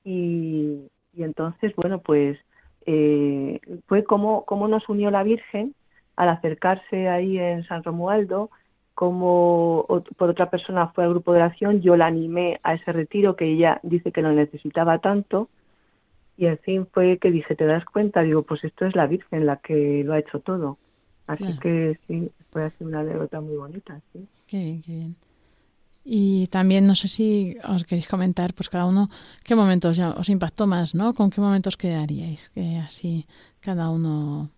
y, 0.04 0.88
y 1.12 1.22
entonces, 1.22 1.74
bueno, 1.76 2.00
pues 2.00 2.38
eh, 2.86 3.60
fue 3.86 4.04
como, 4.04 4.44
como 4.44 4.68
nos 4.68 4.88
unió 4.88 5.10
la 5.10 5.22
Virgen 5.22 5.74
al 6.16 6.28
acercarse 6.30 7.08
ahí 7.08 7.38
en 7.38 7.64
San 7.64 7.82
Romualdo 7.82 8.50
como 8.94 9.86
por 10.16 10.30
otra 10.30 10.50
persona 10.50 10.88
fue 10.88 11.04
al 11.04 11.10
grupo 11.10 11.32
de 11.32 11.38
oración, 11.38 11.80
yo 11.80 11.96
la 11.96 12.06
animé 12.06 12.60
a 12.62 12.74
ese 12.74 12.92
retiro 12.92 13.36
que 13.36 13.46
ella 13.46 13.80
dice 13.82 14.12
que 14.12 14.22
no 14.22 14.32
necesitaba 14.32 14.98
tanto 14.98 15.48
y 16.36 16.46
en 16.46 16.58
fin 16.58 16.86
fue 16.92 17.18
que 17.18 17.30
dije, 17.30 17.54
¿te 17.54 17.64
das 17.64 17.84
cuenta? 17.84 18.22
Digo, 18.22 18.42
pues 18.42 18.64
esto 18.64 18.86
es 18.86 18.94
la 18.94 19.06
Virgen 19.06 19.46
la 19.46 19.56
que 19.56 20.02
lo 20.04 20.12
ha 20.12 20.18
hecho 20.18 20.40
todo. 20.40 20.78
Así 21.26 21.44
que 21.60 21.98
sí, 22.06 22.30
fue 22.50 22.64
así 22.64 22.84
una 22.84 23.00
anécdota 23.00 23.40
muy 23.40 23.56
bonita, 23.56 24.00
sí. 24.12 24.26
Qué 24.48 24.58
bien, 24.58 24.82
qué 24.82 24.92
bien. 24.92 25.16
Y 26.04 26.48
también 26.48 26.86
no 26.86 26.94
sé 26.94 27.06
si 27.08 27.56
os 27.64 27.84
queréis 27.84 28.08
comentar, 28.08 28.54
pues 28.54 28.68
cada 28.68 28.86
uno, 28.86 29.08
qué 29.44 29.54
momentos 29.54 29.98
os 30.00 30.28
impactó 30.28 30.66
más, 30.66 30.94
¿no? 30.94 31.14
¿Con 31.14 31.30
qué 31.30 31.40
momentos 31.40 31.76
quedaríais? 31.76 32.50
Que 32.50 32.78
así 32.78 33.26
cada 33.60 33.88
uno... 33.90 34.50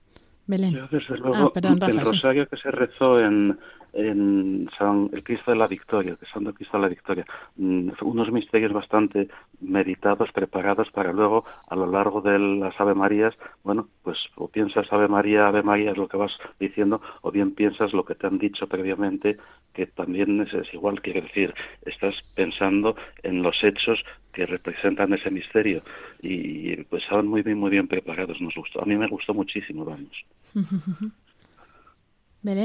Belén. 0.47 0.88
desde 0.90 1.16
luego, 1.16 1.53
ah, 1.57 1.86
el 1.88 2.01
rosario 2.01 2.47
que 2.47 2.59
se 2.59 2.70
rezó 2.70 3.18
en, 3.18 3.59
en 3.95 4.68
San 4.76 5.11
el 5.12 5.22
Cristo 5.22 5.51
de 5.51 5.57
la 5.57 5.66
Victoria, 5.66 6.16
de 6.20 6.26
Santo 6.26 6.53
Cristo 6.53 6.76
de 6.76 6.82
la 6.82 6.88
Victoria, 6.88 7.26
mm, 7.57 7.90
unos 8.03 8.30
misterios 8.32 8.72
bastante 8.72 9.28
meditados, 9.61 10.32
preparados 10.32 10.90
para 10.90 11.12
luego 11.12 11.45
a 11.68 11.76
lo 11.76 11.86
largo 11.86 12.20
de 12.20 12.38
las 12.38 12.78
Ave 12.80 12.95
Marías, 12.95 13.34
bueno, 13.62 13.88
pues 14.03 14.18
o 14.36 14.49
piensas 14.49 14.92
Ave 14.92 15.09
María, 15.09 15.47
Ave 15.47 15.62
María 15.62 15.92
es 15.92 15.97
lo 15.97 16.09
que 16.09 16.16
vas 16.16 16.32
diciendo, 16.59 17.01
o 17.22 17.30
bien 17.30 17.55
piensas 17.55 17.92
lo 17.92 18.05
que 18.05 18.14
te 18.14 18.26
han 18.26 18.38
dicho 18.38 18.66
previamente, 18.66 19.36
que 19.72 19.86
también 19.86 20.40
es, 20.40 20.74
igual, 20.74 21.01
quiere 21.01 21.22
decir, 21.22 21.55
estás 21.84 22.14
pensando 22.34 22.97
en 23.22 23.42
los 23.42 23.62
hechos 23.62 24.03
que 24.32 24.47
representan 24.47 25.12
ese 25.14 25.30
misterio 25.30 25.82
y 26.20 26.76
pues 26.84 27.03
estaban 27.05 27.26
muy 27.26 27.42
bien, 27.42 27.59
muy 27.59 27.70
bien 27.70 27.86
preparados, 27.86 28.40
nos 28.40 28.55
gustó, 28.55 28.82
a 28.82 28.86
mí 28.86 28.97
me 28.97 29.09
gustó 29.09 29.32
muchísimo, 29.34 29.84
vamos. 29.84 30.24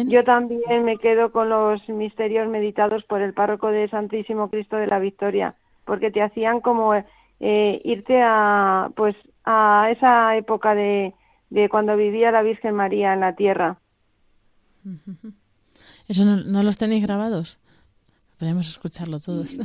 Yo 0.07 0.23
también 0.25 0.83
me 0.83 0.97
quedo 0.97 1.31
con 1.31 1.49
los 1.49 1.87
misterios 1.87 2.49
meditados 2.49 3.03
por 3.05 3.21
el 3.21 3.33
párroco 3.33 3.67
de 3.67 3.87
Santísimo 3.89 4.49
Cristo 4.49 4.75
de 4.75 4.87
la 4.87 4.99
Victoria, 4.99 5.55
porque 5.85 6.11
te 6.11 6.21
hacían 6.21 6.59
como 6.59 6.93
eh, 6.95 7.81
irte 7.85 8.21
a, 8.21 8.89
pues, 8.95 9.15
a 9.45 9.89
esa 9.91 10.35
época 10.35 10.75
de, 10.75 11.13
de 11.49 11.69
cuando 11.69 11.95
vivía 11.95 12.31
la 12.31 12.41
Virgen 12.41 12.75
María 12.75 13.13
en 13.13 13.21
la 13.21 13.35
tierra. 13.35 13.77
¿Eso 16.09 16.25
no, 16.25 16.63
los 16.63 16.77
tenéis 16.77 17.03
grabados? 17.03 17.57
Podemos 18.37 18.67
escucharlo 18.67 19.19
todos. 19.19 19.59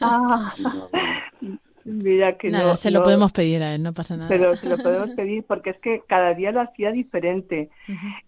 Ah, 0.00 0.54
Mira 1.84 2.36
que 2.36 2.50
nada, 2.50 2.76
se 2.76 2.90
lo 2.90 3.02
podemos 3.02 3.32
pedir 3.32 3.62
a 3.62 3.74
él, 3.74 3.82
no 3.82 3.92
pasa 3.92 4.16
nada. 4.16 4.28
Pero 4.28 4.54
se 4.54 4.68
lo 4.68 4.76
podemos 4.78 5.10
pedir 5.10 5.44
porque 5.44 5.70
es 5.70 5.78
que 5.78 6.02
cada 6.06 6.34
día 6.34 6.52
lo 6.52 6.60
hacía 6.60 6.92
diferente. 6.92 7.70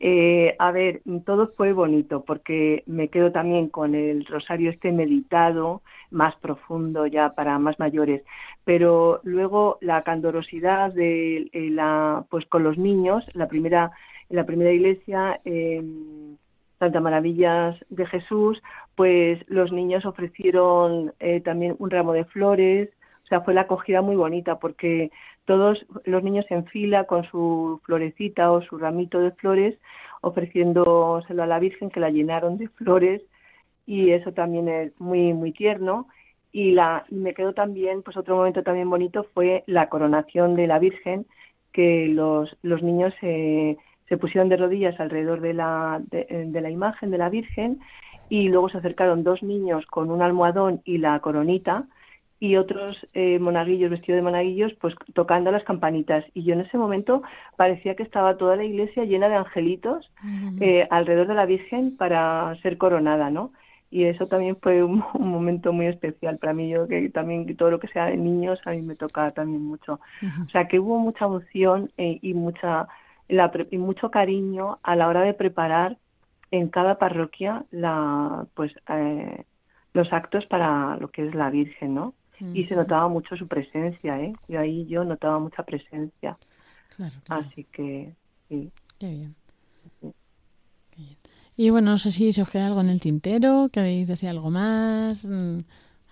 eh, 0.01 0.57
a 0.59 0.71
ver, 0.73 1.03
todo 1.25 1.53
fue 1.57 1.73
bonito 1.73 2.25
porque 2.25 2.83
me 2.87 3.09
quedo 3.09 3.33
también 3.33 3.69
con 3.69 3.95
el 3.95 4.25
rosario 4.27 4.71
este 4.71 4.93
meditado, 4.93 5.83
más 6.11 6.35
profundo 6.37 7.07
ya 7.07 7.31
para 7.31 7.59
más 7.59 7.79
mayores. 7.79 8.23
Pero 8.65 9.21
luego 9.25 9.79
la 9.81 10.03
candorosidad 10.03 10.93
de 10.93 11.49
eh, 11.53 11.71
la, 11.71 12.25
pues 12.31 12.47
con 12.47 12.63
los 12.63 12.79
niños, 12.79 13.25
la 13.35 13.49
primera, 13.49 13.91
en 14.29 14.37
la 14.37 14.47
primera 14.47 14.73
iglesia, 14.73 15.41
eh, 15.45 15.83
Santa 16.79 17.01
Maravillas 17.01 17.77
de 17.91 18.07
Jesús, 18.07 18.61
pues 18.97 19.39
los 19.47 19.71
niños 19.71 20.05
ofrecieron 20.05 21.13
eh, 21.21 21.41
también 21.41 21.77
un 21.79 21.91
ramo 21.91 22.13
de 22.13 22.25
flores, 22.25 22.89
sea, 23.33 23.41
fue 23.41 23.55
la 23.55 23.63
acogida 23.63 24.03
muy 24.03 24.17
bonita 24.17 24.59
porque 24.59 25.11
todos 25.47 25.87
los 26.05 26.23
niños 26.23 26.45
en 26.51 26.67
fila 26.67 27.05
con 27.05 27.25
su 27.25 27.81
florecita 27.85 28.53
o 28.53 28.63
su 28.63 28.79
ramito 28.79 29.21
de 29.21 29.33
flores 29.33 29.79
ofreciéndoselo 30.21 31.43
a 31.43 31.47
la 31.47 31.59
Virgen 31.59 31.91
que 31.91 32.01
la 32.01 32.11
llenaron 32.11 32.59
de 32.59 32.69
flores 32.69 33.23
y 33.87 34.11
eso 34.11 34.33
también 34.33 34.69
es 34.69 35.01
muy 35.01 35.33
muy 35.33 35.53
tierno. 35.53 36.09
Y 36.53 36.73
la 36.73 37.05
y 37.09 37.17
me 37.17 37.33
quedó 37.33 37.55
también 37.55 38.03
pues 38.03 38.17
otro 38.17 38.37
momento 38.37 38.63
también 38.63 38.91
bonito 38.91 39.25
fue 39.35 39.65
la 39.67 39.89
coronación 39.89 40.55
de 40.55 40.67
la 40.67 40.79
Virgen 40.79 41.27
que 41.73 42.09
los 42.09 42.55
los 42.63 42.83
niños 42.83 43.15
se, 43.21 43.79
se 44.09 44.19
pusieron 44.19 44.51
de 44.51 44.59
rodillas 44.59 45.01
alrededor 45.01 45.41
de 45.41 45.55
la 45.55 46.03
de 46.11 46.61
la 46.61 46.71
imagen 46.71 47.11
de 47.11 47.19
la 47.19 47.31
Virgen 47.31 47.81
y 48.29 48.49
luego 48.49 48.69
se 48.69 48.79
acercaron 48.79 49.25
dos 49.25 49.43
niños 49.43 49.87
con 49.87 50.11
un 50.11 50.23
almohadón 50.23 50.83
y 50.85 50.99
la 50.99 51.19
coronita 51.21 51.87
y 52.43 52.57
otros 52.57 52.97
eh, 53.15 53.39
monaguillos 53.39 53.89
vestidos 53.89 54.17
de 54.17 54.23
monaguillos 54.23 54.73
pues 54.81 54.97
tocando 55.15 55.53
las 55.53 55.63
campanitas. 55.63 56.25
Y 56.35 56.43
yo 56.43 56.55
en 56.55 56.63
ese 56.63 56.77
momento 56.77 57.23
parecía 57.57 57.95
que 57.95 58.03
estaba 58.03 58.37
toda 58.37 58.57
la 58.57 58.65
iglesia 58.65 59.05
llena 59.05 59.29
de 59.29 59.37
angelitos 59.37 60.11
eh, 60.61 60.89
alrededor 60.91 61.29
de 61.29 61.35
la 61.35 61.47
Virgen 61.47 61.97
para 61.97 62.53
ser 62.61 62.79
coronada 62.79 63.31
no 63.31 63.53
y 63.93 64.07
eso 64.07 64.27
también 64.27 64.57
fue 64.61 64.83
un, 64.83 65.05
momento 65.15 65.73
muy 65.73 65.87
especial 65.87 66.39
para 66.39 66.53
mí. 66.53 66.69
Yo 66.69 66.89
que 66.89 67.11
también 67.11 67.57
todo 67.57 67.71
lo 67.71 67.79
que 67.79 67.87
sea 67.87 68.07
de 68.07 68.17
niños 68.17 68.59
a 68.65 68.73
mí 68.73 68.83
me 68.83 68.97
toca 68.97 69.31
también 69.31 69.63
mucho. 69.65 70.01
O 70.45 70.51
sea 70.51 70.67
que 70.67 70.81
hubo 70.81 70.99
mucha 70.99 71.27
emoción 71.27 71.93
eh, 71.97 72.19
y 72.23 72.35
mucha 72.35 72.89
y 73.29 73.79
mucho 73.79 74.11
cariño 74.11 74.81
a 74.83 74.97
la 74.97 75.07
hora 75.07 75.21
de 75.21 75.33
preparar 75.33 75.97
en 76.51 76.71
cada 76.71 76.99
parroquia 76.99 77.65
la 77.71 78.47
pues 78.55 78.75
los 79.95 80.13
actos 80.13 80.45
para 80.47 80.97
lo 80.97 81.09
que 81.13 81.29
es 81.29 81.37
la 81.37 81.49
Virgen 81.49 81.95
no 81.95 82.15
y 82.41 82.65
se 82.67 82.75
notaba 82.75 83.09
mucho 83.09 83.37
su 83.37 83.47
presencia, 83.47 84.21
¿eh? 84.21 84.33
Y 84.49 84.57
ahí 84.57 84.87
yo 84.87 85.05
notaba 85.05 85.39
mucha 85.39 85.63
presencia. 85.63 86.37
Claro, 86.97 87.15
Así 87.29 87.65
que, 87.65 88.15
sí. 88.49 88.71
Qué 88.99 89.09
bien. 89.09 89.37
Y 91.57 91.71
bueno, 91.71 91.93
no 91.93 91.99
sé 91.99 92.11
si 92.11 92.33
se 92.33 92.43
os 92.43 92.51
queda 92.51 92.67
algo 92.67 92.81
en 92.81 92.89
el 92.89 93.01
tintero, 93.01 93.69
queréis 93.71 94.09
decir 94.09 94.29
algo 94.29 94.51
más, 94.51 95.25
mm, 95.25 95.59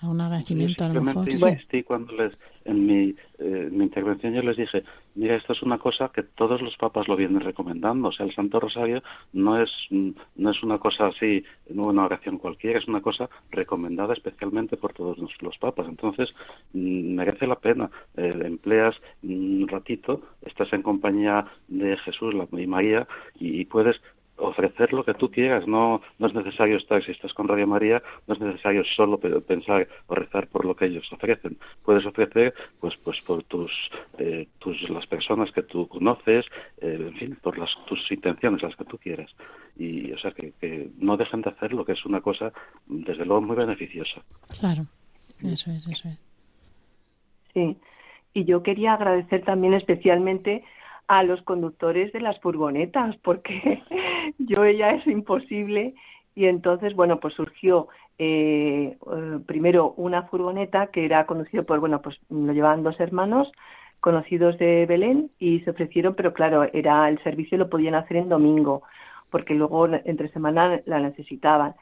agradecimiento 0.03 0.84
a 0.84 0.88
lo 0.88 1.03
mejor. 1.03 1.28
Insistí 1.30 1.82
cuando 1.82 2.12
les, 2.14 2.32
en 2.64 2.86
mi, 2.86 3.14
eh, 3.38 3.68
mi 3.70 3.84
intervención 3.84 4.32
yo 4.32 4.42
les 4.42 4.57
dije, 4.57 4.82
mira, 5.14 5.36
esto 5.36 5.53
es 5.53 5.62
una 5.62 5.78
cosa 5.78 6.11
que 6.14 6.22
todos 6.22 6.62
los 6.62 6.76
papas 6.76 7.09
lo 7.09 7.16
vienen 7.16 7.40
recomendando. 7.40 8.09
O 8.09 8.12
sea, 8.12 8.26
el 8.26 8.34
Santo 8.34 8.61
Rosario 8.61 9.03
no 9.32 9.61
es, 9.61 9.70
no 9.90 10.51
es 10.51 10.62
una 10.62 10.78
cosa 10.78 11.09
así, 11.09 11.44
no 11.68 11.84
una 11.84 12.05
oración 12.05 12.38
cualquiera, 12.38 12.78
es 12.78 12.88
una 12.88 13.01
cosa 13.01 13.28
recomendada 13.51 14.14
especialmente 14.14 14.76
por 14.76 14.92
todos 14.92 15.18
los, 15.18 15.59
papas. 15.59 15.86
Entonces, 15.88 16.30
mm, 16.72 17.14
merece 17.14 17.46
la 17.46 17.57
pena. 17.57 17.90
Eh, 18.16 18.34
empleas 18.44 18.96
un 19.22 19.68
ratito, 19.68 20.22
estás 20.42 20.72
en 20.72 20.82
compañía 20.82 21.46
de 21.68 21.96
Jesús 21.98 22.34
y 22.53 22.66
María 22.66 23.07
y 23.38 23.64
puedes 23.66 24.01
ofrecer 24.41 24.93
lo 24.93 25.05
que 25.05 25.14
tú 25.14 25.30
quieras, 25.30 25.66
no, 25.66 26.01
no 26.18 26.26
es 26.26 26.34
necesario 26.34 26.76
estar, 26.76 27.05
si 27.05 27.12
estás 27.12 27.32
con 27.34 27.49
Radio 27.49 27.66
María, 27.66 28.03
no 28.26 28.34
es 28.34 28.41
necesario 28.41 28.84
solo 28.84 29.18
pensar 29.18 29.88
o 30.07 30.14
rezar 30.14 30.49
por 30.49 30.64
lo 30.64 30.74
que 30.74 30.86
ellos 30.86 31.11
ofrecen. 31.12 31.59
Puedes 31.84 32.05
ofrecer, 32.07 32.55
pues, 32.80 32.97
pues 33.05 33.20
por 33.22 33.43
tus, 33.45 33.72
eh, 34.18 34.49
tus 34.59 34.88
las 34.91 35.07
personas 35.07 35.51
que 35.53 35.62
tú 35.62 35.86
conoces, 35.88 36.47
eh, 36.80 36.97
en 37.01 37.14
fin, 37.14 37.38
por 37.43 37.59
las, 37.59 37.70
tus 37.86 38.11
intenciones, 38.11 38.62
las 38.62 38.76
que 38.76 38.84
tú 38.84 38.99
quieras. 38.99 39.30
Y, 39.76 40.12
o 40.12 40.18
sea, 40.18 40.32
que, 40.32 40.53
que 40.61 40.91
no 40.99 41.16
dejen 41.16 41.43
de 41.43 41.51
hacer 41.51 41.72
lo 41.72 41.84
que 41.84 41.93
es 41.93 42.05
una 42.05 42.20
cosa, 42.20 42.53
desde 42.86 43.24
luego, 43.24 43.43
muy 43.43 43.57
beneficiosa. 43.57 44.22
Claro, 44.59 44.86
eso 45.43 45.70
es, 45.70 45.86
eso 45.86 46.09
es. 46.09 46.18
Sí, 47.55 47.76
y 48.34 48.45
yo 48.45 48.62
quería 48.62 48.95
agradecer 48.95 49.45
también 49.45 49.74
especialmente 49.74 50.62
a 51.11 51.25
los 51.25 51.43
conductores 51.43 52.13
de 52.13 52.21
las 52.21 52.39
furgonetas, 52.39 53.17
porque 53.25 53.83
yo 54.39 54.65
ya 54.65 54.91
es 54.91 55.05
imposible. 55.09 55.95
Y 56.37 56.47
entonces, 56.47 56.95
bueno, 56.95 57.19
pues 57.19 57.35
surgió 57.35 57.89
eh, 58.17 58.97
eh, 58.97 59.39
primero 59.45 59.93
una 59.97 60.23
furgoneta 60.29 60.87
que 60.87 61.05
era 61.05 61.27
conducido 61.27 61.65
por, 61.65 61.81
bueno, 61.81 62.01
pues 62.01 62.17
lo 62.29 62.53
llevaban 62.53 62.85
dos 62.85 63.01
hermanos 63.01 63.51
conocidos 63.99 64.57
de 64.59 64.87
Belén 64.87 65.33
y 65.41 65.59
se 65.61 65.71
ofrecieron, 65.71 66.15
pero 66.15 66.33
claro, 66.33 66.63
era 66.73 67.09
el 67.09 67.21
servicio 67.25 67.59
lo 67.59 67.69
podían 67.69 67.97
hacer 67.97 68.17
en 68.17 68.29
domingo, 68.29 68.85
porque 69.31 69.55
luego 69.55 69.89
entre 69.89 70.29
semana 70.29 70.81
la 70.87 71.01
necesitaban. 71.01 71.75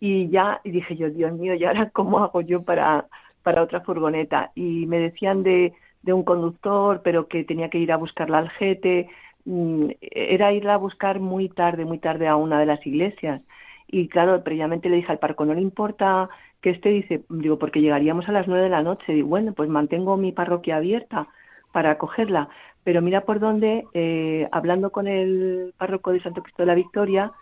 Y 0.00 0.28
ya 0.28 0.60
dije 0.64 0.96
yo, 0.96 1.08
Dios 1.08 1.32
mío, 1.34 1.54
¿y 1.54 1.64
ahora 1.64 1.90
cómo 1.90 2.18
hago 2.18 2.40
yo 2.40 2.64
para, 2.64 3.06
para 3.44 3.62
otra 3.62 3.82
furgoneta? 3.82 4.50
Y 4.56 4.86
me 4.86 4.98
decían 4.98 5.44
de, 5.44 5.72
de 6.02 6.12
un 6.12 6.24
conductor, 6.24 7.00
pero 7.04 7.28
que 7.28 7.44
tenía 7.44 7.70
que 7.70 7.78
ir 7.78 7.92
a 7.92 7.96
buscarla 7.96 8.38
al 8.38 8.50
jete. 8.50 9.08
Mm, 9.44 9.90
era 10.00 10.52
irla 10.52 10.74
a 10.74 10.78
buscar 10.78 11.20
muy 11.20 11.48
tarde, 11.48 11.84
muy 11.84 11.98
tarde 11.98 12.28
a 12.28 12.36
una 12.36 12.60
de 12.60 12.66
las 12.66 12.84
iglesias. 12.86 13.42
Y 13.88 14.08
claro, 14.08 14.42
previamente 14.42 14.88
le 14.88 14.96
dije 14.96 15.12
al 15.12 15.18
parco, 15.18 15.44
no 15.44 15.54
le 15.54 15.60
importa 15.60 16.28
que 16.62 16.70
esté, 16.70 16.90
dice, 16.90 17.24
digo, 17.28 17.58
porque 17.58 17.80
llegaríamos 17.80 18.28
a 18.28 18.32
las 18.32 18.48
nueve 18.48 18.64
de 18.64 18.70
la 18.70 18.82
noche. 18.82 19.12
Digo, 19.12 19.28
bueno, 19.28 19.52
pues 19.52 19.68
mantengo 19.68 20.16
mi 20.16 20.32
parroquia 20.32 20.76
abierta 20.76 21.28
para 21.72 21.92
acogerla. 21.92 22.48
Pero 22.84 23.02
mira 23.02 23.22
por 23.22 23.40
dónde, 23.40 23.84
eh, 23.94 24.48
hablando 24.52 24.90
con 24.90 25.06
el 25.08 25.74
párroco 25.78 26.12
de 26.12 26.22
Santo 26.22 26.42
Cristo 26.42 26.62
de 26.62 26.66
la 26.66 26.74
Victoria, 26.74 27.32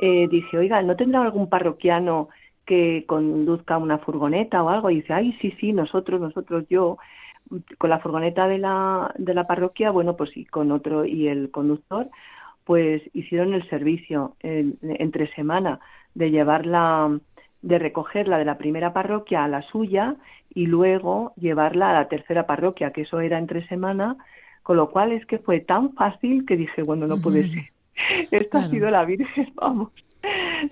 eh, 0.00 0.28
dije, 0.28 0.58
oiga, 0.58 0.82
¿no 0.82 0.96
tendrá 0.96 1.22
algún 1.22 1.48
parroquiano 1.48 2.28
que 2.66 3.04
conduzca 3.06 3.78
una 3.78 3.98
furgoneta 3.98 4.62
o 4.62 4.68
algo? 4.68 4.90
Y 4.90 4.96
dice, 4.96 5.12
ay, 5.12 5.36
sí, 5.40 5.54
sí, 5.60 5.72
nosotros, 5.72 6.20
nosotros, 6.20 6.64
yo 6.68 6.98
con 7.78 7.90
la 7.90 7.98
furgoneta 7.98 8.48
de 8.48 8.58
la, 8.58 9.12
de 9.18 9.34
la 9.34 9.46
parroquia, 9.46 9.90
bueno, 9.90 10.16
pues 10.16 10.36
y 10.36 10.44
con 10.44 10.72
otro 10.72 11.04
y 11.04 11.28
el 11.28 11.50
conductor, 11.50 12.08
pues 12.64 13.02
hicieron 13.12 13.54
el 13.54 13.68
servicio 13.68 14.36
en, 14.40 14.78
entre 14.82 15.32
semana 15.34 15.80
de 16.14 16.30
llevarla, 16.30 17.18
de 17.62 17.78
recogerla 17.78 18.38
de 18.38 18.44
la 18.44 18.58
primera 18.58 18.92
parroquia 18.92 19.44
a 19.44 19.48
la 19.48 19.62
suya 19.62 20.16
y 20.54 20.66
luego 20.66 21.32
llevarla 21.36 21.90
a 21.90 21.94
la 21.94 22.08
tercera 22.08 22.46
parroquia, 22.46 22.92
que 22.92 23.02
eso 23.02 23.20
era 23.20 23.38
entre 23.38 23.66
semana, 23.68 24.16
con 24.62 24.76
lo 24.76 24.90
cual 24.90 25.12
es 25.12 25.24
que 25.26 25.38
fue 25.38 25.60
tan 25.60 25.92
fácil 25.94 26.46
que 26.46 26.56
dije, 26.56 26.82
bueno, 26.82 27.06
no 27.06 27.20
puede 27.20 27.48
ser. 27.48 27.64
Esto 28.30 28.58
ha 28.58 28.68
sido 28.68 28.90
la 28.90 29.04
Virgen, 29.04 29.52
vamos. 29.54 29.92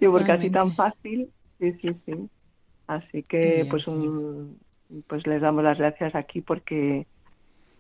Digo, 0.01 0.13
porque 0.13 0.33
así 0.33 0.51
tan 0.51 0.73
fácil, 0.73 1.29
sí, 1.59 1.73
sí, 1.81 1.91
sí. 2.07 2.29
Así 2.87 3.23
que, 3.23 3.67
pues, 3.71 3.87
un, 3.87 4.59
pues 5.07 5.27
les 5.27 5.41
damos 5.43 5.65
las 5.65 5.79
gracias 5.79 6.15
aquí 6.15 6.41
porque 6.41 7.07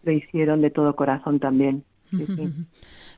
lo 0.02 0.12
hicieron 0.12 0.61
de 0.62 0.70
todo 0.70 0.94
corazón 0.96 1.38
también. 1.40 1.84
Sí, 2.11 2.24
sí. 2.26 2.48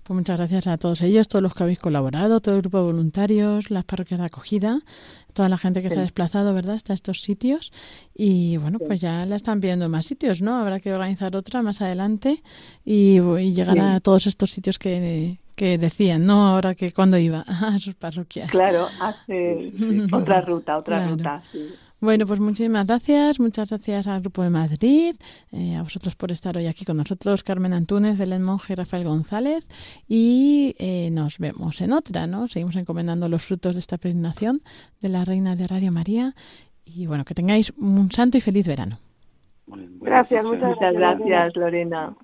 Pues 0.04 0.16
muchas 0.16 0.36
gracias 0.36 0.66
a 0.66 0.78
todos 0.78 1.00
ellos, 1.00 1.28
todos 1.28 1.44
los 1.44 1.54
que 1.54 1.62
habéis 1.62 1.78
colaborado, 1.78 2.40
todo 2.40 2.56
el 2.56 2.62
grupo 2.62 2.78
de 2.78 2.84
voluntarios, 2.86 3.70
las 3.70 3.84
parroquias 3.84 4.18
de 4.18 4.26
acogida, 4.26 4.80
toda 5.32 5.48
la 5.48 5.56
gente 5.58 5.80
que 5.80 5.90
se 5.90 5.98
ha 6.00 6.02
desplazado, 6.02 6.52
¿verdad?, 6.54 6.74
hasta 6.74 6.92
estos 6.92 7.22
sitios. 7.22 7.72
Y 8.12 8.56
bueno, 8.56 8.80
pues 8.80 9.00
ya 9.00 9.24
la 9.26 9.36
están 9.36 9.60
viendo 9.60 9.84
en 9.84 9.92
más 9.92 10.06
sitios, 10.06 10.42
¿no? 10.42 10.56
Habrá 10.56 10.80
que 10.80 10.92
organizar 10.92 11.36
otra 11.36 11.62
más 11.62 11.80
adelante 11.82 12.42
y, 12.84 13.20
y 13.20 13.52
llegar 13.54 13.78
a 13.78 14.00
todos 14.00 14.26
estos 14.26 14.50
sitios 14.50 14.76
que, 14.80 15.38
que 15.54 15.78
decían, 15.78 16.26
¿no? 16.26 16.48
Ahora 16.48 16.74
que 16.74 16.90
cuando 16.92 17.16
iba 17.16 17.44
a 17.46 17.78
sus 17.78 17.94
parroquias. 17.94 18.50
Claro, 18.50 18.88
hace 19.00 19.70
otra 20.12 20.40
ruta, 20.40 20.78
otra 20.78 20.96
Claro. 20.98 21.12
ruta. 21.12 21.42
Bueno, 22.02 22.26
pues 22.26 22.40
muchísimas 22.40 22.84
gracias, 22.84 23.38
muchas 23.38 23.70
gracias 23.70 24.08
al 24.08 24.22
Grupo 24.22 24.42
de 24.42 24.50
Madrid, 24.50 25.14
eh, 25.52 25.76
a 25.76 25.82
vosotros 25.82 26.16
por 26.16 26.32
estar 26.32 26.56
hoy 26.56 26.66
aquí 26.66 26.84
con 26.84 26.96
nosotros, 26.96 27.44
Carmen 27.44 27.72
Antúnez, 27.72 28.18
Belén 28.18 28.42
Monge 28.42 28.72
y 28.72 28.74
Rafael 28.74 29.04
González, 29.04 29.68
y 30.08 30.74
eh, 30.80 31.10
nos 31.12 31.38
vemos 31.38 31.80
en 31.80 31.92
otra, 31.92 32.26
¿no? 32.26 32.48
Seguimos 32.48 32.74
encomendando 32.74 33.28
los 33.28 33.44
frutos 33.44 33.74
de 33.74 33.78
esta 33.78 33.98
peregrinación 33.98 34.62
de 35.00 35.10
la 35.10 35.24
Reina 35.24 35.54
de 35.54 35.62
Radio 35.62 35.92
María, 35.92 36.34
y 36.84 37.06
bueno, 37.06 37.22
que 37.22 37.34
tengáis 37.34 37.72
un 37.78 38.10
santo 38.10 38.36
y 38.36 38.40
feliz 38.40 38.66
verano. 38.66 38.98
Gracias, 39.68 40.44
muchas 40.44 40.70
Muchas 40.70 40.94
gracias, 40.94 41.54
Lorena. 41.54 42.16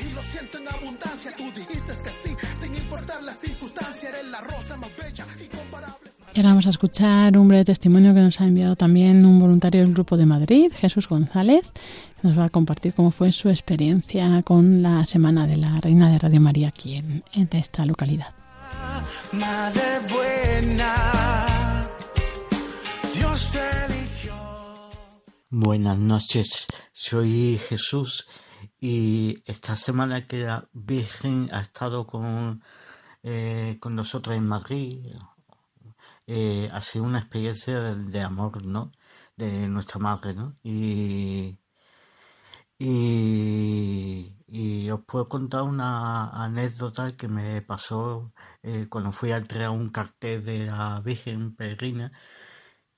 Y 0.00 0.14
lo 0.14 0.22
siento 0.22 0.56
en 0.56 0.68
abundancia, 0.68 1.32
tú 1.36 1.44
dijiste 1.54 1.92
que 2.02 2.08
sí, 2.08 2.34
sin 2.62 2.74
importar 2.74 3.22
la 3.22 3.32
circunstancia, 3.32 4.08
eres 4.08 4.30
la 4.30 4.40
rosa 4.40 4.78
más 4.78 4.90
bella. 4.96 5.09
Y 6.40 6.42
ahora 6.42 6.52
vamos 6.52 6.68
a 6.68 6.70
escuchar 6.70 7.36
un 7.36 7.48
breve 7.48 7.66
testimonio 7.66 8.14
que 8.14 8.20
nos 8.20 8.40
ha 8.40 8.46
enviado 8.46 8.74
también 8.74 9.26
un 9.26 9.38
voluntario 9.38 9.82
del 9.82 9.92
Grupo 9.92 10.16
de 10.16 10.24
Madrid, 10.24 10.72
Jesús 10.74 11.06
González, 11.06 11.70
que 11.70 12.28
nos 12.28 12.38
va 12.38 12.46
a 12.46 12.48
compartir 12.48 12.94
cómo 12.94 13.10
fue 13.10 13.30
su 13.30 13.50
experiencia 13.50 14.42
con 14.42 14.80
la 14.82 15.04
Semana 15.04 15.46
de 15.46 15.58
la 15.58 15.76
Reina 15.76 16.10
de 16.10 16.16
Radio 16.16 16.40
María 16.40 16.68
aquí 16.68 16.94
en, 16.94 17.22
en 17.34 17.46
esta 17.52 17.84
localidad. 17.84 18.28
Madre 19.32 20.00
buena, 20.10 21.86
Dios 23.14 23.54
eligió. 23.86 24.34
Buenas 25.50 25.98
noches, 25.98 26.68
soy 26.94 27.60
Jesús 27.68 28.26
y 28.80 29.42
esta 29.44 29.76
semana 29.76 30.26
que 30.26 30.44
la 30.44 30.66
Virgen 30.72 31.50
ha 31.52 31.60
estado 31.60 32.06
con, 32.06 32.62
eh, 33.22 33.76
con 33.78 33.94
nosotros 33.94 34.38
en 34.38 34.46
Madrid 34.46 35.04
eh, 36.26 36.68
ha 36.72 36.82
sido 36.82 37.04
una 37.04 37.18
experiencia 37.20 37.80
de, 37.94 38.20
amor, 38.22 38.64
¿no? 38.64 38.92
De 39.36 39.68
nuestra 39.68 39.98
madre, 40.00 40.34
¿no? 40.34 40.56
Y, 40.62 41.58
y, 42.78 44.90
os 44.90 45.00
puedo 45.04 45.28
contar 45.28 45.62
una 45.62 46.30
anécdota 46.30 47.16
que 47.16 47.28
me 47.28 47.62
pasó 47.62 48.32
eh, 48.62 48.86
cuando 48.88 49.12
fui 49.12 49.30
a 49.32 49.36
entregar 49.36 49.70
un 49.70 49.90
cartel 49.90 50.44
de 50.44 50.66
la 50.66 51.00
Virgen 51.00 51.54
Peregrina 51.54 52.12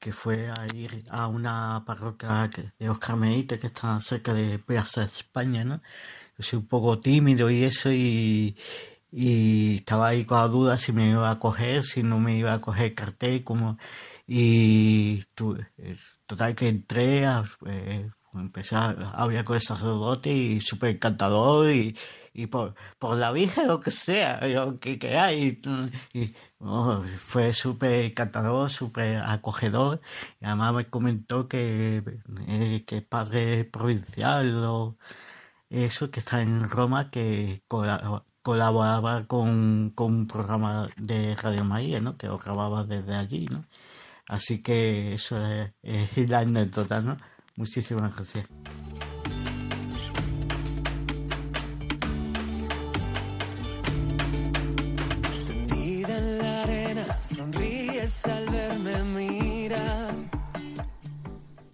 que 0.03 0.13
fue 0.13 0.51
a 0.51 0.67
ir 0.75 1.05
a 1.11 1.29
una 1.29 1.85
parroquia 1.87 2.51
de 2.79 2.87
los 2.87 2.99
carmelitas 2.99 3.59
que 3.61 3.69
está 3.69 4.01
cerca 4.01 4.35
de 4.35 4.59
Plaza 4.59 5.05
España, 5.05 5.65
¿no? 5.65 5.81
Yo 6.37 6.43
soy 6.43 6.59
un 6.59 6.67
poco 6.67 6.99
tímido 6.99 7.51
y 7.51 7.65
eso 7.65 7.93
y, 7.93 8.57
y 9.13 9.77
estaba 9.77 10.09
ahí 10.09 10.25
con 10.25 10.39
la 10.39 10.49
duda 10.49 10.79
si 10.79 10.93
me 10.93 11.11
iba 11.11 11.31
a 11.31 11.39
coger, 11.39 11.83
si 11.85 12.03
no 12.03 12.19
me 12.19 12.37
iba 12.39 12.53
a 12.55 12.61
coger 12.61 12.87
el 12.87 12.95
cartel, 12.95 13.45
como 13.45 13.79
y 14.27 15.23
eh, 15.79 15.97
total 16.27 16.55
que 16.55 16.69
entré, 16.69 17.27
a- 17.27 17.45
eh, 17.67 18.11
empecé 18.35 18.77
a 18.77 18.91
hablar 19.15 19.45
con 19.45 19.57
el 19.57 19.63
sacerdote 19.63 20.33
y 20.33 20.61
súper 20.61 20.91
encantador 20.97 21.71
y, 21.71 21.95
y 22.33 22.47
por, 22.47 22.75
por 22.99 23.19
la 23.19 23.31
Virgen 23.33 23.69
lo 23.69 23.81
que 23.81 23.91
sea, 23.91 24.41
lo 24.47 24.79
que 24.79 24.99
queráis. 24.99 25.59
Y, 26.15 26.35
oh, 26.61 27.03
fue 27.19 27.53
súper 27.53 28.05
encantador, 28.07 28.71
súper 28.71 29.19
acogedor. 29.19 30.01
Y 30.41 30.47
además 30.47 30.75
me 30.75 30.87
comentó 30.89 31.47
que, 31.49 32.03
eh, 32.49 32.85
que 32.87 32.97
es 32.99 33.03
padre 33.03 33.65
provincial 33.67 34.65
o 34.65 34.97
eso, 35.71 36.11
que 36.11 36.21
está 36.21 36.43
en 36.43 36.69
Roma, 36.71 37.11
que 37.11 37.63
colaboraba 38.43 39.25
con, 39.27 39.91
con 39.95 40.13
un 40.15 40.27
programa 40.27 40.89
de 40.97 41.37
Radio 41.37 41.65
María, 41.65 42.01
¿no? 42.01 42.17
Que 42.17 42.27
lo 42.27 42.39
grababa 42.39 42.85
desde 42.85 43.15
allí, 43.15 43.47
¿no? 43.51 43.63
Así 44.27 44.63
que 44.63 45.15
eso 45.15 45.45
es, 45.47 45.73
es 45.83 46.29
la 46.31 46.41
anécdota, 46.41 47.01
¿no? 47.01 47.17
Muchísimas 47.57 48.15
gracias. 48.15 48.47
Tendida 55.47 56.19
en 56.19 56.39
la 56.39 56.63
arena, 56.63 57.19
sonríes 57.21 58.25
al 58.27 58.49
verme 58.49 59.03
mirar. 59.05 60.15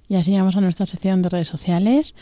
Y 0.09 0.17
así 0.17 0.31
llegamos 0.31 0.57
a 0.57 0.61
nuestra 0.63 0.87
sección 0.87 1.21
de 1.21 1.29
redes 1.29 1.49
sociales. 1.49 2.15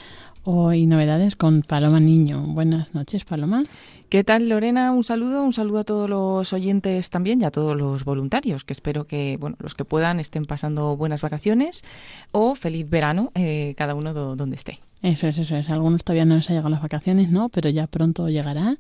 Hoy 0.49 0.87
novedades 0.87 1.35
con 1.35 1.63
Paloma 1.63 1.99
Niño. 1.99 2.41
Buenas 2.41 2.95
noches, 2.95 3.25
Paloma. 3.25 3.65
¿Qué 4.09 4.23
tal, 4.23 4.49
Lorena? 4.49 4.93
Un 4.93 5.03
saludo, 5.03 5.43
un 5.43 5.53
saludo 5.53 5.81
a 5.81 5.85
todos 5.85 6.09
los 6.09 6.53
oyentes 6.53 7.11
también 7.11 7.41
y 7.41 7.45
a 7.45 7.51
todos 7.51 7.77
los 7.77 8.05
voluntarios, 8.05 8.63
que 8.63 8.73
espero 8.73 9.09
que, 9.09 9.39
bueno, 9.41 9.57
los 9.59 9.75
que 9.75 9.85
puedan 9.85 10.21
estén 10.21 10.45
pasando 10.45 10.97
buenas 10.97 11.23
vacaciones 11.23 11.83
o 12.31 12.55
feliz 12.55 12.89
verano, 12.89 13.33
eh, 13.35 13.75
cada 13.77 13.97
uno 13.97 14.15
do- 14.15 14.37
donde 14.37 14.55
esté. 14.55 14.79
Eso 15.03 15.27
es, 15.27 15.37
eso 15.39 15.57
es. 15.57 15.69
Algunos 15.71 16.05
todavía 16.05 16.25
no 16.25 16.37
les 16.37 16.49
ha 16.49 16.53
llegado 16.53 16.69
las 16.69 16.83
vacaciones, 16.83 17.29
¿no? 17.29 17.49
Pero 17.49 17.69
ya 17.71 17.89
pronto 17.89 18.29
llegará. 18.29 18.77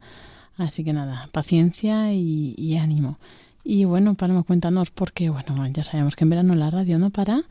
Así 0.57 0.85
que 0.85 0.93
nada, 0.93 1.29
paciencia 1.33 2.13
y, 2.13 2.55
y 2.57 2.77
ánimo. 2.77 3.19
Y 3.65 3.85
bueno, 3.85 4.15
Paloma, 4.15 4.45
cuéntanos, 4.45 4.93
porque 4.93 5.29
bueno, 5.31 5.67
ya 5.67 5.83
sabemos 5.83 6.15
que 6.15 6.23
en 6.23 6.31
verano 6.31 6.55
la 6.55 6.71
radio 6.71 7.01
no 7.01 7.11
para 7.11 7.43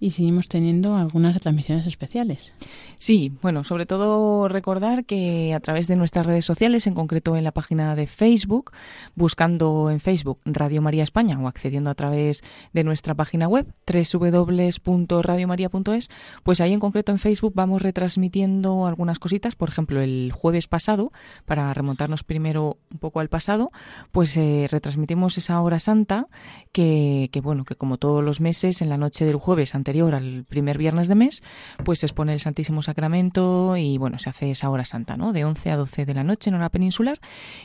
y 0.00 0.10
seguimos 0.10 0.48
teniendo 0.48 0.96
algunas 0.96 1.40
transmisiones 1.40 1.86
especiales. 1.86 2.52
Sí, 2.98 3.32
bueno, 3.42 3.62
sobre 3.64 3.86
todo 3.86 4.48
recordar 4.48 5.04
que 5.04 5.54
a 5.54 5.60
través 5.60 5.86
de 5.86 5.96
nuestras 5.96 6.26
redes 6.26 6.44
sociales, 6.44 6.86
en 6.86 6.94
concreto 6.94 7.36
en 7.36 7.44
la 7.44 7.52
página 7.52 7.96
de 7.96 8.06
Facebook, 8.06 8.72
buscando 9.14 9.90
en 9.90 10.00
Facebook 10.00 10.40
Radio 10.44 10.82
María 10.82 11.02
España 11.02 11.38
o 11.38 11.48
accediendo 11.48 11.90
a 11.90 11.94
través 11.94 12.42
de 12.72 12.84
nuestra 12.84 13.14
página 13.14 13.48
web 13.48 13.66
www.radiomaria.es, 13.86 16.10
pues 16.42 16.60
ahí 16.60 16.72
en 16.72 16.80
concreto 16.80 17.12
en 17.12 17.18
Facebook 17.18 17.52
vamos 17.54 17.82
retransmitiendo 17.82 18.86
algunas 18.86 19.18
cositas. 19.18 19.56
Por 19.56 19.68
ejemplo, 19.68 20.00
el 20.00 20.32
jueves 20.32 20.66
pasado, 20.66 21.12
para 21.44 21.72
remontarnos 21.72 22.24
primero 22.24 22.78
un 22.90 22.98
poco 22.98 23.20
al 23.20 23.28
pasado, 23.28 23.70
pues 24.12 24.36
eh, 24.36 24.66
retransmitimos 24.70 25.38
esa 25.38 25.60
hora 25.60 25.78
santa 25.78 26.26
que, 26.72 27.28
que, 27.32 27.40
bueno, 27.40 27.64
que 27.64 27.76
como 27.76 27.98
todos 27.98 28.24
los 28.24 28.40
meses, 28.40 28.82
en 28.82 28.88
la 28.88 28.98
noche 28.98 29.24
del 29.24 29.36
jueves 29.36 29.74
anterior 29.84 30.14
al 30.14 30.44
primer 30.48 30.78
viernes 30.78 31.08
de 31.08 31.14
mes, 31.14 31.42
pues 31.84 31.98
se 31.98 32.06
expone 32.06 32.32
el 32.32 32.40
Santísimo 32.40 32.80
Sacramento 32.80 33.76
y 33.76 33.98
bueno, 33.98 34.18
se 34.18 34.30
hace 34.30 34.50
esa 34.50 34.70
hora 34.70 34.86
santa, 34.86 35.18
¿no? 35.18 35.34
De 35.34 35.44
11 35.44 35.70
a 35.70 35.76
12 35.76 36.06
de 36.06 36.14
la 36.14 36.24
noche 36.24 36.48
en 36.48 36.56
hora 36.56 36.70
peninsular. 36.70 37.18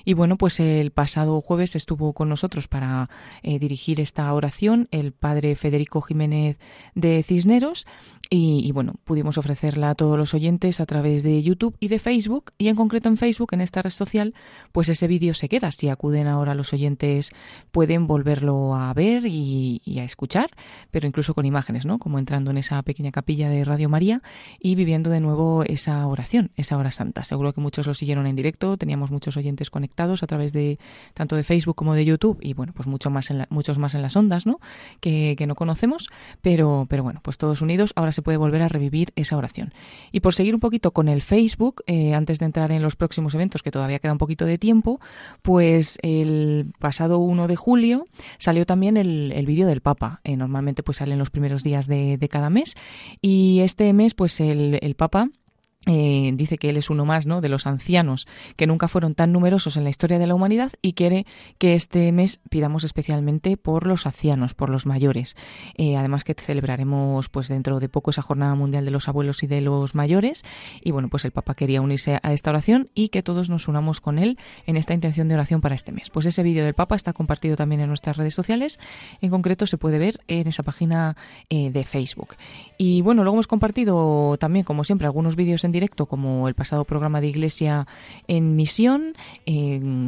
Y 0.03 0.15
bueno, 0.15 0.37
pues 0.37 0.59
el 0.59 0.91
pasado 0.91 1.39
jueves 1.39 1.77
estuvo 1.77 2.11
con 2.11 2.27
nosotros 2.27 2.67
para 2.67 3.09
eh, 3.41 3.57
dirigir 3.57 4.01
esta 4.01 4.33
oración 4.33 4.89
el 4.91 5.13
padre 5.13 5.55
Federico 5.55 6.01
Jiménez 6.01 6.57
de 6.93 7.23
Cisneros 7.23 7.85
y, 8.29 8.61
y, 8.63 8.71
bueno, 8.71 8.95
pudimos 9.05 9.37
ofrecerla 9.37 9.89
a 9.89 9.95
todos 9.95 10.17
los 10.17 10.33
oyentes 10.33 10.79
a 10.79 10.85
través 10.85 11.23
de 11.23 11.41
YouTube 11.41 11.75
y 11.79 11.87
de 11.87 11.97
Facebook 11.97 12.51
y 12.57 12.67
en 12.67 12.75
concreto 12.75 13.09
en 13.09 13.17
Facebook, 13.17 13.49
en 13.53 13.61
esta 13.61 13.81
red 13.81 13.89
social, 13.89 14.33
pues 14.71 14.89
ese 14.89 15.07
vídeo 15.07 15.33
se 15.33 15.49
queda. 15.49 15.71
Si 15.71 15.89
acuden 15.89 16.27
ahora 16.27 16.53
los 16.55 16.73
oyentes 16.73 17.31
pueden 17.71 18.07
volverlo 18.07 18.75
a 18.75 18.93
ver 18.93 19.23
y, 19.25 19.81
a 19.99 20.03
escuchar, 20.03 20.49
pero 20.91 21.07
incluso 21.07 21.33
con 21.33 21.45
imágenes, 21.45 21.85
¿no? 21.85 21.99
Como 21.99 22.19
entrando 22.19 22.51
en 22.51 22.57
esa 22.57 22.81
pequeña 22.83 23.11
capilla 23.11 23.49
de 23.49 23.63
Radio 23.65 23.89
María 23.89 24.21
y 24.59 24.75
viviendo 24.75 25.09
de 25.09 25.19
nuevo 25.19 25.63
esa 25.63 26.05
oración, 26.07 26.51
esa 26.55 26.77
hora 26.77 26.91
santa. 26.91 27.23
Seguro 27.23 27.53
que 27.53 27.61
muchos 27.61 27.87
lo 27.87 27.93
siguieron 27.93 28.27
en 28.27 28.35
directo, 28.35 28.77
teníamos 28.77 29.11
muchos 29.11 29.37
oyentes 29.37 29.69
conectados 29.69 30.23
a 30.23 30.27
través 30.27 30.53
de 30.53 30.77
tanto 31.13 31.35
de 31.35 31.43
Facebook 31.43 31.75
como 31.75 31.95
de 31.95 32.05
YouTube 32.05 32.37
y 32.41 32.53
bueno, 32.53 32.73
pues 32.73 32.87
mucho 32.87 33.09
más 33.09 33.31
en 33.31 33.45
muchos 33.49 33.77
más 33.77 33.95
en 33.95 34.01
las 34.01 34.15
ondas, 34.15 34.45
¿no? 34.45 34.59
Que, 34.99 35.35
no 35.47 35.55
conocemos, 35.55 36.09
pero, 36.41 36.85
pero 36.87 37.01
bueno, 37.01 37.21
pues 37.23 37.37
todos 37.37 37.63
unidos, 37.63 37.93
ahora 37.95 38.11
se 38.11 38.18
puede 38.21 38.37
volver 38.37 38.61
a 38.61 38.67
revivir 38.67 39.11
esa 39.15 39.37
oración. 39.37 39.73
Y 40.11 40.19
por 40.19 40.33
seguir 40.33 40.55
un 40.55 40.61
poquito 40.61 40.91
con 40.91 41.07
el 41.07 41.21
Facebook, 41.21 41.83
eh, 41.87 42.13
antes 42.13 42.39
de 42.39 42.45
entrar 42.45 42.71
en 42.71 42.81
los 42.81 42.95
próximos 42.95 43.35
eventos, 43.35 43.63
que 43.63 43.71
todavía 43.71 43.99
queda 43.99 44.11
un 44.11 44.17
poquito 44.17 44.45
de 44.45 44.57
tiempo, 44.57 44.99
pues 45.41 45.97
el 46.01 46.73
pasado 46.79 47.19
1 47.19 47.47
de 47.47 47.55
julio 47.55 48.07
salió 48.37 48.65
también 48.65 48.97
el, 48.97 49.31
el 49.33 49.45
vídeo 49.45 49.67
del 49.67 49.81
Papa. 49.81 50.21
Eh, 50.23 50.37
normalmente 50.37 50.83
pues 50.83 50.97
salen 50.97 51.19
los 51.19 51.29
primeros 51.29 51.63
días 51.63 51.87
de, 51.87 52.17
de, 52.17 52.29
cada 52.29 52.49
mes 52.49 52.75
y 53.21 53.59
este 53.61 53.91
mes 53.93 54.13
pues 54.13 54.39
el, 54.39 54.77
el 54.81 54.95
Papa 54.95 55.29
eh, 55.87 56.31
dice 56.33 56.57
que 56.57 56.69
él 56.69 56.75
es 56.75 56.89
uno 56.89 57.05
más 57.05 57.25
¿no? 57.25 57.39
de 57.39 57.47
los 57.47 57.65
ancianos 57.65 58.27
que 58.57 58.67
nunca 58.67 58.89
fueron 58.89 59.15
tan 59.15 59.31
numerosos 59.31 59.77
en 59.77 59.85
la 59.85 59.89
historia 59.89 60.19
de 60.19 60.27
la 60.27 60.35
humanidad 60.35 60.73
y 60.81 60.91
quiere 60.91 61.25
que 61.57 61.73
este 61.73 62.11
mes 62.11 62.41
pidamos 62.49 62.83
especialmente 62.83 63.55
por 63.55 63.87
los 63.87 64.05
ancianos, 64.05 64.53
por 64.53 64.69
los 64.69 64.85
mayores. 64.85 65.37
Eh, 65.77 65.95
además 65.95 66.25
que 66.25 66.33
celebraremos 66.33 67.29
pues 67.29 67.47
dentro 67.47 67.79
de 67.79 67.87
poco 67.87 68.11
esa 68.11 68.21
jornada 68.21 68.55
mundial 68.55 68.83
de 68.83 68.91
los 68.91 69.07
abuelos 69.07 69.41
y 69.43 69.47
de 69.47 69.61
los 69.61 69.95
mayores 69.95 70.43
y 70.83 70.91
bueno 70.91 71.07
pues 71.07 71.23
el 71.23 71.31
Papa 71.31 71.55
quería 71.55 71.81
unirse 71.81 72.19
a 72.21 72.33
esta 72.33 72.49
oración 72.49 72.89
y 72.93 73.07
que 73.07 73.23
todos 73.23 73.49
nos 73.49 73.69
unamos 73.69 74.01
con 74.01 74.19
él 74.19 74.37
en 74.65 74.75
esta 74.75 74.93
intención 74.93 75.29
de 75.29 75.35
oración 75.35 75.61
para 75.61 75.75
este 75.75 75.93
mes. 75.93 76.09
Pues 76.09 76.25
ese 76.25 76.43
vídeo 76.43 76.65
del 76.65 76.73
Papa 76.73 76.97
está 76.97 77.13
compartido 77.13 77.55
también 77.55 77.79
en 77.79 77.87
nuestras 77.87 78.17
redes 78.17 78.33
sociales, 78.33 78.81
en 79.21 79.29
concreto 79.29 79.65
se 79.65 79.77
puede 79.77 79.97
ver 79.97 80.19
en 80.27 80.47
esa 80.47 80.63
página 80.63 81.15
eh, 81.49 81.71
de 81.71 81.85
Facebook. 81.85 82.35
Y 82.77 83.01
bueno, 83.01 83.23
luego 83.23 83.37
hemos 83.37 83.47
compartido 83.47 84.37
también 84.37 84.65
como 84.65 84.83
siempre 84.83 85.07
algunos 85.07 85.37
vídeos 85.37 85.63
en 85.63 85.68
directo, 85.71 86.05
como 86.05 86.47
el 86.47 86.55
pasado 86.55 86.85
programa 86.85 87.21
de 87.21 87.27
Iglesia 87.27 87.87
en 88.27 88.55
Misión, 88.55 89.13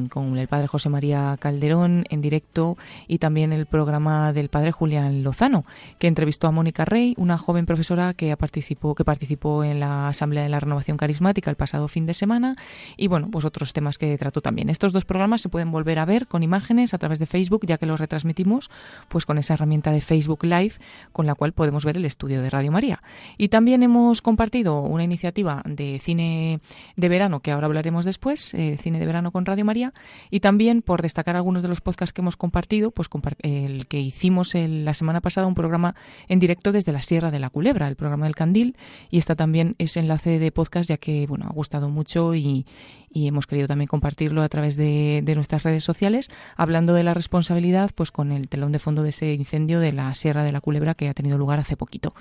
con 0.10 0.38
el 0.38 0.48
padre 0.48 0.68
José 0.68 0.90
María 0.90 1.38
Calderón 1.40 2.06
en 2.10 2.22
directo, 2.22 2.78
y 3.08 3.18
también 3.18 3.54
el 3.54 3.66
programa 3.66 4.34
del 4.34 4.50
padre 4.50 4.72
Julián 4.72 5.24
Lozano, 5.24 5.66
que 6.00 6.08
entrevistó 6.08 6.48
a 6.48 6.52
Mónica 6.52 6.86
Rey, 6.86 7.14
una 7.18 7.38
joven 7.38 7.66
profesora 7.66 8.14
que 8.14 8.36
participó, 8.38 8.96
que 8.96 9.06
participó 9.06 9.64
en 9.64 9.80
la 9.80 10.08
Asamblea 10.08 10.44
de 10.44 10.50
la 10.50 10.60
Renovación 10.60 10.98
Carismática 10.98 11.50
el 11.50 11.58
pasado 11.58 11.88
fin 11.88 12.06
de 12.06 12.14
semana, 12.14 12.56
y 12.98 13.08
bueno, 13.08 13.30
pues 13.32 13.46
otros 13.46 13.74
temas 13.74 13.98
que 13.98 14.18
trató 14.18 14.42
también. 14.42 14.70
Estos 14.70 14.94
dos 14.94 15.06
programas 15.06 15.42
se 15.42 15.50
pueden 15.50 15.72
volver 15.72 16.00
a 16.00 16.06
ver 16.06 16.28
con 16.28 16.44
imágenes 16.44 16.94
a 16.94 16.98
través 16.98 17.20
de 17.20 17.26
Facebook, 17.26 17.66
ya 17.66 17.78
que 17.78 17.86
los 17.86 18.00
retransmitimos 18.00 18.70
pues 19.10 19.26
con 19.26 19.38
esa 19.38 19.54
herramienta 19.54 19.92
de 19.92 20.02
Facebook 20.02 20.44
Live, 20.44 20.74
con 21.12 21.26
la 21.26 21.36
cual 21.36 21.54
podemos 21.54 21.86
ver 21.86 21.98
el 21.98 22.06
estudio 22.06 22.42
de 22.42 22.50
Radio 22.50 22.72
María. 22.72 23.02
Y 23.38 23.50
también 23.50 23.84
hemos 23.84 24.22
compartido 24.22 24.82
una 24.82 25.04
iniciativa 25.04 25.51
de 25.66 26.00
cine 26.00 26.60
de 26.96 27.10
verano, 27.10 27.42
que 27.42 27.52
ahora 27.52 27.68
hablaremos 27.68 28.06
después, 28.06 28.54
eh, 28.54 28.78
cine 28.78 29.00
de 29.00 29.06
verano 29.06 29.32
con 29.32 29.46
Radio 29.46 29.66
María, 29.66 29.94
y 30.30 30.40
también 30.40 30.82
por 30.82 31.02
destacar 31.02 31.36
algunos 31.36 31.62
de 31.62 31.68
los 31.68 31.82
podcasts 31.82 32.14
que 32.14 32.22
hemos 32.22 32.38
compartido, 32.38 32.92
pues 32.92 33.10
el 33.42 33.88
que 33.88 34.00
hicimos 34.00 34.54
la 34.56 34.94
semana 34.94 35.22
pasada 35.22 35.48
un 35.48 35.56
programa 35.56 35.96
en 36.28 36.40
directo 36.40 36.72
desde 36.72 36.92
la 36.92 37.02
Sierra 37.02 37.32
de 37.32 37.40
la 37.40 37.50
Culebra, 37.50 37.88
el 37.88 37.96
programa 37.96 38.26
del 38.26 38.36
Candil, 38.36 38.76
y 39.10 39.18
está 39.18 39.36
también 39.36 39.76
ese 39.78 40.00
enlace 40.00 40.40
de 40.40 40.52
podcast 40.52 40.90
ya 40.90 40.98
que 40.98 41.28
bueno 41.28 41.46
ha 41.48 41.54
gustado 41.54 41.90
mucho 41.90 42.36
y, 42.36 42.66
hemos 43.14 43.46
querido 43.46 43.68
también 43.68 43.88
compartirlo 43.88 44.42
a 44.42 44.48
través 44.48 44.78
de, 44.78 45.22
de, 45.24 45.36
nuestras 45.36 45.64
redes 45.64 45.84
sociales, 45.84 46.30
hablando 46.56 46.94
de 46.94 47.04
la 47.04 47.14
responsabilidad, 47.14 47.92
pues 47.94 48.10
con 48.10 48.32
el 48.32 48.48
telón 48.48 48.72
de 48.72 48.80
fondo 48.80 49.04
de 49.04 49.10
ese 49.10 49.34
incendio 49.34 49.82
de 49.82 49.92
la 49.92 50.14
Sierra 50.14 50.44
de 50.44 50.54
la 50.54 50.62
Culebra 50.62 50.96
que 50.96 51.10
ha 51.10 51.14
tenido 51.14 51.38
lugar 51.38 51.60
hace 51.60 51.76
poquito. 51.76 52.14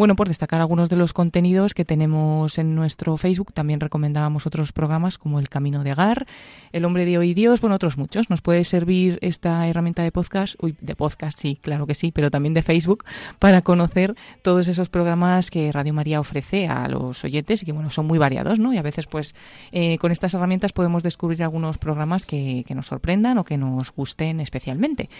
Bueno, 0.00 0.16
por 0.16 0.28
destacar 0.28 0.62
algunos 0.62 0.88
de 0.88 0.96
los 0.96 1.12
contenidos 1.12 1.74
que 1.74 1.84
tenemos 1.84 2.56
en 2.56 2.74
nuestro 2.74 3.18
Facebook, 3.18 3.52
también 3.52 3.80
recomendábamos 3.80 4.46
otros 4.46 4.72
programas 4.72 5.18
como 5.18 5.38
El 5.38 5.50
Camino 5.50 5.84
de 5.84 5.90
Agar, 5.90 6.26
El 6.72 6.86
Hombre 6.86 7.04
de 7.04 7.18
Hoy 7.18 7.34
Dios, 7.34 7.60
bueno, 7.60 7.76
otros 7.76 7.98
muchos. 7.98 8.30
Nos 8.30 8.40
puede 8.40 8.64
servir 8.64 9.18
esta 9.20 9.68
herramienta 9.68 10.02
de 10.02 10.10
podcast, 10.10 10.54
uy, 10.62 10.74
de 10.80 10.96
podcast 10.96 11.38
sí, 11.38 11.58
claro 11.60 11.86
que 11.86 11.92
sí, 11.92 12.12
pero 12.12 12.30
también 12.30 12.54
de 12.54 12.62
Facebook, 12.62 13.04
para 13.38 13.60
conocer 13.60 14.14
todos 14.40 14.68
esos 14.68 14.88
programas 14.88 15.50
que 15.50 15.70
Radio 15.70 15.92
María 15.92 16.18
ofrece 16.18 16.66
a 16.66 16.88
los 16.88 17.22
oyentes 17.22 17.62
y 17.62 17.66
que, 17.66 17.72
bueno, 17.72 17.90
son 17.90 18.06
muy 18.06 18.16
variados, 18.16 18.58
¿no? 18.58 18.72
Y 18.72 18.78
a 18.78 18.82
veces, 18.82 19.06
pues, 19.06 19.34
eh, 19.70 19.98
con 19.98 20.12
estas 20.12 20.32
herramientas 20.32 20.72
podemos 20.72 21.02
descubrir 21.02 21.42
algunos 21.42 21.76
programas 21.76 22.24
que, 22.24 22.64
nos 22.70 22.86
sorprendan 22.86 23.36
o 23.36 23.44
que 23.44 23.58
nos 23.58 23.92
gusten 23.92 24.40
especialmente. 24.40 25.10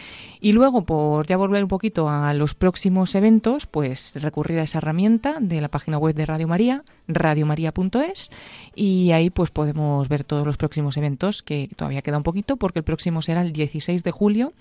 Y 0.40 0.52
luego, 0.52 0.86
por 0.86 1.26
ya 1.26 1.36
volver 1.36 1.64
un 1.64 1.68
poquito 1.68 2.08
a 2.08 2.32
los 2.32 2.54
próximos 2.54 3.14
eventos, 3.14 3.66
pues 3.66 4.14
recurrir 4.14 4.58
esa 4.70 4.78
herramienta 4.78 5.38
de 5.40 5.60
la 5.60 5.68
página 5.68 5.98
web 5.98 6.14
de 6.14 6.26
Radio 6.26 6.46
María, 6.46 6.84
radiomaria.es, 7.14 8.30
y 8.74 9.12
ahí 9.12 9.30
pues 9.30 9.50
podemos 9.50 10.08
ver 10.08 10.24
todos 10.24 10.46
los 10.46 10.56
próximos 10.56 10.96
eventos, 10.96 11.42
que 11.42 11.68
todavía 11.76 12.02
queda 12.02 12.16
un 12.16 12.22
poquito, 12.22 12.56
porque 12.56 12.78
el 12.80 12.84
próximo 12.84 13.22
será 13.22 13.42
el 13.42 13.52
16 13.52 14.02
de 14.02 14.10
julio, 14.10 14.52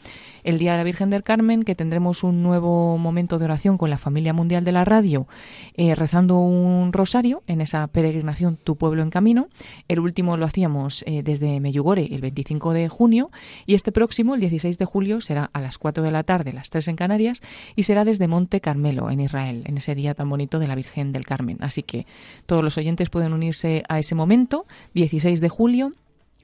el 0.43 0.58
Día 0.58 0.72
de 0.74 0.78
la 0.78 0.84
Virgen 0.84 1.10
del 1.10 1.24
Carmen, 1.24 1.64
que 1.64 1.76
tendremos 1.76 2.24
un 2.24 2.43
nuevo 2.43 2.97
momento 2.97 3.39
de 3.39 3.45
oración 3.45 3.78
con 3.78 3.89
la 3.89 3.97
familia 3.97 4.34
mundial 4.34 4.64
de 4.64 4.72
la 4.72 4.86
radio, 4.86 5.28
eh, 5.76 5.95
rezando 5.95 6.39
un 6.39 6.91
rosario 6.93 7.43
en 7.47 7.62
esa 7.62 7.86
peregrinación 7.88 8.58
Tu 8.58 8.76
Pueblo 8.76 9.02
en 9.02 9.10
Camino. 9.10 9.47
El 9.88 10.00
último 10.00 10.38
lo 10.38 10.45
hacíamos 10.45 11.04
eh, 11.06 11.24
desde 11.24 11.60
Meyugore 11.60 12.08
el 12.14 12.22
25 12.22 12.74
de 12.74 12.89
junio, 12.89 13.32
y 13.66 13.76
este 13.76 13.91
próximo, 13.91 14.36
el 14.36 14.41
16 14.41 14.78
de 14.78 14.86
julio, 14.86 15.22
será 15.22 15.50
a 15.54 15.62
las 15.62 15.78
4 15.78 16.04
de 16.04 16.12
la 16.12 16.24
tarde, 16.24 16.54
las 16.54 16.70
3 16.70 16.89
en 16.89 16.95
Canarias, 16.95 17.41
y 17.76 17.84
será 17.84 18.06
desde 18.06 18.28
Monte 18.28 18.62
Carmelo, 18.62 19.10
en 19.10 19.20
Israel, 19.20 19.64
en 19.66 19.78
ese 19.78 19.95
día 19.95 20.14
tan 20.14 20.30
bonito 20.30 20.60
de 20.60 20.68
la 20.68 20.76
Virgen 20.76 21.12
del 21.12 21.26
Carmen. 21.26 21.58
Así 21.62 21.84
que 21.84 22.06
todos 22.50 22.64
los 22.64 22.78
oyentes 22.80 23.10
pueden 23.10 23.32
unirse 23.32 23.84
a 23.88 24.00
ese 24.00 24.16
momento, 24.16 24.66
16 24.95 25.39
de 25.39 25.50
julio, 25.50 25.93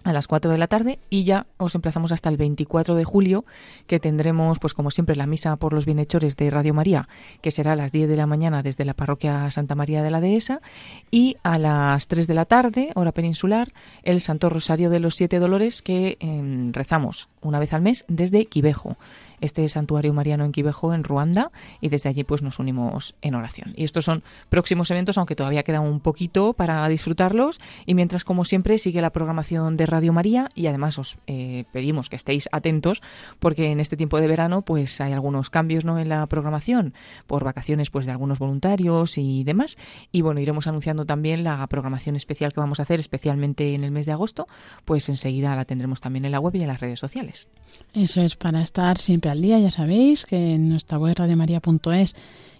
a 0.03 0.13
las 0.13 0.27
4 0.27 0.51
de 0.51 0.57
la 0.59 0.67
tarde 0.67 0.99
y 1.09 1.23
ya 1.23 1.47
os 1.57 1.73
emplazamos 1.73 2.11
hasta 2.11 2.29
el 2.29 2.37
24 2.37 2.93
de 2.93 3.03
julio 3.03 3.43
que 3.87 3.99
tendremos 3.99 4.59
pues 4.59 4.75
como 4.75 4.91
siempre 4.91 5.15
la 5.15 5.25
misa 5.25 5.55
por 5.55 5.73
los 5.73 5.87
bienhechores 5.87 6.37
de 6.37 6.51
Radio 6.51 6.75
María 6.75 7.09
que 7.41 7.49
será 7.49 7.73
a 7.73 7.75
las 7.75 7.91
10 7.91 8.07
de 8.07 8.15
la 8.15 8.27
mañana 8.27 8.61
desde 8.61 8.85
la 8.85 8.93
parroquia 8.93 9.49
Santa 9.49 9.73
María 9.73 10.03
de 10.03 10.11
la 10.11 10.21
Dehesa 10.21 10.61
y 11.09 11.37
a 11.41 11.57
las 11.57 12.07
3 12.07 12.27
de 12.27 12.33
la 12.35 12.45
tarde 12.45 12.91
hora 12.93 13.13
peninsular 13.13 13.73
el 14.03 14.21
Santo 14.21 14.49
Rosario 14.49 14.91
de 14.91 14.99
los 14.99 15.15
Siete 15.15 15.39
Dolores 15.39 15.81
que 15.81 16.17
em, 16.19 16.71
rezamos 16.71 17.27
una 17.41 17.57
vez 17.57 17.73
al 17.73 17.81
mes 17.81 18.05
desde 18.07 18.45
Quivejo 18.45 18.97
este 19.41 19.67
santuario 19.69 20.13
mariano 20.13 20.45
en 20.45 20.51
Quivejo, 20.51 20.93
en 20.93 21.03
Ruanda, 21.03 21.51
y 21.81 21.89
desde 21.89 22.09
allí 22.09 22.23
pues 22.23 22.41
nos 22.41 22.59
unimos 22.59 23.15
en 23.21 23.35
oración. 23.35 23.73
Y 23.75 23.83
estos 23.83 24.05
son 24.05 24.23
próximos 24.49 24.91
eventos, 24.91 25.17
aunque 25.17 25.35
todavía 25.35 25.63
queda 25.63 25.81
un 25.81 25.99
poquito 25.99 26.53
para 26.53 26.87
disfrutarlos, 26.87 27.59
y 27.85 27.93
mientras, 27.95 28.23
como 28.23 28.45
siempre, 28.45 28.77
sigue 28.77 29.01
la 29.01 29.11
programación 29.11 29.77
de 29.77 29.85
Radio 29.85 30.13
María, 30.13 30.49
y 30.55 30.67
además 30.67 30.99
os 30.99 31.17
eh, 31.27 31.65
pedimos 31.71 32.09
que 32.09 32.15
estéis 32.15 32.49
atentos, 32.51 33.01
porque 33.39 33.71
en 33.71 33.79
este 33.79 33.97
tiempo 33.97 34.19
de 34.19 34.27
verano 34.27 34.61
pues 34.61 34.99
hay 35.01 35.13
algunos 35.13 35.49
cambios 35.49 35.85
¿no? 35.85 35.99
en 35.99 36.09
la 36.09 36.25
programación, 36.27 36.93
por 37.27 37.43
vacaciones 37.43 37.89
pues 37.89 38.05
de 38.05 38.11
algunos 38.11 38.39
voluntarios 38.39 39.17
y 39.17 39.43
demás, 39.43 39.77
y 40.11 40.21
bueno, 40.21 40.39
iremos 40.39 40.67
anunciando 40.67 41.05
también 41.05 41.43
la 41.43 41.65
programación 41.67 42.15
especial 42.15 42.53
que 42.53 42.59
vamos 42.59 42.79
a 42.79 42.83
hacer, 42.83 42.99
especialmente 42.99 43.73
en 43.73 43.83
el 43.83 43.91
mes 43.91 44.05
de 44.05 44.11
agosto, 44.11 44.47
pues 44.85 45.09
enseguida 45.09 45.55
la 45.55 45.65
tendremos 45.65 46.01
también 46.01 46.25
en 46.25 46.31
la 46.31 46.39
web 46.39 46.55
y 46.55 46.61
en 46.61 46.67
las 46.67 46.79
redes 46.79 46.99
sociales. 46.99 47.47
Eso 47.93 48.21
es 48.21 48.35
para 48.35 48.61
estar 48.61 48.97
siempre 48.97 49.31
al 49.35 49.41
día, 49.41 49.59
ya 49.59 49.69
sabéis 49.69 50.25
que 50.25 50.53
en 50.53 50.69
nuestra 50.69 50.97
web 50.97 51.15
radiomaria.es, 51.17 52.15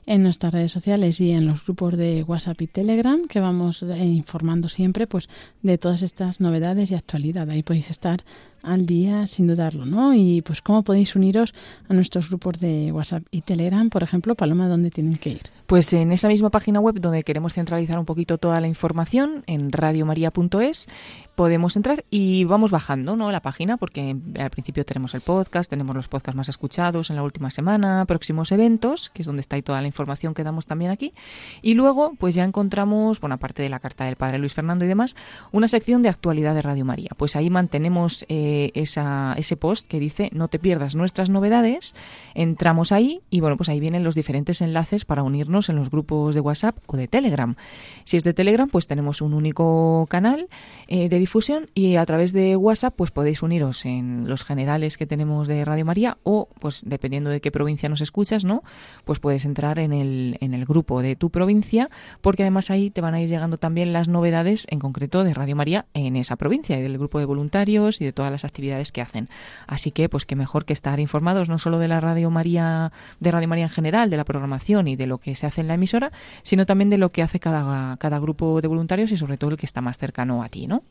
en 0.05 0.23
nuestras 0.23 0.53
redes 0.53 0.71
sociales 0.71 1.19
y 1.19 1.31
en 1.31 1.47
los 1.47 1.63
grupos 1.63 1.97
de 1.97 2.23
WhatsApp 2.23 2.61
y 2.61 2.67
Telegram, 2.67 3.27
que 3.27 3.39
vamos 3.39 3.81
eh, 3.81 4.05
informando 4.05 4.69
siempre 4.69 5.07
pues 5.07 5.29
de 5.63 5.77
todas 5.77 6.03
estas 6.03 6.39
novedades 6.39 6.91
y 6.91 6.95
actualidad. 6.95 7.49
Ahí 7.49 7.63
podéis 7.63 7.89
estar 7.89 8.23
al 8.61 8.85
día 8.85 9.25
sin 9.25 9.47
dudarlo, 9.47 9.85
¿no? 9.85 10.13
Y 10.13 10.41
pues 10.41 10.61
cómo 10.61 10.83
podéis 10.83 11.15
uniros 11.15 11.53
a 11.87 11.93
nuestros 11.93 12.29
grupos 12.29 12.59
de 12.59 12.91
WhatsApp 12.91 13.23
y 13.31 13.41
Telegram, 13.41 13.89
por 13.89 14.03
ejemplo, 14.03 14.35
Paloma, 14.35 14.67
¿dónde 14.67 14.91
tienen 14.91 15.17
que 15.17 15.29
ir? 15.31 15.41
Pues 15.65 15.91
en 15.93 16.11
esa 16.11 16.27
misma 16.27 16.49
página 16.49 16.79
web 16.79 16.99
donde 16.99 17.23
queremos 17.23 17.53
centralizar 17.53 17.97
un 17.97 18.05
poquito 18.05 18.37
toda 18.37 18.59
la 18.59 18.67
información, 18.67 19.43
en 19.47 19.71
radiomaria.es, 19.71 20.87
podemos 21.35 21.75
entrar 21.75 22.05
y 22.09 22.45
vamos 22.45 22.71
bajando 22.71 23.15
¿no? 23.15 23.31
la 23.31 23.41
página 23.41 23.77
porque 23.77 24.15
al 24.39 24.49
principio 24.49 24.85
tenemos 24.85 25.13
el 25.13 25.21
podcast, 25.21 25.69
tenemos 25.69 25.95
los 25.95 26.07
podcasts 26.07 26.35
más 26.35 26.49
escuchados 26.49 27.09
en 27.09 27.15
la 27.15 27.23
última 27.23 27.49
semana, 27.49 28.05
próximos 28.05 28.51
eventos, 28.51 29.09
que 29.09 29.21
es 29.21 29.25
donde 29.25 29.41
está 29.41 29.55
ahí 29.55 29.61
toda 29.61 29.81
la 29.81 29.87
información 29.87 30.33
que 30.33 30.43
damos 30.43 30.65
también 30.65 30.91
aquí. 30.91 31.13
Y 31.61 31.73
luego 31.73 32.13
pues 32.17 32.35
ya 32.35 32.43
encontramos, 32.43 33.19
bueno, 33.19 33.35
aparte 33.35 33.63
de 33.63 33.69
la 33.69 33.79
carta 33.79 34.05
del 34.05 34.15
padre 34.15 34.37
Luis 34.37 34.53
Fernando 34.53 34.85
y 34.85 34.87
demás, 34.87 35.15
una 35.51 35.67
sección 35.67 36.01
de 36.01 36.09
actualidad 36.09 36.55
de 36.55 36.61
Radio 36.61 36.85
María. 36.85 37.11
Pues 37.17 37.35
ahí 37.35 37.49
mantenemos... 37.49 38.25
Eh, 38.29 38.71
esa, 38.73 39.33
ese 39.37 39.57
post 39.57 39.87
que 39.87 39.99
dice 39.99 40.29
no 40.33 40.47
te 40.47 40.59
pierdas 40.59 40.95
nuestras 40.95 41.29
novedades, 41.29 41.95
entramos 42.33 42.91
ahí 42.91 43.21
y 43.29 43.41
bueno, 43.41 43.57
pues 43.57 43.69
ahí 43.69 43.79
vienen 43.79 44.03
los 44.03 44.15
diferentes 44.15 44.61
enlaces 44.61 45.05
para 45.05 45.23
unirnos 45.23 45.69
en 45.69 45.75
los 45.75 45.89
grupos 45.89 46.35
de 46.35 46.41
WhatsApp 46.41 46.77
o 46.87 46.97
de 46.97 47.07
Telegram. 47.07 47.55
Si 48.03 48.17
es 48.17 48.23
de 48.23 48.33
Telegram, 48.33 48.69
pues 48.69 48.87
tenemos 48.87 49.21
un 49.21 49.33
único 49.33 50.05
canal 50.09 50.47
eh, 50.87 51.09
de 51.09 51.19
radiodifusión 51.25 51.67
y 51.73 51.95
a 51.95 52.05
través 52.05 52.33
de 52.33 52.55
WhatsApp 52.55 52.93
pues 52.95 53.09
podéis 53.09 53.41
uniros 53.41 53.85
en 53.85 54.27
los 54.27 54.43
generales 54.43 54.97
que 54.97 55.07
tenemos 55.07 55.47
de 55.47 55.65
Radio 55.65 55.85
María 55.85 56.17
o 56.23 56.47
pues 56.59 56.83
dependiendo 56.85 57.29
de 57.29 57.41
qué 57.41 57.51
provincia 57.51 57.89
nos 57.89 58.01
escuchas, 58.01 58.45
¿no? 58.45 58.63
Pues 59.05 59.19
puedes 59.19 59.45
entrar 59.45 59.79
en 59.79 59.91
el, 59.91 60.37
en 60.39 60.53
el 60.53 60.65
grupo 60.65 61.01
de 61.01 61.15
tu 61.15 61.31
provincia 61.31 61.89
porque 62.21 62.43
además 62.43 62.69
ahí 62.69 62.91
te 62.91 63.01
van 63.01 63.15
a 63.15 63.21
ir 63.21 63.29
llegando 63.29 63.57
también 63.57 63.91
las 63.91 64.07
novedades 64.07 64.67
en 64.69 64.79
concreto 64.79 65.23
de 65.23 65.33
Radio 65.33 65.55
María 65.55 65.85
en 65.93 66.15
esa 66.15 66.35
provincia 66.35 66.77
y 66.77 66.81
del 66.81 66.97
grupo 66.97 67.17
de 67.19 67.25
voluntarios 67.25 68.01
y 68.01 68.05
de 68.05 68.13
todas 68.13 68.31
las 68.31 68.45
actividades 68.45 68.91
que 68.91 69.01
hacen. 69.01 69.27
Así 69.67 69.91
que 69.91 70.09
pues 70.09 70.25
qué 70.25 70.35
mejor 70.35 70.65
que 70.65 70.73
estar 70.73 70.99
informados 70.99 71.49
no 71.49 71.57
solo 71.57 71.79
de 71.79 71.87
la 71.87 71.99
Radio 72.01 72.29
María, 72.29 72.91
de 73.19 73.31
Radio 73.31 73.47
María 73.47 73.65
en 73.65 73.71
general, 73.71 74.09
de 74.09 74.17
la 74.17 74.25
programación 74.25 74.87
y 74.87 74.95
de 74.95 75.07
lo 75.07 75.17
que 75.17 75.33
se 75.33 75.47
hace 75.47 75.61
en 75.61 75.67
la 75.67 75.73
emisora, 75.73 76.11
sino 76.43 76.65
también 76.65 76.89
de 76.89 76.97
lo 76.97 77.09
que 77.09 77.23
hace 77.23 77.39
cada, 77.39 77.97
cada 77.97 78.19
grupo 78.19 78.61
de 78.61 78.67
voluntarios 78.67 79.11
y 79.11 79.17
sobre 79.17 79.37
todo 79.37 79.49
el 79.49 79.57
que 79.57 79.65
está 79.65 79.81
más 79.81 79.97
cercano 79.97 80.43
a 80.43 80.49
ti, 80.49 80.67
¿no? 80.67 80.83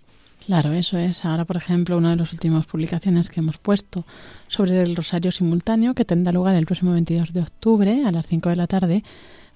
Claro, 0.45 0.73
eso 0.73 0.99
es. 0.99 1.25
Ahora, 1.25 1.45
por 1.45 1.57
ejemplo, 1.57 1.97
una 1.97 2.11
de 2.11 2.17
las 2.17 2.33
últimas 2.33 2.67
publicaciones 2.67 3.31
que 3.31 3.41
hemos 3.41 3.59
puesto 3.59 4.05
sobre 4.49 4.83
el 4.83 4.95
rosario 4.95 5.33
simultáneo, 5.33 5.95
que 5.95 6.05
tendrá 6.05 6.33
lugar 6.33 6.55
el 6.55 6.67
próximo 6.67 6.93
22 6.93 7.33
de 7.33 7.41
octubre 7.41 8.05
a 8.05 8.13
las 8.13 8.27
5 8.27 8.51
de 8.51 8.57
la 8.57 8.67
tarde, 8.67 9.05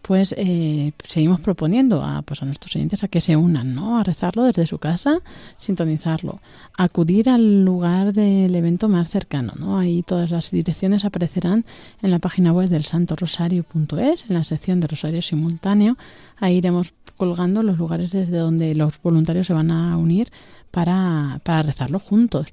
pues 0.03 0.35
eh, 0.39 0.93
seguimos 1.07 1.41
proponiendo 1.41 2.03
a, 2.03 2.23
pues 2.23 2.43
a 2.43 2.47
nuestros 2.47 2.75
oyentes 2.77 3.05
a 3.05 3.09
que 3.09 3.21
se 3.21 3.37
unan, 3.37 3.75
¿no? 3.75 3.99
A 3.99 4.05
rezarlo 4.05 4.45
desde 4.45 4.67
su 4.67 4.79
casa, 4.79 5.21
sintonizarlo, 5.57 6.41
acudir 6.77 7.29
al 7.29 7.65
lugar 7.65 8.13
del 8.13 8.55
evento 8.55 8.89
más 8.89 9.11
cercano, 9.11 9.53
¿no? 9.59 9.79
Ahí 9.79 10.03
todas 10.03 10.31
las 10.31 10.51
direcciones 10.51 11.05
aparecerán 11.05 11.65
en 12.01 12.11
la 12.11 12.19
página 12.19 12.53
web 12.53 12.69
del 12.69 12.85
santorosario.es, 12.85 14.25
en 14.29 14.35
la 14.35 14.45
sección 14.45 14.81
de 14.81 14.87
Rosario 14.87 15.21
Simultáneo. 15.21 15.97
Ahí 16.39 16.57
iremos 16.57 16.95
colgando 17.17 17.63
los 17.63 17.79
lugares 17.79 18.13
desde 18.13 18.39
donde 18.39 18.75
los 18.75 19.03
voluntarios 19.03 19.49
se 19.49 19.53
van 19.53 19.71
a 19.71 19.97
unir 19.97 20.31
para, 20.71 21.41
para 21.45 21.63
rezarlo 21.63 21.99
juntos. 21.99 22.47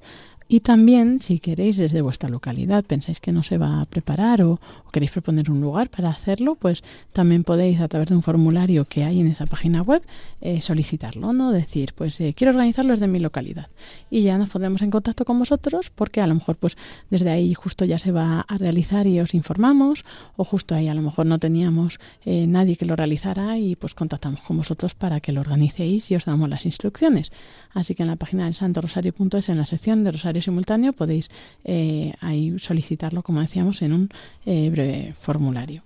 Y 0.48 0.60
también, 0.60 1.20
si 1.20 1.40
queréis 1.40 1.76
desde 1.76 2.02
vuestra 2.02 2.28
localidad, 2.28 2.84
pensáis 2.84 3.18
que 3.18 3.32
no 3.32 3.42
se 3.42 3.58
va 3.58 3.80
a 3.80 3.84
preparar 3.84 4.42
o, 4.42 4.60
queréis 4.92 5.10
proponer 5.10 5.50
un 5.50 5.60
lugar 5.60 5.90
para 5.90 6.08
hacerlo, 6.08 6.54
pues 6.54 6.84
también 7.12 7.42
podéis 7.42 7.80
a 7.80 7.88
través 7.88 8.08
de 8.08 8.14
un 8.14 8.22
formulario 8.22 8.84
que 8.84 9.02
hay 9.02 9.20
en 9.20 9.26
esa 9.26 9.44
página 9.46 9.82
web 9.82 10.02
eh, 10.40 10.60
solicitarlo, 10.60 11.32
¿no? 11.32 11.50
Decir, 11.50 11.94
pues 11.96 12.20
eh, 12.20 12.32
quiero 12.34 12.52
organizarlo 12.52 12.92
desde 12.92 13.08
mi 13.08 13.18
localidad. 13.18 13.68
Y 14.08 14.22
ya 14.22 14.38
nos 14.38 14.50
pondremos 14.50 14.82
en 14.82 14.90
contacto 14.90 15.24
con 15.24 15.38
vosotros 15.38 15.90
porque 15.90 16.20
a 16.20 16.26
lo 16.28 16.34
mejor 16.34 16.56
pues 16.56 16.76
desde 17.10 17.30
ahí 17.30 17.52
justo 17.52 17.84
ya 17.84 17.98
se 17.98 18.12
va 18.12 18.40
a 18.40 18.56
realizar 18.56 19.06
y 19.08 19.18
os 19.18 19.34
informamos 19.34 20.04
o 20.36 20.44
justo 20.44 20.74
ahí 20.76 20.86
a 20.86 20.94
lo 20.94 21.02
mejor 21.02 21.26
no 21.26 21.40
teníamos 21.40 21.98
eh, 22.24 22.46
nadie 22.46 22.76
que 22.76 22.86
lo 22.86 22.94
realizara 22.94 23.58
y 23.58 23.74
pues 23.74 23.94
contactamos 23.94 24.42
con 24.42 24.56
vosotros 24.58 24.94
para 24.94 25.20
que 25.20 25.32
lo 25.32 25.40
organicéis 25.40 26.10
y 26.10 26.14
os 26.14 26.24
damos 26.24 26.48
las 26.48 26.66
instrucciones. 26.66 27.32
Así 27.74 27.94
que 27.94 28.04
en 28.04 28.08
la 28.08 28.16
página 28.16 28.44
del 28.44 28.54
santorosario.es, 28.54 29.48
en 29.48 29.58
la 29.58 29.66
sección 29.66 30.04
de 30.04 30.12
Rosario 30.12 30.35
simultáneo 30.42 30.92
podéis 30.92 31.30
eh, 31.64 32.14
ahí 32.20 32.58
solicitarlo, 32.58 33.22
como 33.22 33.40
decíamos, 33.40 33.82
en 33.82 33.92
un 33.92 34.08
eh, 34.44 34.70
breve 34.70 35.14
formulario. 35.18 35.82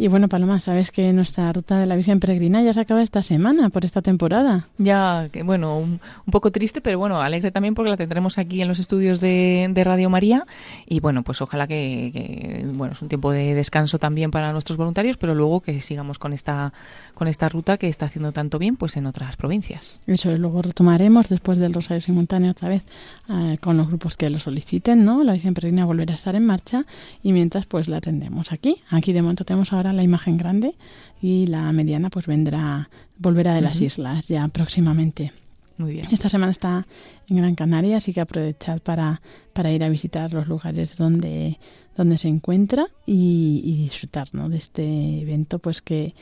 Y 0.00 0.06
bueno, 0.06 0.28
Paloma, 0.28 0.60
sabes 0.60 0.92
que 0.92 1.12
nuestra 1.12 1.52
ruta 1.52 1.76
de 1.80 1.86
la 1.86 1.96
Virgen 1.96 2.20
Peregrina 2.20 2.62
ya 2.62 2.72
se 2.72 2.80
acaba 2.80 3.02
esta 3.02 3.20
semana, 3.24 3.68
por 3.68 3.84
esta 3.84 4.00
temporada. 4.00 4.68
Ya, 4.78 5.28
que 5.32 5.42
bueno, 5.42 5.76
un, 5.76 6.00
un, 6.24 6.30
poco 6.30 6.52
triste, 6.52 6.80
pero 6.80 7.00
bueno, 7.00 7.20
alegre 7.20 7.50
también 7.50 7.74
porque 7.74 7.90
la 7.90 7.96
tendremos 7.96 8.38
aquí 8.38 8.62
en 8.62 8.68
los 8.68 8.78
estudios 8.78 9.20
de, 9.20 9.66
de 9.68 9.84
Radio 9.84 10.08
María. 10.08 10.46
Y 10.86 11.00
bueno, 11.00 11.24
pues 11.24 11.42
ojalá 11.42 11.66
que, 11.66 12.10
que, 12.12 12.64
bueno, 12.74 12.92
es 12.92 13.02
un 13.02 13.08
tiempo 13.08 13.32
de 13.32 13.54
descanso 13.54 13.98
también 13.98 14.30
para 14.30 14.52
nuestros 14.52 14.78
voluntarios, 14.78 15.16
pero 15.16 15.34
luego 15.34 15.62
que 15.62 15.80
sigamos 15.80 16.20
con 16.20 16.32
esta, 16.32 16.72
con 17.14 17.26
esta 17.26 17.48
ruta 17.48 17.76
que 17.76 17.88
está 17.88 18.06
haciendo 18.06 18.30
tanto 18.30 18.60
bien 18.60 18.76
pues 18.76 18.96
en 18.96 19.04
otras 19.04 19.36
provincias. 19.36 20.00
Eso 20.06 20.30
es, 20.30 20.38
luego 20.38 20.62
retomaremos 20.62 21.28
después 21.28 21.58
del 21.58 21.74
Rosario 21.74 22.02
Simultáneo 22.02 22.52
otra 22.52 22.68
vez 22.68 22.86
eh, 23.28 23.58
con 23.60 23.76
los 23.76 23.88
grupos 23.88 24.16
que 24.16 24.30
lo 24.30 24.38
soliciten, 24.38 25.04
¿no? 25.04 25.24
La 25.24 25.32
Virgen 25.32 25.54
Peregrina 25.54 25.84
volverá 25.84 26.12
a 26.12 26.14
estar 26.14 26.36
en 26.36 26.46
marcha 26.46 26.84
y 27.20 27.32
mientras 27.32 27.66
pues 27.66 27.88
la 27.88 28.00
tendremos 28.00 28.52
aquí. 28.52 28.80
Aquí 28.90 29.12
de 29.12 29.22
momento 29.22 29.44
tenemos 29.44 29.72
ahora 29.72 29.87
la 29.92 30.02
imagen 30.02 30.36
grande 30.36 30.74
y 31.20 31.46
la 31.46 31.70
mediana 31.72 32.10
pues 32.10 32.26
vendrá, 32.26 32.88
volverá 33.18 33.54
de 33.54 33.60
las 33.60 33.78
uh 33.78 33.82
-huh. 33.82 33.86
islas 33.86 34.26
ya 34.26 34.46
próximamente. 34.48 35.32
Muy 35.78 35.92
bien. 35.92 36.08
Esta 36.10 36.28
semana 36.28 36.50
está 36.50 36.86
en 37.28 37.36
Gran 37.36 37.54
Canaria, 37.54 37.98
así 37.98 38.12
que 38.12 38.20
aprovechad 38.20 38.80
para, 38.80 39.20
para 39.52 39.70
ir 39.70 39.84
a 39.84 39.88
visitar 39.88 40.34
los 40.34 40.48
lugares 40.48 40.96
donde, 40.96 41.58
donde 41.96 42.18
se 42.18 42.26
encuentra 42.26 42.86
y, 43.06 43.60
y 43.64 43.76
disfrutar 43.76 44.28
¿no? 44.32 44.48
de 44.48 44.56
este 44.56 45.20
evento 45.20 45.60
pues 45.60 45.80
que 45.80 46.14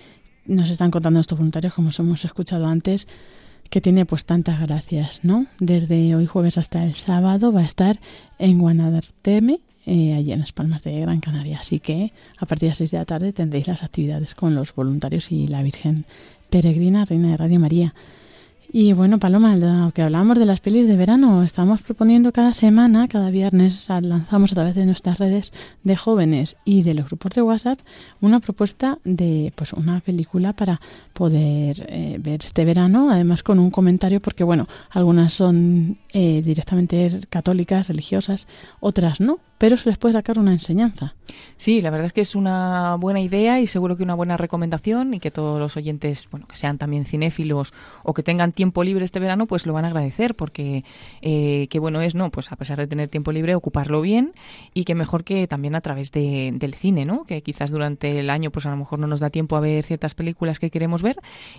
nos 0.44 0.68
están 0.68 0.90
contando 0.90 1.20
estos 1.20 1.38
voluntarios, 1.38 1.74
como 1.74 1.88
os 1.88 1.98
hemos 1.98 2.24
escuchado 2.24 2.66
antes, 2.66 3.08
que 3.70 3.80
tiene 3.80 4.06
pues 4.06 4.24
tantas 4.24 4.60
gracias, 4.60 5.20
¿no? 5.24 5.46
Desde 5.58 6.14
hoy 6.14 6.26
jueves 6.26 6.58
hasta 6.58 6.84
el 6.84 6.94
sábado 6.94 7.52
va 7.52 7.60
a 7.60 7.64
estar 7.64 7.98
en 8.38 8.58
Guanadarteme, 8.58 9.60
eh, 9.86 10.14
allí 10.14 10.32
en 10.32 10.40
las 10.40 10.52
Palmas 10.52 10.82
de 10.82 11.00
Gran 11.00 11.20
Canaria. 11.20 11.58
Así 11.60 11.80
que 11.80 12.12
a 12.38 12.46
partir 12.46 12.66
de 12.66 12.70
las 12.70 12.78
6 12.78 12.90
de 12.90 12.98
la 12.98 13.04
tarde 13.04 13.32
tendréis 13.32 13.68
las 13.68 13.82
actividades 13.82 14.34
con 14.34 14.54
los 14.54 14.74
voluntarios 14.74 15.32
y 15.32 15.46
la 15.46 15.62
Virgen 15.62 16.04
Peregrina, 16.50 17.04
Reina 17.04 17.28
de 17.28 17.36
Radio 17.36 17.60
María. 17.60 17.94
Y 18.72 18.92
bueno, 18.92 19.18
Paloma, 19.18 19.56
lo 19.56 19.92
que 19.92 20.02
hablábamos 20.02 20.38
de 20.38 20.44
las 20.44 20.60
pelis 20.60 20.88
de 20.88 20.96
verano, 20.96 21.42
estamos 21.42 21.82
proponiendo 21.82 22.32
cada 22.32 22.52
semana, 22.52 23.06
cada 23.06 23.30
viernes, 23.30 23.86
lanzamos 23.88 24.52
a 24.52 24.54
través 24.54 24.74
de 24.74 24.84
nuestras 24.84 25.18
redes 25.18 25.52
de 25.84 25.96
jóvenes 25.96 26.56
y 26.64 26.82
de 26.82 26.94
los 26.94 27.06
grupos 27.06 27.32
de 27.32 27.42
WhatsApp 27.42 27.78
una 28.20 28.40
propuesta 28.40 28.98
de 29.04 29.52
pues 29.54 29.72
una 29.72 30.00
película 30.00 30.52
para 30.52 30.80
poder 31.12 31.86
eh, 31.88 32.18
ver 32.20 32.42
este 32.42 32.64
verano, 32.64 33.10
además 33.10 33.42
con 33.42 33.60
un 33.60 33.70
comentario, 33.70 34.20
porque 34.20 34.44
bueno, 34.44 34.66
algunas 34.90 35.32
son 35.32 35.98
eh, 36.12 36.42
directamente 36.44 37.20
católicas, 37.30 37.86
religiosas, 37.88 38.48
otras 38.80 39.20
no, 39.20 39.38
pero 39.58 39.76
se 39.76 39.88
les 39.88 39.98
puede 39.98 40.12
sacar 40.14 40.38
una 40.38 40.52
enseñanza. 40.52 41.14
Sí, 41.56 41.80
la 41.80 41.90
verdad 41.90 42.06
es 42.06 42.12
que 42.12 42.20
es 42.20 42.34
una 42.34 42.96
buena 42.96 43.20
idea 43.20 43.60
y 43.60 43.66
seguro 43.66 43.96
que 43.96 44.02
una 44.02 44.14
buena 44.14 44.36
recomendación 44.36 45.14
y 45.14 45.20
que 45.20 45.30
todos 45.30 45.58
los 45.58 45.76
oyentes, 45.76 46.28
bueno, 46.30 46.46
que 46.46 46.56
sean 46.56 46.78
también 46.78 47.04
cinéfilos 47.04 47.72
o 48.02 48.12
que 48.12 48.22
tengan 48.22 48.52
tiempo 48.52 48.84
libre 48.84 49.04
este 49.04 49.20
verano, 49.20 49.46
pues 49.46 49.66
lo 49.66 49.72
van 49.72 49.84
a 49.86 49.88
agradecer 49.88 50.34
porque 50.34 50.84
eh, 51.22 51.66
qué 51.70 51.78
bueno 51.78 52.02
es, 52.02 52.14
¿no? 52.14 52.30
Pues 52.30 52.52
a 52.52 52.56
pesar 52.56 52.78
de 52.78 52.86
tener 52.86 53.08
tiempo 53.08 53.32
libre, 53.32 53.54
ocuparlo 53.54 54.02
bien 54.02 54.34
y 54.74 54.84
que 54.84 54.94
mejor 54.94 55.24
que 55.24 55.46
también 55.46 55.74
a 55.74 55.80
través 55.80 56.12
de, 56.12 56.52
del 56.54 56.74
cine, 56.74 57.06
¿no? 57.06 57.24
Que 57.24 57.42
quizás 57.42 57.70
durante 57.70 58.18
el 58.18 58.28
año 58.28 58.50
pues 58.50 58.66
a 58.66 58.70
lo 58.70 58.76
mejor 58.76 58.98
no 58.98 59.06
nos 59.06 59.20
da 59.20 59.30
tiempo 59.30 59.56
a 59.56 59.60
ver 59.60 59.82
ciertas 59.82 60.14
películas 60.14 60.58
que 60.58 60.70
queremos 60.70 61.02
ver 61.02 61.16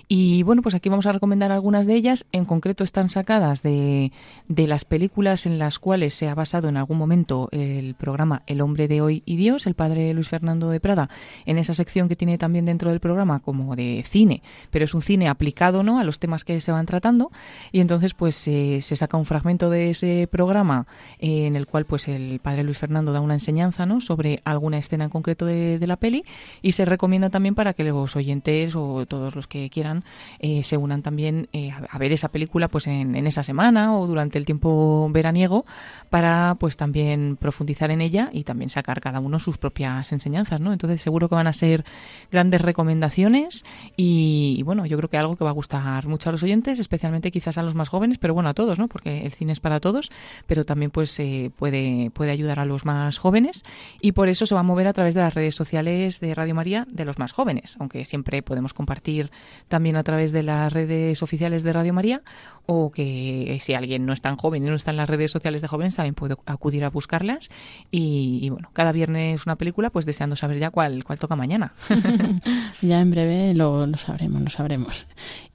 y 0.07 0.43
bueno, 0.43 0.61
pues 0.61 0.75
aquí 0.75 0.89
vamos 0.89 1.07
a 1.07 1.11
recomendar 1.11 1.51
algunas 1.51 1.87
de 1.87 1.95
ellas. 1.95 2.25
En 2.31 2.45
concreto 2.45 2.83
están 2.83 3.09
sacadas 3.09 3.63
de, 3.63 4.11
de 4.47 4.67
las 4.67 4.85
películas 4.85 5.45
en 5.47 5.57
las 5.57 5.79
cuales 5.79 6.13
se 6.13 6.27
ha 6.27 6.35
basado 6.35 6.69
en 6.69 6.77
algún 6.77 6.97
momento 6.97 7.49
el 7.51 7.86
programa 7.95 8.43
El 8.47 8.61
hombre 8.61 8.87
de 8.87 9.01
hoy 9.01 9.23
y 9.25 9.35
Dios, 9.35 9.67
el 9.67 9.73
padre 9.73 10.13
Luis 10.13 10.29
Fernando 10.29 10.69
de 10.69 10.79
Prada, 10.79 11.09
en 11.45 11.57
esa 11.57 11.73
sección 11.73 12.07
que 12.07 12.15
tiene 12.15 12.37
también 12.37 12.65
dentro 12.65 12.89
del 12.89 12.99
programa 12.99 13.39
como 13.39 13.75
de 13.75 14.03
cine, 14.07 14.41
pero 14.71 14.85
es 14.85 14.93
un 14.93 15.01
cine 15.01 15.27
aplicado 15.27 15.83
¿no? 15.83 15.99
a 15.99 16.03
los 16.03 16.19
temas 16.19 16.43
que 16.43 16.59
se 16.59 16.71
van 16.71 16.85
tratando 16.85 17.31
y 17.71 17.79
entonces 17.79 18.13
pues 18.13 18.47
eh, 18.47 18.79
se 18.81 18.95
saca 18.95 19.17
un 19.17 19.25
fragmento 19.25 19.69
de 19.69 19.91
ese 19.91 20.27
programa 20.31 20.87
eh, 21.19 21.47
en 21.47 21.55
el 21.55 21.67
cual 21.67 21.85
pues 21.85 22.07
el 22.07 22.39
padre 22.39 22.63
Luis 22.63 22.77
Fernando 22.77 23.11
da 23.11 23.21
una 23.21 23.33
enseñanza 23.33 23.85
¿no? 23.85 24.01
sobre 24.01 24.41
alguna 24.43 24.77
escena 24.77 25.05
en 25.05 25.09
concreto 25.09 25.45
de, 25.45 25.79
de, 25.79 25.87
la 25.87 25.97
peli 25.97 26.23
y 26.61 26.73
se 26.73 26.85
recomienda 26.85 27.29
también 27.29 27.55
para 27.55 27.73
que 27.73 27.83
los 27.83 28.15
oyentes 28.15 28.75
o 28.75 29.05
todos 29.05 29.35
los 29.35 29.47
que 29.47 29.69
quieran 29.69 30.03
eh, 30.39 30.63
se 30.63 30.77
unan 30.77 31.01
también 31.01 31.49
a 31.89 31.97
ver 31.97 32.11
esa 32.11 32.29
película 32.29 32.67
pues 32.67 32.87
en, 32.87 33.15
en 33.15 33.27
esa 33.27 33.43
semana 33.43 33.97
o 33.97 34.07
durante 34.07 34.37
el 34.37 34.45
tiempo 34.45 35.09
veraniego 35.11 35.65
para 36.09 36.55
pues 36.59 36.77
también 36.77 37.37
profundizar 37.39 37.76
en 37.85 38.01
ella 38.01 38.29
y 38.33 38.43
también 38.43 38.69
sacar 38.69 38.99
cada 39.01 39.19
uno 39.19 39.39
sus 39.39 39.57
propias 39.57 40.11
enseñanzas, 40.11 40.59
¿no? 40.59 40.73
Entonces 40.73 41.01
seguro 41.01 41.29
que 41.29 41.35
van 41.35 41.47
a 41.47 41.53
ser 41.53 41.85
grandes 42.31 42.61
recomendaciones 42.61 43.63
y, 43.95 44.61
bueno, 44.63 44.85
yo 44.85 44.97
creo 44.97 45.09
que 45.09 45.17
algo 45.17 45.35
que 45.35 45.43
va 45.43 45.51
a 45.51 45.53
gustar 45.53 46.07
mucho 46.07 46.29
a 46.29 46.31
los 46.31 46.43
oyentes, 46.43 46.79
especialmente 46.79 47.31
quizás 47.31 47.57
a 47.57 47.63
los 47.63 47.75
más 47.75 47.89
jóvenes, 47.89 48.17
pero 48.17 48.33
bueno, 48.33 48.49
a 48.49 48.53
todos, 48.53 48.79
¿no? 48.79 48.87
Porque 48.87 49.25
el 49.25 49.31
cine 49.31 49.53
es 49.53 49.59
para 49.59 49.79
todos, 49.79 50.09
pero 50.47 50.65
también 50.65 50.91
pues 50.91 51.17
eh, 51.19 51.51
puede, 51.55 52.11
puede 52.11 52.31
ayudar 52.31 52.59
a 52.59 52.65
los 52.65 52.85
más 52.85 53.19
jóvenes 53.19 53.63
y 54.01 54.13
por 54.13 54.27
eso 54.27 54.45
se 54.45 54.55
va 54.55 54.61
a 54.61 54.63
mover 54.63 54.87
a 54.87 54.93
través 54.93 55.13
de 55.13 55.21
las 55.21 55.33
redes 55.33 55.55
sociales 55.55 56.19
de 56.19 56.33
Radio 56.33 56.55
María 56.55 56.87
de 56.89 57.05
los 57.05 57.19
más 57.19 57.31
jóvenes, 57.31 57.77
aunque 57.79 58.05
siempre 58.05 58.41
podemos 58.41 58.73
compartir 58.73 59.31
también 59.67 59.95
a 59.95 60.03
través 60.03 60.31
de 60.31 60.43
las 60.43 60.73
redes 60.73 61.21
oficiales 61.21 61.63
de 61.63 61.73
Radio 61.73 61.93
María 61.93 62.21
o 62.65 62.91
que 62.91 63.57
si 63.61 63.73
alguien 63.73 64.05
no 64.05 64.13
es 64.13 64.21
tan 64.21 64.35
joven 64.35 64.63
y 64.63 64.69
no 64.69 64.75
está 64.75 64.91
en 64.91 64.97
las 64.97 65.09
redes 65.09 65.31
sociales 65.31 65.61
de 65.61 65.67
jóvenes 65.67 65.95
también 65.95 66.15
puede 66.15 66.35
acudir 66.45 66.83
a 66.83 66.89
buscarlas 66.89 67.49
y, 67.91 68.39
y 68.41 68.49
bueno, 68.49 68.69
cada 68.73 68.91
viernes 68.91 69.45
una 69.45 69.55
película 69.55 69.89
pues 69.89 70.05
deseando 70.05 70.35
saber 70.35 70.59
ya 70.59 70.71
cuál, 70.71 71.03
cuál 71.03 71.19
toca 71.19 71.35
mañana. 71.35 71.73
ya 72.81 73.01
en 73.01 73.11
breve 73.11 73.53
lo, 73.55 73.87
lo 73.87 73.97
sabremos, 73.97 74.41
lo 74.41 74.49
sabremos. 74.49 75.05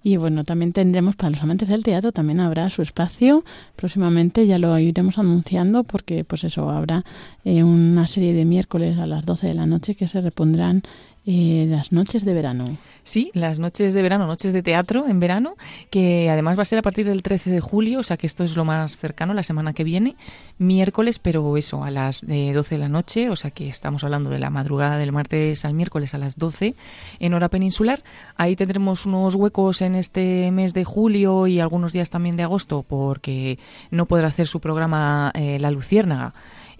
Y 0.02 0.16
bueno, 0.16 0.44
también 0.44 0.72
tendremos 0.72 1.14
para 1.14 1.30
los 1.30 1.42
amantes 1.42 1.68
del 1.68 1.84
teatro, 1.84 2.12
también 2.12 2.40
habrá 2.40 2.68
su 2.70 2.82
espacio. 2.82 3.44
Próximamente 3.76 4.46
ya 4.46 4.58
lo 4.58 4.76
iremos 4.78 5.18
anunciando 5.18 5.84
porque 5.84 6.24
pues 6.24 6.44
eso, 6.44 6.70
habrá 6.70 7.04
eh, 7.44 7.62
una 7.62 8.06
serie 8.06 8.32
de 8.34 8.44
miércoles 8.44 8.98
a 8.98 9.06
las 9.06 9.24
12 9.24 9.48
de 9.48 9.54
la 9.54 9.66
noche 9.66 9.94
que 9.94 10.08
se 10.08 10.20
repondrán 10.20 10.82
eh, 11.24 11.66
las 11.68 11.92
noches 11.92 12.24
de 12.24 12.34
verano. 12.34 12.64
Sí, 13.04 13.30
las 13.34 13.58
noches 13.58 13.92
de 13.92 14.02
verano, 14.02 14.26
noches 14.26 14.52
de 14.52 14.62
teatro 14.62 15.06
en 15.06 15.20
verano, 15.20 15.56
que 15.90 16.30
además 16.30 16.56
va 16.58 16.62
a 16.62 16.64
ser 16.64 16.78
a 16.78 16.82
partir 16.82 17.06
del 17.06 17.22
13 17.22 17.50
de 17.50 17.60
julio, 17.60 18.00
o 18.00 18.02
sea 18.02 18.16
que 18.16 18.26
esto 18.26 18.42
es 18.42 18.56
lo 18.56 18.64
más 18.64 18.96
cercano, 18.96 19.34
la 19.34 19.42
semana 19.42 19.72
que 19.72 19.84
viene, 19.84 20.16
miércoles, 20.58 21.18
pero 21.18 21.56
eso, 21.56 21.84
a 21.84 21.90
las 21.90 22.20
de 22.20 22.52
12 22.52 22.76
de 22.76 22.80
la 22.80 22.88
noche, 22.88 23.28
o 23.28 23.36
sea 23.36 23.50
que 23.50 23.68
estamos 23.68 24.04
hablando 24.04 24.30
de 24.30 24.38
la 24.38 24.50
madrugada 24.50 24.98
del 24.98 25.12
martes 25.12 25.64
al 25.64 25.74
miércoles 25.74 26.14
a 26.14 26.18
las 26.18 26.36
12 26.36 26.74
en 27.18 27.34
hora 27.34 27.48
peninsular. 27.48 28.02
Ahí 28.36 28.56
tendremos 28.56 29.06
unos 29.06 29.34
huecos 29.36 29.82
en 29.82 29.94
este 29.94 30.50
mes 30.50 30.74
de 30.74 30.84
julio 30.84 31.46
y 31.46 31.60
algunos 31.60 31.92
días 31.92 32.10
también 32.10 32.36
de 32.36 32.42
agosto, 32.42 32.84
porque 32.86 33.58
no 33.90 34.06
podrá 34.06 34.28
hacer 34.28 34.46
su 34.46 34.60
programa 34.60 35.30
eh, 35.34 35.58
La 35.60 35.70
Luciérnaga. 35.70 36.34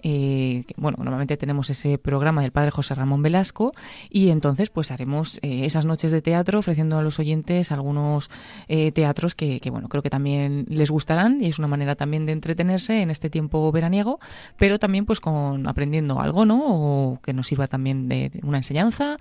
Eh, 0.05 0.65
bueno, 0.75 0.97
normalmente 0.99 1.37
tenemos 1.37 1.69
ese 1.69 1.97
programa 1.97 2.41
del 2.41 2.51
padre 2.51 2.71
José 2.71 2.93
Ramón 2.93 3.23
Velasco 3.23 3.71
y 4.09 4.29
entonces 4.29 4.69
pues 4.69 4.91
haremos 4.91 5.37
eh, 5.41 5.65
esas 5.65 5.85
noches 5.85 6.11
de 6.11 6.21
teatro 6.21 6.59
ofreciendo 6.59 6.97
a 6.97 7.01
los 7.01 7.19
oyentes 7.19 7.71
algunos 7.71 8.29
eh, 8.67 8.91
teatros 8.91 9.33
que, 9.33 9.61
que, 9.61 9.69
bueno, 9.69 9.87
creo 9.87 10.03
que 10.03 10.09
también 10.09 10.65
les 10.67 10.91
gustarán 10.91 11.41
y 11.41 11.47
es 11.47 11.57
una 11.57 11.69
manera 11.69 11.95
también 11.95 12.25
de 12.25 12.33
entretenerse 12.33 13.01
en 13.01 13.11
este 13.11 13.29
tiempo 13.29 13.71
veraniego, 13.71 14.19
pero 14.57 14.77
también 14.77 15.05
pues 15.05 15.21
con 15.21 15.65
aprendiendo 15.67 16.19
algo, 16.19 16.43
¿no? 16.43 16.61
O 16.65 17.19
que 17.21 17.31
nos 17.31 17.47
sirva 17.47 17.67
también 17.67 18.09
de, 18.09 18.31
una 18.43 18.57
enseñanza 18.57 19.17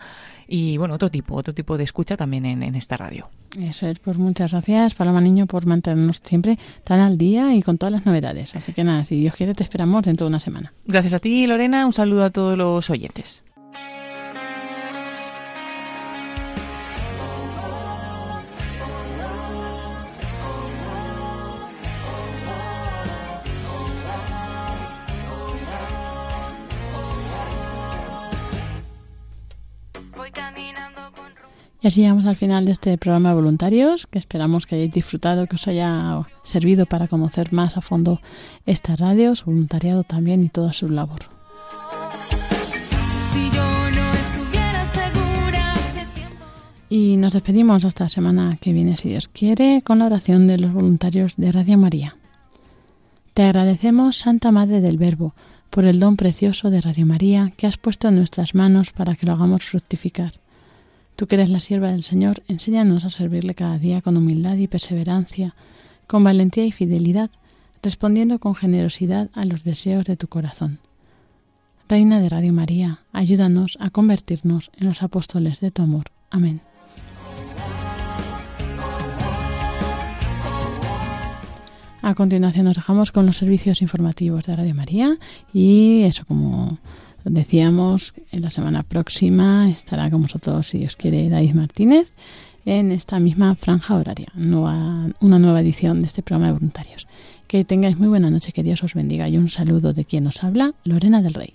y 0.49 0.79
bueno, 0.79 0.95
otro 0.95 1.11
tipo, 1.11 1.37
otro 1.37 1.55
tipo 1.55 1.79
de 1.79 1.85
escucha 1.85 2.17
también 2.17 2.45
en 2.45 2.75
esta 2.75 2.97
radio. 2.97 3.31
Eso 3.59 3.87
es, 3.87 3.99
pues 3.99 4.17
muchas 4.17 4.53
gracias 4.53 4.95
Paloma 4.95 5.21
Niño 5.21 5.47
por 5.47 5.67
mantenernos 5.67 6.23
siempre 6.25 6.59
tan 6.85 7.01
al 7.01 7.19
día 7.19 7.55
y 7.55 7.63
con 7.63 7.77
todas 7.77 7.93
las 7.93 8.07
novedades. 8.07 8.57
Así 8.57 8.73
que 8.73 8.83
nada, 8.83 9.05
si 9.05 9.17
Dios 9.17 9.37
quiere 9.37 9.55
te 9.55 9.63
esperamos 9.63 10.05
dentro 10.05 10.27
de 10.27 10.29
una 10.31 10.41
semana. 10.41 10.72
Gracias 10.85 11.15
a 11.15 11.19
ti, 11.19 11.47
Lorena. 11.47 11.87
Un 11.87 11.93
saludo 11.93 12.25
a 12.25 12.31
todos 12.31 12.59
los 12.59 12.91
oyentes. 12.91 13.43
Y 31.83 31.89
así 31.89 32.01
llegamos 32.01 32.27
al 32.27 32.37
final 32.37 32.65
de 32.65 32.73
este 32.73 32.97
programa 32.97 33.31
de 33.31 33.35
voluntarios, 33.35 34.07
que 34.07 34.21
esperamos 34.21 34.67
que 34.67 34.77
hayáis 34.77 34.93
disfrutado, 34.93 35.49
que 35.49 35.57
os 35.57 35.67
haya 35.67 36.25
servido 36.45 36.87
para 36.87 37.09
conocer 37.09 37.53
más 37.53 37.77
a 37.77 37.81
fondo 37.81 38.21
esta 38.67 38.95
radio, 38.95 39.35
su 39.35 39.47
voluntariado 39.47 40.05
también 40.05 40.45
y 40.45 40.49
toda 40.49 40.73
su 40.73 40.89
labor. 40.89 41.23
Y 46.89 47.17
nos 47.17 47.33
despedimos 47.33 47.85
hasta 47.85 48.05
la 48.05 48.09
semana 48.09 48.59
que 48.61 48.73
viene, 48.73 48.97
si 48.97 49.09
Dios 49.09 49.27
quiere, 49.27 49.83
con 49.83 49.99
la 49.99 50.07
oración 50.07 50.47
de 50.47 50.59
los 50.59 50.73
voluntarios 50.73 51.35
de 51.37 51.51
Radio 51.51 51.79
María. 51.79 52.17
Te 53.35 53.43
agradecemos, 53.43 54.19
Santa 54.19 54.53
Madre 54.53 54.81
del 54.83 54.99
Verbo, 54.99 55.35
por 55.71 55.85
el 55.87 55.99
don 55.99 56.17
precioso 56.17 56.71
de 56.71 56.81
Radio 56.81 57.07
María 57.07 57.53
que 57.57 57.67
has 57.67 57.77
puesto 57.77 58.07
en 58.07 58.17
nuestras 58.17 58.55
manos 58.55 58.93
para 58.93 59.17
que 59.17 59.27
lo 59.27 59.33
hagamos 59.33 59.65
fructificar. 59.65 60.42
Tú 61.23 61.29
que 61.29 61.37
eres 61.37 61.51
la 61.51 61.61
sierva 61.61 61.93
del 61.93 62.03
Señor, 62.03 62.43
enséñanos 62.49 63.05
a 63.05 63.11
servirle 63.11 63.55
cada 63.55 63.79
día 63.79 64.03
con 64.03 64.17
humildad 64.17 64.57
y 64.57 64.67
perseverancia, 64.67 65.55
con 66.09 66.25
valentía 66.25 66.67
y 66.67 66.73
fidelidad, 66.73 67.31
respondiendo 67.81 68.41
con 68.41 68.57
generosidad 68.57 69.31
a 69.33 69.45
los 69.45 69.63
deseos 69.63 70.05
de 70.05 70.17
tu 70.17 70.27
corazón. 70.27 70.81
Reina 71.89 72.19
de 72.19 72.29
Radio 72.29 72.53
María, 72.53 73.03
ayúdanos 73.13 73.79
a 73.79 73.91
convertirnos 73.91 74.73
en 74.77 74.89
los 74.89 75.05
apóstoles 75.05 75.61
de 75.61 75.71
tu 75.71 75.83
amor. 75.83 76.07
Amén. 76.29 76.61
A 82.03 82.17
continuación 82.17 82.65
nos 82.65 82.75
dejamos 82.75 83.13
con 83.13 83.27
los 83.27 83.37
servicios 83.37 83.81
informativos 83.81 84.45
de 84.47 84.57
Radio 84.57 84.75
María 84.75 85.19
y 85.53 86.03
eso 86.03 86.25
como 86.27 86.81
decíamos, 87.25 88.15
en 88.31 88.43
la 88.43 88.51
semana 88.51 88.83
próxima 88.83 89.71
estará 89.71 90.11
con 90.11 90.23
vosotros, 90.23 90.69
si 90.69 90.79
Dios 90.79 90.97
quiere, 90.97 91.29
David 91.29 91.55
Martínez 91.55 92.13
en 92.65 92.93
esta 92.93 93.19
misma 93.19 93.55
franja 93.55 93.97
horaria, 93.97 94.29
nueva, 94.35 95.09
una 95.21 95.39
nueva 95.39 95.61
edición 95.61 96.01
de 96.01 96.07
este 96.07 96.23
programa 96.23 96.47
de 96.49 96.59
voluntarios. 96.59 97.07
Que 97.47 97.65
tengáis 97.65 97.99
muy 97.99 98.09
buena 98.09 98.31
noche, 98.31 98.53
que 98.53 98.63
Dios 98.63 98.83
os 98.83 98.95
bendiga 98.95 99.29
y 99.29 99.37
un 99.37 99.49
saludo 99.49 99.93
de 99.93 100.05
quien 100.05 100.25
nos 100.25 100.43
habla, 100.45 100.75
Lorena 100.85 101.23
del 101.23 101.35
Rey. 101.35 101.55